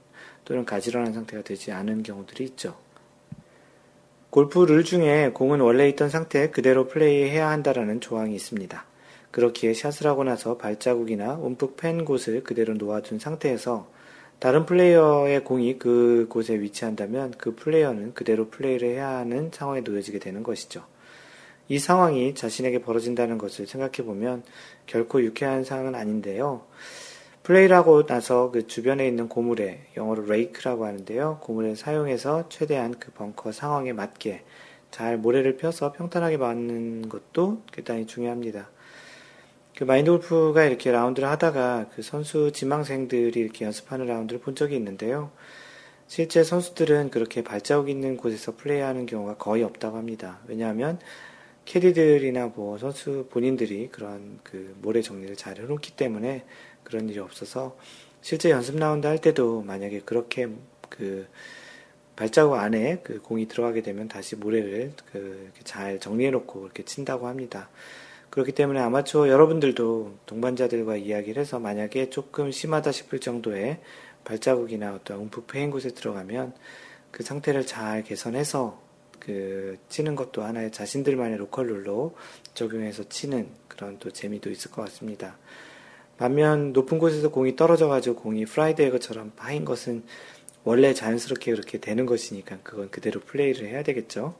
또는 0.45 0.64
가지런한 0.64 1.12
상태가 1.12 1.43
되지 1.43 1.72
않은 1.72 2.03
경우들이 2.03 2.45
있죠. 2.45 2.76
골프 4.30 4.61
룰 4.61 4.84
중에 4.84 5.30
공은 5.34 5.61
원래 5.61 5.88
있던 5.88 6.09
상태 6.09 6.51
그대로 6.51 6.86
플레이해야 6.86 7.49
한다라는 7.49 8.01
조항이 8.01 8.34
있습니다. 8.34 8.89
그렇기에 9.31 9.74
샷을 9.74 10.07
하고 10.07 10.24
나서 10.24 10.57
발자국이나 10.57 11.35
움푹 11.35 11.76
팬 11.76 12.05
곳을 12.05 12.43
그대로 12.43 12.74
놓아둔 12.74 13.18
상태에서 13.18 13.89
다른 14.39 14.64
플레이어의 14.64 15.45
공이 15.45 15.78
그 15.78 16.26
곳에 16.31 16.59
위치한다면 16.59 17.35
그 17.37 17.55
플레이어는 17.55 18.14
그대로 18.14 18.49
플레이를 18.49 18.89
해야 18.89 19.09
하는 19.18 19.51
상황에 19.53 19.83
놓여지게 19.83 20.18
되는 20.18 20.43
것이죠. 20.43 20.83
이 21.68 21.78
상황이 21.78 22.35
자신에게 22.35 22.81
벌어진다는 22.81 23.39
것을 23.39 23.66
생각해 23.66 24.05
보면 24.05 24.43
결코 24.87 25.22
유쾌한 25.22 25.62
상황은 25.62 25.95
아닌데요. 25.95 26.62
플레이를 27.43 27.76
하고 27.76 28.07
나서 28.07 28.51
그 28.51 28.66
주변에 28.66 29.07
있는 29.07 29.28
고물에 29.28 29.87
영어로 29.97 30.24
레이크라고 30.24 30.87
하는데요. 30.87 31.39
고물을 31.43 31.76
사용해서 31.76 32.49
최대한 32.49 32.95
그 32.99 33.12
벙커 33.12 33.53
상황에 33.53 33.93
맞게 33.93 34.43
잘 34.91 35.16
모래를 35.16 35.57
펴서 35.57 35.93
평탄하게 35.93 36.39
맞는 36.39 37.09
것도 37.09 37.62
대단히 37.72 38.07
중요합니다. 38.07 38.68
그 39.81 39.85
마인드 39.85 40.11
골프가 40.11 40.66
이렇게 40.66 40.91
라운드를 40.91 41.26
하다가 41.31 41.87
그 41.97 42.03
선수 42.03 42.53
지망생들이 42.53 43.41
이렇게 43.41 43.64
연습하는 43.64 44.05
라운드를 44.05 44.39
본 44.39 44.55
적이 44.55 44.76
있는데요. 44.76 45.31
실제 46.07 46.45
선수들은 46.45 47.09
그렇게 47.09 47.43
발자국 47.43 47.89
있는 47.89 48.18
곳에서 48.18 48.55
플레이하는 48.57 49.07
경우가 49.07 49.39
거의 49.39 49.62
없다고 49.62 49.97
합니다. 49.97 50.41
왜냐하면 50.49 50.99
캐디들이나 51.64 52.53
뭐 52.55 52.76
선수 52.76 53.26
본인들이 53.31 53.89
그런 53.91 54.41
그 54.43 54.76
모래 54.83 55.01
정리를 55.01 55.35
잘 55.37 55.57
해놓기 55.57 55.93
때문에 55.93 56.45
그런 56.85 57.09
일이 57.09 57.18
없어서 57.18 57.74
실제 58.20 58.51
연습 58.51 58.76
라운드 58.76 59.07
할 59.07 59.16
때도 59.16 59.62
만약에 59.62 60.03
그렇게 60.05 60.49
그 60.91 61.26
발자국 62.16 62.57
안에 62.57 63.01
그 63.03 63.22
공이 63.22 63.49
들어가게 63.49 63.81
되면 63.81 64.09
다시 64.09 64.37
모래를 64.37 64.93
그 65.11 65.51
잘 65.64 66.01
정리해 66.01 66.31
놓고 66.33 66.64
이렇게 66.64 66.85
친다고 66.85 67.28
합니다. 67.28 67.70
그렇기 68.31 68.53
때문에 68.53 68.78
아마추어 68.81 69.28
여러분들도 69.28 70.18
동반자들과 70.26 70.97
이야기를 70.97 71.41
해서 71.41 71.59
만약에 71.59 72.11
조금 72.11 72.53
심하다 72.53 72.93
싶을 72.93 73.18
정도의 73.18 73.81
발자국이나 74.24 74.95
어떤 74.95 75.18
움푹 75.18 75.49
패인 75.49 75.70
곳에 75.70 75.91
들어가면 75.91 76.55
그 77.11 77.24
상태를 77.24 77.66
잘 77.66 78.05
개선해서 78.05 78.81
그 79.18 79.78
치는 79.89 80.14
것도 80.14 80.43
하나의 80.43 80.70
자신들만의 80.70 81.39
로컬 81.39 81.66
룰로 81.66 82.14
적용해서 82.55 83.09
치는 83.09 83.49
그런 83.68 83.99
또 83.99 84.11
재미도 84.11 84.51
있을 84.51 84.70
것 84.70 84.83
같습니다. 84.83 85.37
반면 86.16 86.72
높은 86.72 86.99
곳에서 86.99 87.31
공이 87.31 87.57
떨어져가지고 87.57 88.16
공이 88.16 88.45
fried 88.45 88.82
egg처럼 88.82 89.32
파인 89.37 89.64
것은 89.64 90.05
원래 90.64 90.95
자연스럽게 90.95 91.51
그렇게 91.51 91.78
되는 91.78 92.07
것이니까 92.07 92.59
그건 92.62 92.91
그대로 92.91 93.20
플레이를 93.20 93.66
해야 93.66 93.83
되겠죠. 93.83 94.37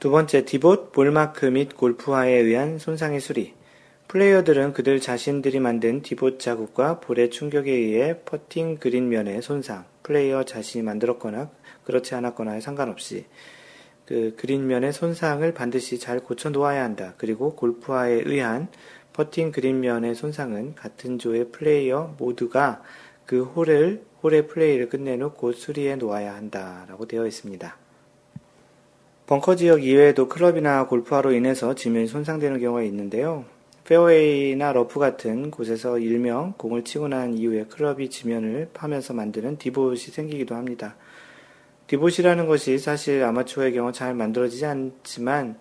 두 0.00 0.08
번째, 0.10 0.46
디봇, 0.46 0.92
볼마크 0.92 1.44
및 1.44 1.76
골프화에 1.76 2.30
의한 2.32 2.78
손상의 2.78 3.20
수리. 3.20 3.52
플레이어들은 4.08 4.72
그들 4.72 4.98
자신들이 4.98 5.60
만든 5.60 6.00
디봇 6.00 6.40
자국과 6.40 7.00
볼의 7.00 7.28
충격에 7.28 7.70
의해 7.70 8.18
퍼팅 8.24 8.78
그린 8.78 9.10
면의 9.10 9.42
손상, 9.42 9.84
플레이어 10.02 10.44
자신이 10.44 10.82
만들었거나 10.84 11.50
그렇지 11.84 12.14
않았거나에 12.14 12.62
상관없이 12.62 13.26
그 14.06 14.34
그린 14.38 14.66
면의 14.66 14.94
손상을 14.94 15.52
반드시 15.52 15.98
잘 15.98 16.20
고쳐 16.20 16.48
놓아야 16.48 16.82
한다. 16.82 17.12
그리고 17.18 17.54
골프화에 17.54 18.22
의한 18.24 18.68
퍼팅 19.12 19.52
그린 19.52 19.80
면의 19.80 20.14
손상은 20.14 20.74
같은 20.76 21.18
조의 21.18 21.52
플레이어 21.52 22.14
모두가 22.16 22.82
그 23.26 23.42
홀을 23.44 24.02
홀의 24.22 24.46
플레이를 24.46 24.88
끝낸 24.88 25.20
후 25.20 25.34
곧 25.34 25.52
수리해 25.52 25.96
놓아야 25.96 26.34
한다라고 26.34 27.06
되어 27.06 27.26
있습니다. 27.26 27.79
벙커 29.30 29.54
지역 29.54 29.84
이외에도 29.84 30.28
클럽이나 30.28 30.86
골프화로 30.86 31.30
인해서 31.30 31.76
지면이 31.76 32.08
손상되는 32.08 32.58
경우가 32.58 32.82
있는데요. 32.82 33.44
페어웨이나 33.84 34.72
러프 34.72 34.98
같은 34.98 35.52
곳에서 35.52 36.00
일명 36.00 36.54
공을 36.56 36.82
치고 36.82 37.06
난 37.06 37.34
이후에 37.38 37.66
클럽이 37.66 38.10
지면을 38.10 38.70
파면서 38.74 39.14
만드는 39.14 39.58
디봇이 39.58 39.98
생기기도 39.98 40.56
합니다. 40.56 40.96
디봇이라는 41.86 42.48
것이 42.48 42.80
사실 42.80 43.22
아마추어의 43.22 43.72
경우 43.72 43.92
잘 43.92 44.14
만들어지지 44.14 44.66
않지만 44.66 45.60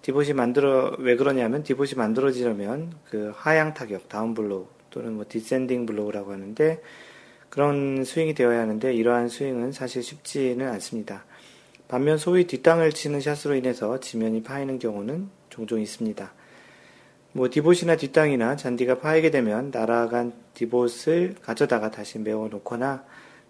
디봇이 0.00 0.32
만들어 0.32 0.96
왜 0.98 1.14
그러냐면 1.14 1.62
디봇이 1.62 1.90
만들어지려면 1.98 2.94
그 3.10 3.30
하향 3.34 3.74
타격 3.74 4.08
down 4.08 4.32
blow 4.32 4.68
또는 4.88 5.12
뭐 5.12 5.26
descending 5.28 5.84
blow라고 5.84 6.32
하는데 6.32 6.80
그런 7.50 8.06
스윙이 8.06 8.32
되어야 8.32 8.62
하는데 8.62 8.94
이러한 8.94 9.28
스윙은 9.28 9.72
사실 9.72 10.02
쉽지는 10.02 10.66
않습니다. 10.68 11.26
반면 11.92 12.16
소위 12.16 12.46
뒷땅을 12.46 12.92
치는 12.92 13.20
샷으로 13.20 13.54
인해서 13.54 14.00
지면이 14.00 14.42
파이는 14.42 14.78
경우는 14.78 15.28
종종 15.50 15.78
있습니다. 15.78 16.32
뭐 17.32 17.50
디봇이나 17.50 17.96
뒷땅이나 17.96 18.56
잔디가 18.56 18.98
파이게 19.00 19.30
되면 19.30 19.70
날아간 19.70 20.32
디봇을 20.54 21.34
가져다가 21.42 21.90
다시 21.90 22.18
메워 22.18 22.48
놓거나 22.48 23.04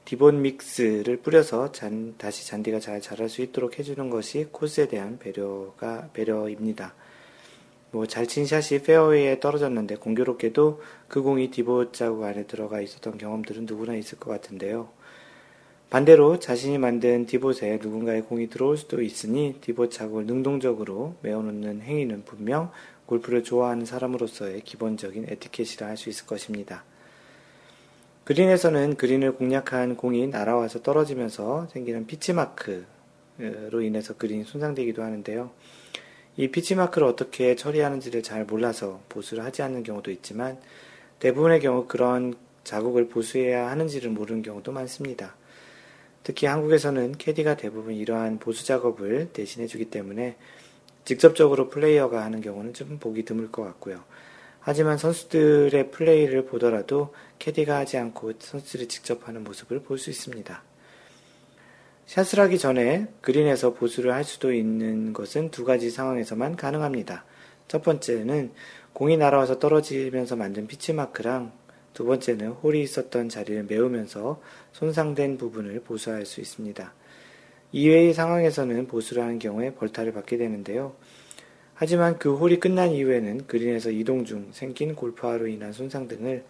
디봇 0.04 0.34
mix를 0.34 1.18
뿌려서 1.18 1.70
잔, 1.70 2.16
다시 2.18 2.44
잔디가 2.48 2.80
잘 2.80 3.00
자랄 3.00 3.28
수 3.28 3.42
있도록 3.42 3.78
해주는 3.78 4.10
것이 4.10 4.48
코스에 4.50 4.88
대한 4.88 5.20
배려가, 5.20 6.08
배려입니다. 6.12 6.94
뭐, 7.92 8.06
잘 8.08 8.26
친 8.26 8.44
샷이 8.44 8.82
페어웨이에 8.82 9.38
떨어졌는데 9.38 9.94
공교롭게도 9.98 10.82
그 11.06 11.22
공이 11.22 11.52
디봇 11.52 11.92
자국 11.92 12.24
안에 12.24 12.48
들어가 12.48 12.80
있었던 12.80 13.18
경험들은 13.18 13.66
누구나 13.66 13.94
있을 13.94 14.18
것 14.18 14.32
같은데요. 14.32 14.88
반대로 15.92 16.38
자신이 16.38 16.78
만든 16.78 17.26
디봇에 17.26 17.78
누군가의 17.82 18.22
공이 18.22 18.48
들어올 18.48 18.78
수도 18.78 19.02
있으니 19.02 19.58
디봇 19.60 19.90
자국을 19.90 20.24
능동적으로 20.24 21.16
메워놓는 21.20 21.82
행위는 21.82 22.24
분명 22.24 22.70
골프를 23.04 23.44
좋아하는 23.44 23.84
사람으로서의 23.84 24.62
기본적인 24.62 25.26
에티켓이라 25.28 25.86
할 25.88 25.98
수 25.98 26.08
있을 26.08 26.26
것입니다. 26.26 26.82
그린에서는 28.24 28.96
그린을 28.96 29.34
공략한 29.34 29.98
공이 29.98 30.28
날아와서 30.28 30.80
떨어지면서 30.80 31.68
생기는 31.70 32.06
pitch 32.06 32.86
mark로 32.86 33.82
인해서 33.82 34.16
그린이 34.16 34.44
손상되기도 34.44 35.02
하는데요. 35.02 35.50
이 36.38 36.48
pitch 36.48 36.71
mark를 36.71 37.06
어떻게 37.06 37.54
처리하는지를 37.54 38.22
잘 38.22 38.46
몰라서 38.46 39.02
보수를 39.10 39.44
하지 39.44 39.60
않는 39.60 39.82
경우도 39.82 40.10
있지만 40.10 40.58
대부분의 41.18 41.60
경우 41.60 41.86
그런 41.86 42.32
자국을 42.64 43.10
보수해야 43.10 43.68
하는지를 43.68 44.08
모르는 44.08 44.40
경우도 44.40 44.72
많습니다. 44.72 45.36
특히 46.22 46.46
한국에서는 46.46 47.12
캐디가 47.18 47.56
대부분 47.56 47.94
이러한 47.94 48.38
보수 48.38 48.64
작업을 48.64 49.30
대신해 49.32 49.66
주기 49.66 49.86
때문에 49.86 50.36
직접적으로 51.04 51.68
플레이어가 51.68 52.22
하는 52.22 52.40
경우는 52.40 52.74
좀 52.74 52.98
보기 52.98 53.24
드물 53.24 53.50
것 53.50 53.64
같고요. 53.64 54.04
하지만 54.60 54.96
선수들의 54.96 55.90
플레이를 55.90 56.44
보더라도 56.46 57.12
캐디가 57.40 57.76
하지 57.78 57.98
않고 57.98 58.34
선수들이 58.38 58.86
직접 58.86 59.26
하는 59.26 59.42
모습을 59.42 59.82
볼 59.82 59.98
수 59.98 60.10
있습니다. 60.10 60.62
샷을 62.06 62.40
하기 62.40 62.58
전에 62.58 63.06
그린에서 63.20 63.74
보수를 63.74 64.12
할 64.12 64.22
수도 64.22 64.52
있는 64.52 65.12
것은 65.12 65.50
두 65.50 65.64
가지 65.64 65.90
상황에서만 65.90 66.56
가능합니다. 66.56 67.24
첫 67.68 67.82
번째는 67.82 68.52
공이 68.92 69.16
날아와서 69.16 69.58
떨어지면서 69.58 70.36
만든 70.36 70.66
pitch 70.66 70.99
mark랑 70.99 71.52
두 71.94 72.04
번째는 72.04 72.48
홀이 72.48 72.82
있었던 72.82 73.28
자리를 73.28 73.64
메우면서 73.64 74.40
손상된 74.72 75.38
부분을 75.38 75.80
보수할 75.80 76.26
수 76.26 76.40
있습니다. 76.40 76.92
이외의 77.72 78.14
상황에서는 78.14 78.86
보수를 78.86 79.22
하는 79.22 79.38
경우에 79.38 79.74
벌타를 79.74 80.12
받게 80.12 80.36
되는데요. 80.36 80.94
하지만 81.74 82.18
그 82.18 82.34
홀이 82.34 82.60
끝난 82.60 82.90
이후에는 82.90 83.46
그린에서 83.46 83.90
이동 83.90 84.24
중 84.24 84.48
생긴 84.52 84.94
골프화로 84.94 85.48
인한 85.48 85.72
손상 85.72 86.06
등을 86.06 86.44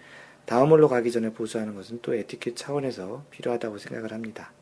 다음 0.44 0.70
홀로 0.70 0.88
가기 0.88 1.12
전에 1.12 1.30
보수하는 1.30 1.74
것은 1.74 2.00
또 2.02 2.14
에티켓 2.14 2.56
차원에서 2.56 3.24
필요하다고 3.30 3.78
생각을 3.78 4.12
합니다. 4.12 4.52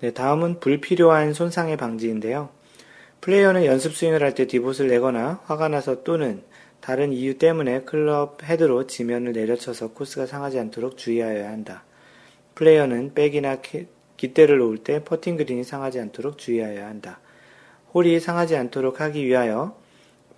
네, 0.00 0.12
다음은 0.12 0.60
불필요한 0.60 1.32
손상의 1.32 1.76
방지인데요. 1.76 2.50
플레이어는 3.20 3.64
연습 3.64 3.94
스윙을 3.96 4.22
할 4.22 4.34
때 4.34 4.46
디봇을 4.46 4.88
내거나 4.88 5.40
화가 5.44 5.68
나서 5.68 6.02
또는 6.02 6.42
다른 6.86 7.12
이유 7.12 7.36
때문에 7.36 7.80
클럽 7.80 8.44
헤드로 8.44 8.86
지면을 8.86 9.32
내려쳐서 9.32 9.88
코스가 9.88 10.26
상하지 10.26 10.60
않도록 10.60 10.96
주의하여야 10.96 11.50
한다. 11.50 11.82
플레이어는 12.54 13.12
백이나 13.12 13.58
깃대를 14.16 14.58
놓을 14.58 14.78
때 14.84 15.02
퍼팅 15.02 15.36
그린이 15.36 15.64
상하지 15.64 15.98
않도록 15.98 16.38
주의하여야 16.38 16.86
한다. 16.86 17.18
홀이 17.92 18.20
상하지 18.20 18.54
않도록 18.54 19.00
하기 19.00 19.26
위하여 19.26 19.76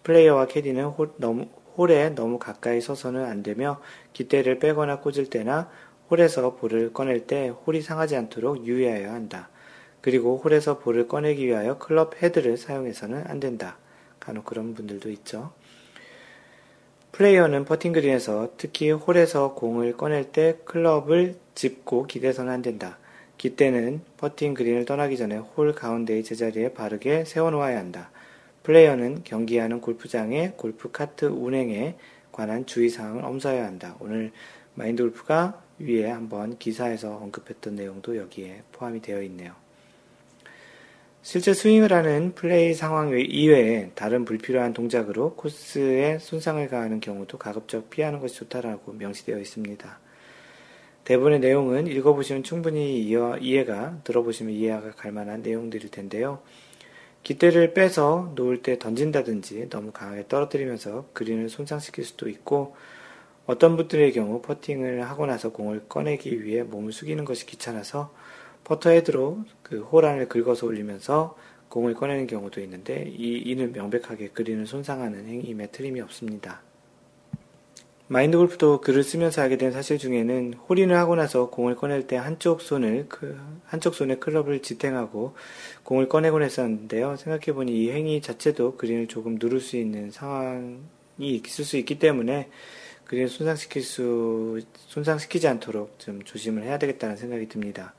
플레이어와 0.05 0.47
캐디는 0.47 0.87
홀, 0.87 1.11
너무, 1.19 1.49
홀에 1.77 2.15
너무 2.15 2.39
가까이 2.39 2.81
서서는 2.81 3.27
안 3.27 3.43
되며 3.43 3.79
깃대를 4.15 4.59
빼거나 4.59 5.01
꽂을 5.01 5.29
때나 5.29 5.71
홀에서 6.11 6.57
볼을 6.57 6.95
꺼낼 6.95 7.27
때 7.27 7.49
홀이 7.49 7.83
상하지 7.83 8.17
않도록 8.17 8.65
유의하여야 8.65 9.13
한다. 9.13 9.51
그리고 10.01 10.39
홀에서 10.39 10.79
볼을 10.79 11.09
꺼내기 11.09 11.47
위하여 11.47 11.77
클럽 11.77 12.23
헤드를 12.23 12.57
사용해서는 12.57 13.25
안 13.27 13.39
된다. 13.39 13.77
간혹 14.19 14.47
그런 14.47 14.73
분들도 14.73 15.11
있죠. 15.11 15.53
플레이어는 17.19 17.65
퍼팅 17.65 17.95
그린에서 17.95 18.53
특히 18.59 18.93
홀에서 18.93 19.55
공을 19.55 19.97
꺼낼 19.97 20.31
때 20.31 20.57
클럽을 20.65 21.35
짚고 21.57 22.07
기대서는 22.07 22.53
안 22.53 22.63
된다. 22.63 22.97
깃대는 23.39 24.03
퍼팅 24.19 24.55
그린을 24.55 24.85
떠나기 24.85 25.17
전에 25.17 25.37
홀 25.37 25.75
가운데의 25.75 26.23
제자리에 26.23 26.75
바르게 26.75 27.25
세워놓아야 27.25 27.77
한다. 27.77 28.13
플레이어는 28.63 29.25
경기하는 29.25 29.81
골프장의 29.81 30.53
골프 30.57 30.93
카트 30.93 31.25
운행에 31.25 31.97
관한 32.31 32.67
주의사항을 32.67 33.25
엄수해야 33.25 33.67
한다. 33.67 33.97
오늘 33.99 34.31
마인드 34.77 35.03
골프가 35.03 35.61
위에 35.81 36.09
한번 36.09 36.57
기사에서 36.57 37.17
언급했던 37.17 37.75
내용도 37.75 38.17
여기에 38.17 38.63
포함이 38.71 39.03
되어 39.03 39.23
있네요. 39.23 39.55
실제 41.21 41.53
스윙을 41.53 41.93
하는 41.93 42.35
플레이 42.35 42.75
상황 42.75 43.11
이외에 43.11 43.91
다른 43.95 44.25
불필요한 44.25 44.73
동작으로 44.73 45.35
코스에 45.35 46.19
손상을 46.19 46.67
가하는 46.69 47.01
경우도 47.01 47.39
가급적 47.39 47.91
피하는 47.91 48.21
것이 48.21 48.37
좋다라고 48.37 48.93
명시되어 48.93 49.39
있습니다. 49.39 49.99
대부분의 51.05 51.41
내용은 51.41 51.87
읽어보시면 51.87 52.45
충분히 52.45 53.03
이해가, 53.03 54.01
들어보시면 54.05 54.55
이해가 54.55 54.93
갈 54.93 55.11
만한 55.11 55.43
내용들일 55.43 55.91
텐데요. 55.91 56.41
기대를 57.25 57.75
빼서 57.75 58.33
놓을 58.37 58.63
때 58.63 58.79
던진다든지 58.79 59.69
너무 59.71 59.91
강하게 59.91 60.29
떨어뜨리면서 60.29 61.09
그린을 61.13 61.49
손상시킬 61.49 62.05
수도 62.05 62.29
있고 62.29 62.77
어떤 63.45 63.77
분들의 63.77 64.13
경우 64.13 64.41
퍼팅을 64.41 65.03
하고 65.09 65.27
나서 65.27 65.51
공을 65.51 65.89
꺼내기 65.89 66.45
위해 66.45 66.63
몸을 66.63 66.93
숙이는 66.93 67.25
것이 67.25 67.45
귀찮아서 67.47 68.15
퍼터 68.69 68.91
헤드로 68.91 69.45
그 69.63 69.81
호란을 69.81 70.29
긁어서 70.29 70.67
올리면서 70.67 71.37
공을 71.71 71.95
꺼내는 71.95 72.27
경우도 72.27 72.61
있는데 72.63 73.11
이, 73.17 73.43
이는 73.45 73.73
명백하게 73.73 74.29
그린을 74.29 74.67
손상하는 74.67 75.27
행위임에 75.27 75.69
틀림이 75.69 76.01
없습니다. 76.03 76.61
마인드 78.11 78.39
골프도 78.39 78.81
글을 78.81 79.05
쓰면서 79.05 79.43
알게 79.43 79.59
된 79.59 79.71
사실 79.71 79.99
중에는 79.99 80.55
홀인을 80.67 80.97
하고 80.97 81.15
나서 81.15 81.51
공을 81.51 81.77
꺼낼 81.77 82.07
때 82.07 82.17
한쪽 82.17 82.63
손을 82.63 83.07
그 83.09 83.39
한쪽 83.67 83.95
손에 83.95 84.17
클럽을 84.17 84.63
지탱하고 84.63 85.35
공을 85.83 86.09
꺼내곤 86.09 86.43
했었는데요. 86.43 87.17
생각해 87.17 87.53
보니 87.53 87.73
이 87.73 87.91
행위 87.91 88.23
자체도 88.23 88.77
그린을 88.77 89.09
조금 89.09 89.37
누를 89.39 89.61
수 89.61 89.77
있는 89.77 90.11
상황이 90.11 90.79
있을 91.19 91.67
수 91.67 91.77
있기 91.77 91.99
때문에 91.99 92.49
그린을 93.05 93.29
손상시킬 93.29 93.83
수 93.83 94.61
손상시키지 94.75 95.47
않도록 95.47 95.99
좀 95.99 96.23
조심을 96.23 96.63
해야 96.63 96.79
되겠다는 96.79 97.17
생각이 97.17 97.49
듭니다. 97.49 97.95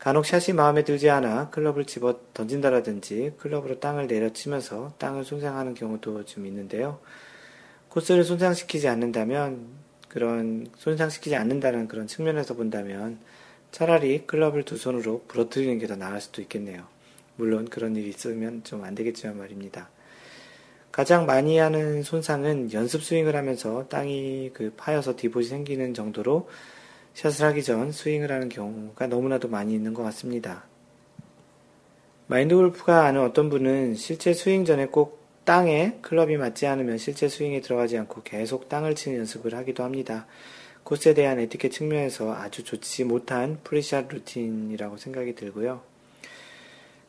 간혹 0.00 0.24
샷이 0.24 0.54
마음에 0.56 0.82
들지 0.82 1.10
않아 1.10 1.50
클럽을 1.50 1.84
집어 1.84 2.18
던진다라든지 2.32 3.34
클럽으로 3.38 3.80
땅을 3.80 4.06
내려치면서 4.06 4.94
땅을 4.98 5.24
손상하는 5.24 5.74
경우도 5.74 6.24
좀 6.24 6.46
있는데요. 6.46 6.98
코스를 7.90 8.24
손상시키지 8.24 8.88
않는다면 8.88 9.66
그런 10.08 10.66
손상시키지 10.76 11.36
않는다는 11.36 11.86
그런 11.86 12.06
측면에서 12.06 12.54
본다면 12.54 13.18
차라리 13.72 14.26
클럽을 14.26 14.64
두 14.64 14.76
손으로 14.78 15.24
부러뜨리는 15.28 15.78
게 15.78 15.86
더 15.86 15.96
나을 15.96 16.20
수도 16.20 16.40
있겠네요. 16.42 16.84
물론 17.36 17.66
그런 17.68 17.94
일이 17.94 18.08
있으면 18.08 18.64
좀 18.64 18.84
안 18.84 18.94
되겠지만 18.94 19.36
말입니다. 19.38 19.90
가장 20.92 21.26
많이 21.26 21.58
하는 21.58 22.02
손상은 22.02 22.72
연습 22.72 23.02
스윙을 23.04 23.36
하면서 23.36 23.86
땅이 23.88 24.50
그 24.54 24.72
파여서 24.76 25.16
디봇이 25.16 25.44
생기는 25.46 25.94
정도로 25.94 26.48
샷을 27.14 27.46
하기 27.46 27.62
전 27.62 27.92
스윙을 27.92 28.30
하는 28.30 28.48
경우가 28.48 29.06
너무나도 29.06 29.48
많이 29.48 29.74
있는 29.74 29.94
것 29.94 30.02
같습니다. 30.04 30.64
마인드 32.26 32.54
골프가 32.54 33.06
아는 33.06 33.22
어떤 33.22 33.50
분은 33.50 33.96
실제 33.96 34.32
스윙 34.32 34.64
전에 34.64 34.86
꼭 34.86 35.20
땅에 35.44 35.98
클럽이 36.02 36.36
맞지 36.36 36.66
않으면 36.66 36.96
실제 36.98 37.28
스윙에 37.28 37.60
들어가지 37.60 37.98
않고 37.98 38.22
계속 38.22 38.68
땅을 38.68 38.94
치는 38.94 39.18
연습을 39.18 39.54
하기도 39.54 39.82
합니다. 39.82 40.26
코스에 40.84 41.14
대한 41.14 41.38
에티켓 41.38 41.72
측면에서 41.72 42.32
아주 42.34 42.62
좋지 42.62 43.04
못한 43.04 43.58
pre-shot 43.64 44.08
routine이라고 44.08 44.96
생각이 44.96 45.34
들고요. 45.34 45.82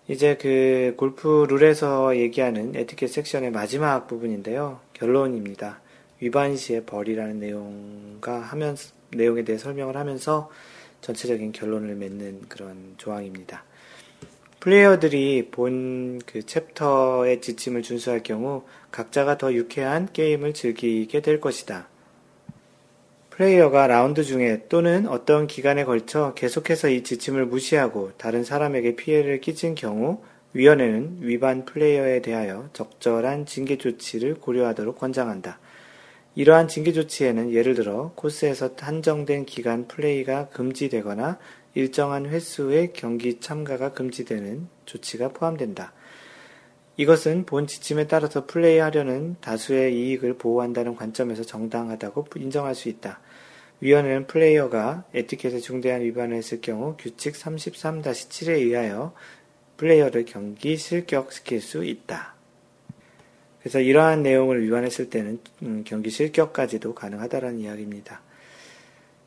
이제 0.08 0.36
그 0.38 0.96
골프 0.98 1.46
룰에서 1.48 2.18
얘기하는 2.18 2.76
에티켓 2.76 3.10
섹션의 3.10 3.52
마지막 3.52 4.08
부분인데요. 4.08 4.80
결론입니다. 4.94 5.80
위반 6.20 6.58
시의 6.58 6.86
벌이라는 6.86 7.40
내용과 7.40 8.40
하면서 8.40 8.94
내용에 9.16 9.44
대해 9.44 9.58
설명을 9.58 9.98
하면서 9.98 10.50
전체적인 11.02 11.52
결론을 11.52 11.96
맺는 11.96 12.44
그런 12.48 12.96
조항입니다. 12.98 13.64
플레이어들이 14.60 15.50
본 15.52 16.02
그 16.26 16.46
챕터의 16.46 17.42
지침을 17.42 17.82
준수할 17.82 18.24
경우 18.24 18.64
각자가 18.92 19.38
더 19.38 19.54
유쾌한 19.54 20.08
게임을 20.12 20.54
즐기게 20.54 21.22
될 21.22 21.42
것이다. 21.42 21.88
플레이어가 23.32 23.88
라운드 23.88 24.24
중에 24.24 24.66
또는 24.70 25.08
어떤 25.08 25.48
기간에 25.48 25.84
걸쳐 25.84 26.34
계속해서 26.36 26.90
이 26.90 27.04
지침을 27.04 27.46
무시하고 27.46 28.12
다른 28.18 28.44
사람에게 28.44 28.96
피해를 28.96 29.42
끼친 29.42 29.76
경우 29.76 30.22
위원회는 30.54 31.20
위반 31.22 31.66
플레이어에 31.66 32.22
대하여 32.22 32.70
적절한 32.74 33.46
징계 33.46 33.78
조치를 33.78 34.36
고려하도록 34.36 34.98
권장한다. 34.98 35.60
이러한 36.34 36.70
징계 36.70 36.94
조치에는 36.94 37.52
예를 37.52 37.76
들어 37.76 38.14
코스에서 38.16 38.72
한정된 38.80 39.46
기간 39.46 39.88
플레이가 39.88 40.48
금지되거나 40.50 41.38
일정한 41.74 42.26
횟수의 42.26 42.94
경기 42.94 43.40
참가가 43.40 43.92
금지되는 43.92 44.68
조치가 44.86 45.30
포함된다. 45.30 45.94
이것은 46.96 47.46
본 47.46 47.68
지침에 47.68 48.08
따라서 48.08 48.46
플레이하려는 48.46 49.36
다수의 49.42 49.94
이익을 49.94 50.38
보호한다는 50.38 50.96
관점에서 50.96 51.44
정당하다고 51.44 52.28
인정할 52.36 52.76
수 52.76 52.90
있다. 52.90 53.20
위원회는 53.82 54.28
플레이어가 54.28 55.06
에티켓에 55.14 55.60
중대한 55.60 56.02
위반을 56.02 56.38
했을 56.38 56.62
경우 56.62 56.96
규칙 56.98 57.34
33-7에 57.34 58.50
의하여 58.50 59.14
플레이어를 59.78 60.26
경기 60.26 60.78
실격시킬 60.78 61.60
수 61.60 61.84
있다. 61.84 62.31
그래서 63.62 63.80
이러한 63.80 64.24
내용을 64.24 64.64
위반했을 64.64 65.10
때는 65.10 65.40
음, 65.64 65.84
경기 65.86 66.10
실격까지도 66.10 66.94
가능하다는 66.96 67.60
이야기입니다. 67.60 68.22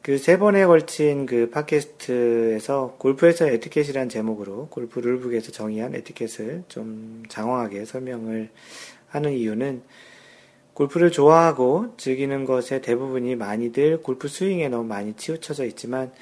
그 0.03 0.19
세 0.19 0.37
번에 0.39 0.67
걸친 0.67 1.25
그 1.25 1.49
팟캐스트에서 1.49 2.97
골프에서 2.99 3.47
에티켓이란 3.49 4.11
제목으로 4.11 4.69
골프 4.69 4.99
룰북에서 5.01 5.51
정의한 5.51 5.95
에티켓을 5.95 6.65
좀 6.69 7.23
장황하게 7.31 7.87
설명을 7.87 8.51
하는 9.09 9.33
이유는 9.33 9.83
골프를 10.75 11.11
좋아하고 11.11 11.95
즐기는 11.97 12.45
것의 12.45 12.83
대부분이 12.83 13.37
많이들 13.37 14.03
골프 14.03 14.29
스윙에 14.29 14.69
너무 14.69 14.85
많이 14.85 15.15
치우쳐져 15.15 15.65
있지만 15.67 16.13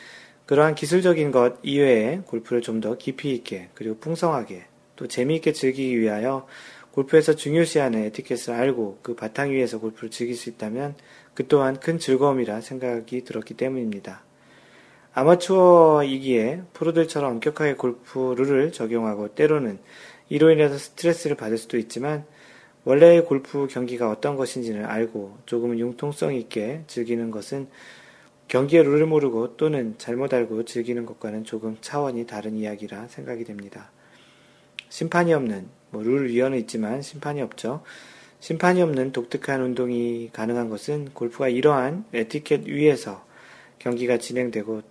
그러한 0.46 0.76
기술적인 0.76 1.32
것 1.32 1.56
이외에 1.64 2.20
골프를 2.26 2.62
좀 2.62 2.80
더 2.80 2.96
깊이 2.96 3.32
있게 3.32 3.70
그리고 3.74 3.96
풍성하게 3.98 4.62
또 4.94 5.08
재미있게 5.08 5.52
즐기기 5.52 5.98
위하여 5.98 6.46
골프에서 6.93 7.34
중요시하는 7.34 8.05
에티켓을 8.05 8.53
알고 8.53 8.99
그 9.03 9.14
바탕 9.14 9.51
위에서 9.51 9.80
골프를 9.80 10.11
즐길 10.11 10.36
수 10.36 10.51
있다면 10.51 10.95
그 11.34 11.49
또한 11.49 11.80
큰 11.80 11.99
즐거움이라 11.99 12.61
생각이 12.61 13.24
들었기 13.24 13.55
때문입니다. 13.55 14.22
아마추어이기에 15.14 16.62
프로들처럼 16.72 17.32
엄격하게 17.32 17.74
골프 17.74 18.34
룰을 18.36 18.72
적용하고 18.72 19.34
때로는 19.34 19.78
이로 20.28 20.51
인해서 20.51 20.78
스트레스를 20.78 21.36
받을 21.36 21.59
수도 21.59 21.76
있지만 21.76 22.24
원래의 22.84 23.24
골프 23.26 23.66
경기가 23.68 24.11
어떤 24.11 24.36
것인지를 24.36 24.84
알고 24.84 25.38
조금은 25.47 25.78
융통성 25.78 26.34
있게 26.34 26.82
즐기는 26.86 27.30
것은 27.30 27.68
경기의 28.49 28.82
룰을 28.84 29.07
모르고 29.07 29.57
또는 29.57 29.95
잘못 29.99 30.34
알고 30.34 30.64
즐기는 30.64 31.07
것과는 31.07 31.45
조금 31.45 31.76
차원이 31.80 32.26
다른 32.26 32.57
이야기라 32.57 33.09
생각이 33.09 33.45
됩니다. 33.45 33.90
심판이 34.88 35.32
없는 35.32 35.68
뭐 35.93 36.03
룰위원은 36.03 36.59
있지만 36.59 37.03
심판이 37.03 37.40
없죠. 37.43 37.82
심판이 38.40 38.82
없는 38.82 39.12
독특한 39.12 39.62
운동이 39.62 40.30
가능한 40.32 40.68
것은 40.68 41.11
골프가 41.14 41.49
이러한 41.49 42.07
에티켓 42.12 42.66
위에서 42.66 43.24
경기가 43.78 44.16
진행되고 44.16 44.82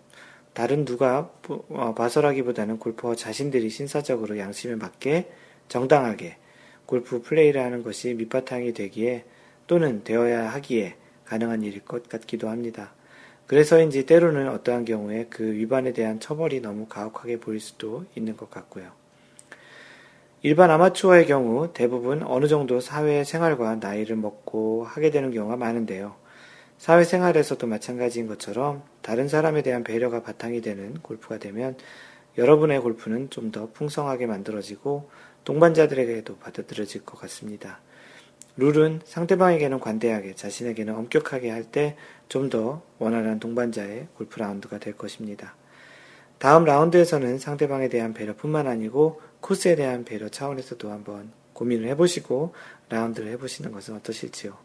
다른 0.54 0.86
누가 0.86 1.32
어, 1.48 1.94
봐서라기보다는 1.96 2.78
골퍼 2.78 3.16
자신들이 3.16 3.70
신사적으로 3.70 4.38
양심에 4.38 4.76
맞게 4.76 5.30
정당하게 5.68 6.38
골프 6.86 7.22
플레이를 7.22 7.62
하는 7.62 7.84
것이 7.84 8.14
밑바탕이 8.14 8.74
되기에 8.74 9.26
또는 9.68 10.04
되어야 10.04 10.50
하기에 10.50 10.96
가능한 11.26 11.64
일일 11.64 11.86
것 11.86 12.08
같기도 12.10 12.50
합니다. 12.50 12.94
그래서인지 13.48 14.06
때로는 14.06 14.50
어떠한 14.50 14.86
경우에 14.86 15.28
그 15.30 15.44
위반에 15.44 15.94
대한 15.94 16.20
처벌이 16.20 16.62
너무 16.62 16.86
가혹하게 16.88 17.40
보일 17.40 17.60
수도 17.60 18.06
있는 18.16 18.38
것 18.38 18.50
같고요. 18.50 19.01
일반 20.44 20.72
아마추어의 20.72 21.28
경우 21.28 21.72
대부분 21.72 22.24
어느 22.24 22.48
정도 22.48 22.80
사회 22.82 23.24
생활과 23.24 23.76
나이를 23.76 24.16
먹고 24.16 24.84
하게 24.86 25.12
되는 25.12 25.32
경우가 25.32 25.56
많은데요. 25.56 26.16
사회 26.80 27.04
생활에서도 27.04 27.68
마찬가지인 27.68 28.26
것처럼 28.26 28.82
다른 29.04 29.28
사람에 29.28 29.62
대한 29.62 29.84
배려가 29.84 30.24
바탕이 30.24 30.62
되는 30.62 30.96
골프가 31.04 31.38
되면 31.38 31.76
여러분의 32.38 32.80
골프는 32.82 33.30
좀 33.30 33.52
더 33.52 33.70
풍성하게 33.72 34.26
만들어지고 34.26 35.10
동반자들에게도 35.44 36.38
받아들여질 36.38 37.06
것 37.06 37.20
같습니다. 37.20 37.80
룰은 38.58 39.02
상대방에게는 39.06 39.80
관대하게 39.80 40.34
자신에게는 40.36 40.96
엄격하게 40.96 41.52
할 41.52 41.66
때 41.72 41.96
좀 42.30 42.50
더 42.50 42.82
원활한 42.98 43.40
동반자의 43.40 44.08
골프 44.16 44.40
라운드가 44.40 44.80
될 44.80 44.98
것입니다. 44.98 45.54
다음 46.40 46.64
라운드에서는 46.66 47.38
상대방에 47.38 47.90
대한 47.90 48.14
배려뿐만 48.14 48.68
아니고 48.68 49.22
코스에 49.42 49.76
대한 49.76 50.06
배려 50.06 50.30
차원에서도 50.30 50.90
한번 50.90 51.32
고민을 51.54 51.88
해보시고 51.90 52.54
라운드를 52.90 53.32
해보시는 53.34 53.72
것은 53.72 53.96
어떠실지요? 53.96 54.58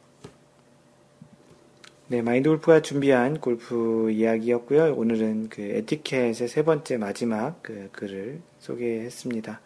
네, 2.09 2.23
마인드 2.23 2.49
골프가 2.49 2.83
준비한 2.83 3.41
골프 3.41 4.11
이야기였고요. 4.13 4.95
오늘은 4.95 5.49
그 5.49 5.61
에티켓의 5.61 6.47
세 6.47 6.63
번째 6.63 6.99
마지막 6.99 7.61
그 7.63 7.89
글을 7.91 8.41
소개했습니다. 8.61 9.61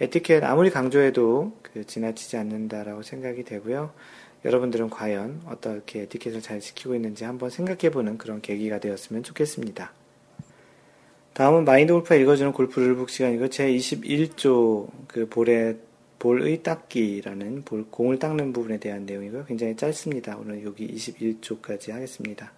에티켓 0.00 0.42
아무리 0.42 0.70
강조해도 0.70 1.56
그 1.62 1.86
지나치지 1.86 2.36
않는다라고 2.36 3.02
생각이 3.02 3.44
되고요. 3.44 3.92
여러분들은 4.44 4.90
과연 4.90 5.42
어떻게 5.46 6.02
에티켓을 6.02 6.42
잘 6.42 6.60
지키고 6.60 6.94
있는지 6.96 7.24
한번 7.24 7.50
생각해보는 7.50 8.18
그런 8.18 8.40
계기가 8.40 8.80
되었으면 8.80 9.22
좋겠습니다. 9.22 9.92
다음은 11.38 11.64
마인드 11.64 11.92
골프가 11.92 12.16
읽어주는 12.16 12.50
골프 12.50 12.80
룰북 12.80 13.10
시간이고 13.10 13.48
제 13.48 13.72
21조 13.72 14.88
그 15.06 15.28
볼의 15.28 15.76
볼의 16.18 16.64
닦기라는 16.64 17.62
볼 17.62 17.86
공을 17.88 18.18
닦는 18.18 18.52
부분에 18.52 18.80
대한 18.80 19.06
내용이고요. 19.06 19.44
굉장히 19.44 19.76
짧습니다. 19.76 20.36
오늘 20.36 20.64
여기 20.64 20.92
21조까지 20.92 21.92
하겠습니다. 21.92 22.50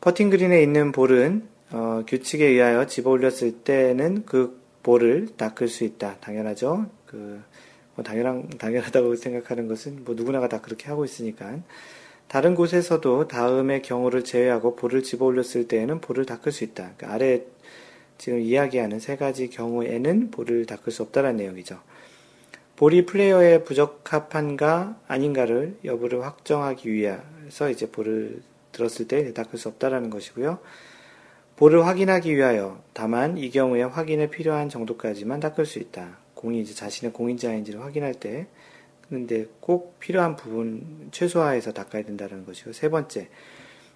퍼팅 0.00 0.30
그린에 0.30 0.62
있는 0.62 0.92
볼은 0.92 1.46
어, 1.72 2.04
규칙에 2.08 2.46
의하여 2.46 2.86
집어 2.86 3.10
올렸을 3.10 3.58
때는 3.64 4.24
그 4.24 4.58
볼을 4.82 5.36
닦을 5.36 5.68
수 5.68 5.84
있다. 5.84 6.16
당연하죠. 6.20 6.86
그, 7.04 7.42
뭐 7.94 8.02
당연한, 8.02 8.48
당연하다고 8.48 9.16
생각하는 9.16 9.68
것은 9.68 10.04
뭐 10.06 10.14
누구나가 10.14 10.48
다 10.48 10.62
그렇게 10.62 10.88
하고 10.88 11.04
있으니까. 11.04 11.58
다른 12.28 12.54
곳에서도 12.54 13.26
다음의 13.26 13.80
경우를 13.80 14.22
제외하고 14.22 14.76
볼을 14.76 15.02
집어 15.02 15.24
올렸을 15.24 15.66
때에는 15.66 16.00
볼을 16.02 16.26
닦을 16.26 16.52
수 16.52 16.62
있다. 16.62 16.92
그 16.98 17.06
아래 17.06 17.42
지금 18.18 18.40
이야기하는 18.40 18.98
세 18.98 19.16
가지 19.16 19.48
경우에는 19.48 20.30
볼을 20.30 20.66
닦을 20.66 20.92
수 20.92 21.02
없다는 21.02 21.36
내용이죠. 21.36 21.80
볼이 22.76 23.06
플레이어에 23.06 23.64
부적합한가 23.64 25.00
아닌가를 25.08 25.78
여부를 25.84 26.24
확정하기 26.24 26.92
위해서 26.92 27.70
이제 27.70 27.90
볼을 27.90 28.42
들었을 28.72 29.08
때 29.08 29.32
닦을 29.32 29.58
수 29.58 29.68
없다라는 29.68 30.10
것이고요. 30.10 30.58
볼을 31.56 31.86
확인하기 31.86 32.36
위하여 32.36 32.80
다만 32.92 33.36
이 33.36 33.50
경우에 33.50 33.82
확인에 33.82 34.30
필요한 34.30 34.68
정도까지만 34.68 35.40
닦을 35.40 35.66
수 35.66 35.80
있다. 35.80 36.18
공이 36.34 36.60
이제 36.60 36.72
자신의 36.72 37.12
공인지 37.12 37.48
아닌지를 37.48 37.82
확인할 37.82 38.14
때 38.14 38.46
근데 39.08 39.46
꼭 39.58 39.98
필요한 39.98 40.36
부분 40.36 41.08
최소화해서 41.10 41.72
닦아야 41.72 42.04
된다는 42.04 42.44
것이고 42.46 42.72
세 42.72 42.88
번째 42.88 43.28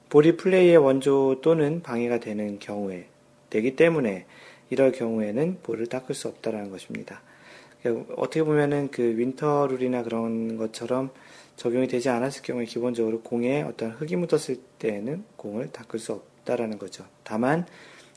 볼이 0.08 0.36
플레이의 0.36 0.76
원조 0.78 1.40
또는 1.40 1.82
방해가 1.82 2.18
되는 2.18 2.58
경우에 2.58 3.06
되기 3.52 3.76
때문에 3.76 4.24
이럴 4.70 4.92
경우에는 4.92 5.58
볼을 5.62 5.86
닦을 5.86 6.14
수 6.14 6.28
없다라는 6.28 6.70
것입니다. 6.70 7.20
어떻게 8.16 8.42
보면은 8.42 8.90
그 8.90 9.02
winter 9.02 9.66
rule이나 9.66 10.02
그런 10.02 10.56
것처럼 10.56 11.10
적용이 11.56 11.86
되지 11.86 12.08
않았을 12.08 12.42
경우에 12.42 12.64
기본적으로 12.64 13.20
공에 13.20 13.60
어떤 13.60 13.90
흙이 13.90 14.16
묻었을 14.16 14.56
때에는 14.78 15.24
공을 15.36 15.70
닦을 15.70 15.98
수 15.98 16.12
없다라는 16.12 16.78
거죠. 16.78 17.04
다만 17.24 17.66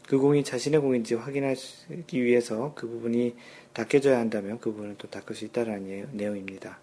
그 0.07 0.17
공이 0.19 0.45
자신의 0.45 0.79
공인지 0.79 1.15
확인하기 1.15 2.23
위해서 2.23 2.71
그 2.75 2.87
부분이 2.87 3.35
닦여져야 3.73 4.17
한다면 4.17 4.59
그 4.59 4.71
부분은 4.71 4.95
또 4.97 5.09
닦을 5.09 5.35
수 5.35 5.43
있다라는 5.43 6.11
내용입니다. 6.13 6.79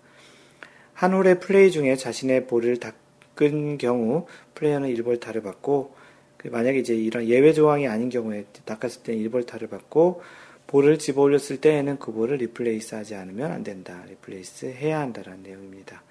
한 0.92 1.14
홀의 1.14 1.40
플레이 1.40 1.70
중에 1.70 1.96
자신의 1.96 2.46
볼을 2.48 2.78
닦은 2.78 3.78
경우 3.78 4.26
플레이어는 4.54 4.94
1벌 4.94 5.20
타를 5.20 5.40
받고 5.42 5.94
그 5.94 6.01
만약에 6.44 6.78
이제 6.78 6.94
이런 6.94 7.26
예외 7.26 7.52
조항이 7.52 7.86
아닌 7.86 8.08
경우에 8.08 8.44
닦았을 8.64 9.02
때는 9.02 9.28
1벌타를 9.28 9.70
받고 9.70 10.22
볼을 10.66 10.98
집어 10.98 11.22
올렸을 11.22 11.60
때에는 11.60 11.98
그 11.98 12.12
볼을 12.12 12.36
replace 12.36 12.94
하지 12.94 13.14
않으면 13.14 13.52
안 13.52 13.62
된다. 13.62 14.02
replace 14.08 14.66
해야 14.66 15.00
한다라는 15.00 15.42
내용입니다. 15.42 16.02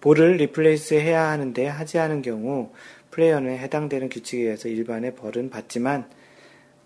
볼을 0.00 0.36
replace 0.36 0.94
해야 0.94 1.28
하는데 1.30 1.66
하지 1.66 1.98
않은 1.98 2.22
경우 2.22 2.72
플레이어는 3.10 3.56
해당되는 3.56 4.08
규칙에 4.08 4.42
의해서 4.42 4.68
일반의 4.68 5.14
벌은 5.14 5.48
받지만 5.48 6.08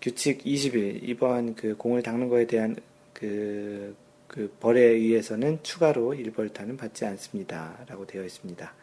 규칙 0.01 0.43
21 0.43 0.99
위반 1.03 1.55
그 1.55 1.75
공을 1.75 2.03
닦는 2.03 2.29
거에 2.29 2.47
대한 2.47 2.75
그, 3.13 3.95
그 4.27 4.55
벌에 4.59 4.81
의해서는 4.81 5.59
추가로 5.63 6.13
1벌타는 6.13 6.77
받지 6.77 7.05
않습니다. 7.05 7.77
라고 7.87 8.05
되어 8.05 8.23
있습니다. 8.23 8.73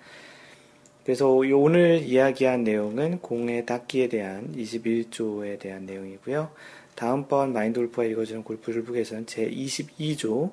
그래서 1.06 1.28
오늘 1.28 2.02
이야기한 2.02 2.64
내용은 2.64 3.20
공의 3.20 3.64
닦기에 3.64 4.08
대한 4.08 4.52
21조에 4.56 5.56
대한 5.56 5.86
내용이고요. 5.86 6.50
다음번 6.96 7.52
마인드 7.52 7.78
골프가 7.78 8.02
읽어주는 8.02 8.42
골프 8.42 8.72
rulebook에서는 8.72 9.26
제 9.26 9.48
22조 9.48 10.50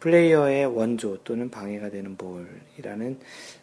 플레이어의 0.00 0.66
원조 0.66 1.16
또는 1.24 1.48
방해가 1.48 1.88
되는 1.88 2.18
볼이라는 2.18 3.18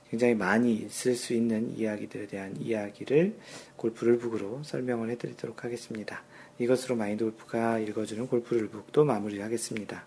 굉장히 0.10 0.34
많이 0.34 0.88
쓸 0.90 1.14
수 1.14 1.36
있는 1.36 1.78
이야기들에 1.78 2.26
대한 2.26 2.56
이야기를 2.60 3.36
골프 3.76 4.06
rulebook으로 4.06 4.64
설명을 4.64 5.12
해드리도록 5.12 5.64
하겠습니다. 5.64 6.24
이것으로 6.58 6.96
마인드 6.96 7.24
골프가 7.24 7.78
읽어주는 7.78 8.26
골프 8.26 8.56
rulebook도 8.56 9.06
마무리하겠습니다. 9.06 10.04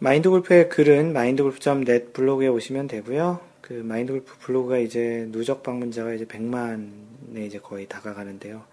마인드 0.00 0.28
골프의 0.28 0.68
글은 0.68 1.14
마인드골프.net 1.14 2.12
블로그에 2.12 2.48
오시면 2.48 2.88
되고요. 2.88 3.51
그 3.62 3.72
마인드 3.72 4.12
골프 4.12 4.36
블로그가 4.40 4.78
이제 4.78 5.26
누적 5.30 5.62
방문자가 5.62 6.12
이제 6.12 6.26
100만 6.26 6.50
만에 7.32 7.46
이제 7.46 7.58
거의 7.58 7.86
다가가는데요. 7.86 8.64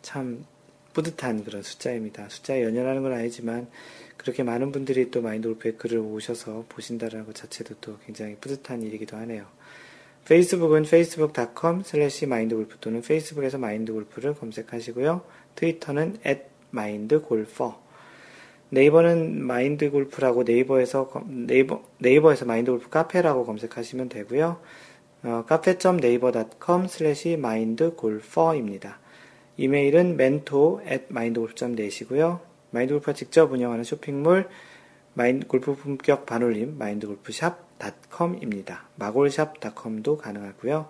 참 0.00 0.46
뿌듯한 0.94 1.44
그런 1.44 1.62
숫자입니다. 1.62 2.28
숫자에 2.30 2.62
연연하는 2.62 3.02
건 3.02 3.12
아니지만 3.12 3.68
그렇게 4.16 4.42
많은 4.42 4.72
분들이 4.72 5.10
또 5.10 5.20
마인드 5.20 5.48
골프에 5.48 5.72
글을 5.72 5.98
오셔서 5.98 6.64
보신다는 6.68 7.26
것 7.26 7.34
자체도 7.34 7.74
또 7.80 7.98
굉장히 8.06 8.36
뿌듯한 8.36 8.82
일이기도 8.82 9.16
하네요. 9.18 9.46
페이스북은 10.24 10.84
facebook.com 10.84 11.80
slash 11.84 12.24
mindgolf 12.24 12.76
또는 12.80 13.02
페이스북에서 13.02 13.58
마인드골프를 13.58 14.34
검색하시고요. 14.34 15.22
트위터는 15.54 16.18
at 16.26 16.42
mindgolfer 16.72 17.74
네이버는 18.70 19.44
마인드 19.44 19.90
골프라고 19.90 20.42
네이버에서 20.42 21.10
네이버 21.26 21.82
네이버에서 21.98 22.44
마인드 22.44 22.70
골프 22.70 22.90
카페라고 22.90 23.46
검색하시면 23.46 24.08
되고요. 24.08 24.60
어, 25.24 25.44
카페.네이버.com 25.46 26.84
slash 26.84 27.30
mindgolfer입니다. 27.30 28.98
이메일은 29.56 30.14
mentor 30.14 30.86
at 30.86 31.06
mindgolf.net이고요. 31.10 32.40
마인드골프가 32.70 33.14
직접 33.14 33.50
운영하는 33.52 33.84
쇼핑몰 33.84 34.48
마인드 35.14 35.48
골프 35.48 35.74
품격 35.74 36.26
반올림 36.26 36.76
마인드골프샵.com입니다. 36.78 38.88
마골샵.com도 38.96 40.18
가능하고요. 40.18 40.88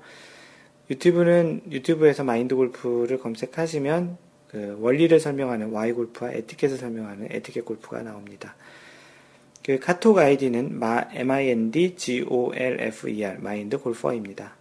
유튜브는 0.90 1.62
유튜브에서 1.70 2.24
마인드 2.24 2.54
골프를 2.54 3.18
검색하시면 3.18 4.18
그 4.48 4.76
원리를 4.80 5.20
설명하는 5.20 5.72
Y 5.72 5.92
골프와 5.92 6.32
에티켓을 6.32 6.78
설명하는 6.78 7.28
에티켓 7.30 7.64
골프가 7.64 8.02
나옵니다. 8.02 8.56
그 9.64 9.78
카톡 9.78 10.18
아이디는 10.18 10.80
mindgolfer 11.14 13.38
마인드 13.40 13.78
골퍼입니다. 13.78 14.56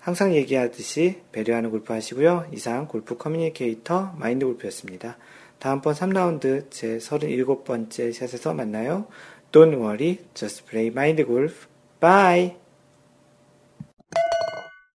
항상 0.00 0.34
얘기하듯이 0.34 1.16
배려하는 1.32 1.70
골프 1.70 1.92
하시고요. 1.92 2.46
이상 2.52 2.86
골프 2.86 3.16
커뮤니케이터 3.16 4.14
마인드 4.18 4.46
골프였습니다. 4.46 5.16
다음번 5.58 5.94
3라운드 5.94 6.70
제 6.70 6.98
37번째 6.98 8.12
샷에서 8.12 8.54
만나요. 8.54 9.06
Don't 9.50 9.78
worry, 9.78 10.18
just 10.34 10.66
play 10.66 10.88
mind 10.88 11.24
golf. 11.24 11.66
Bye! 12.00 12.67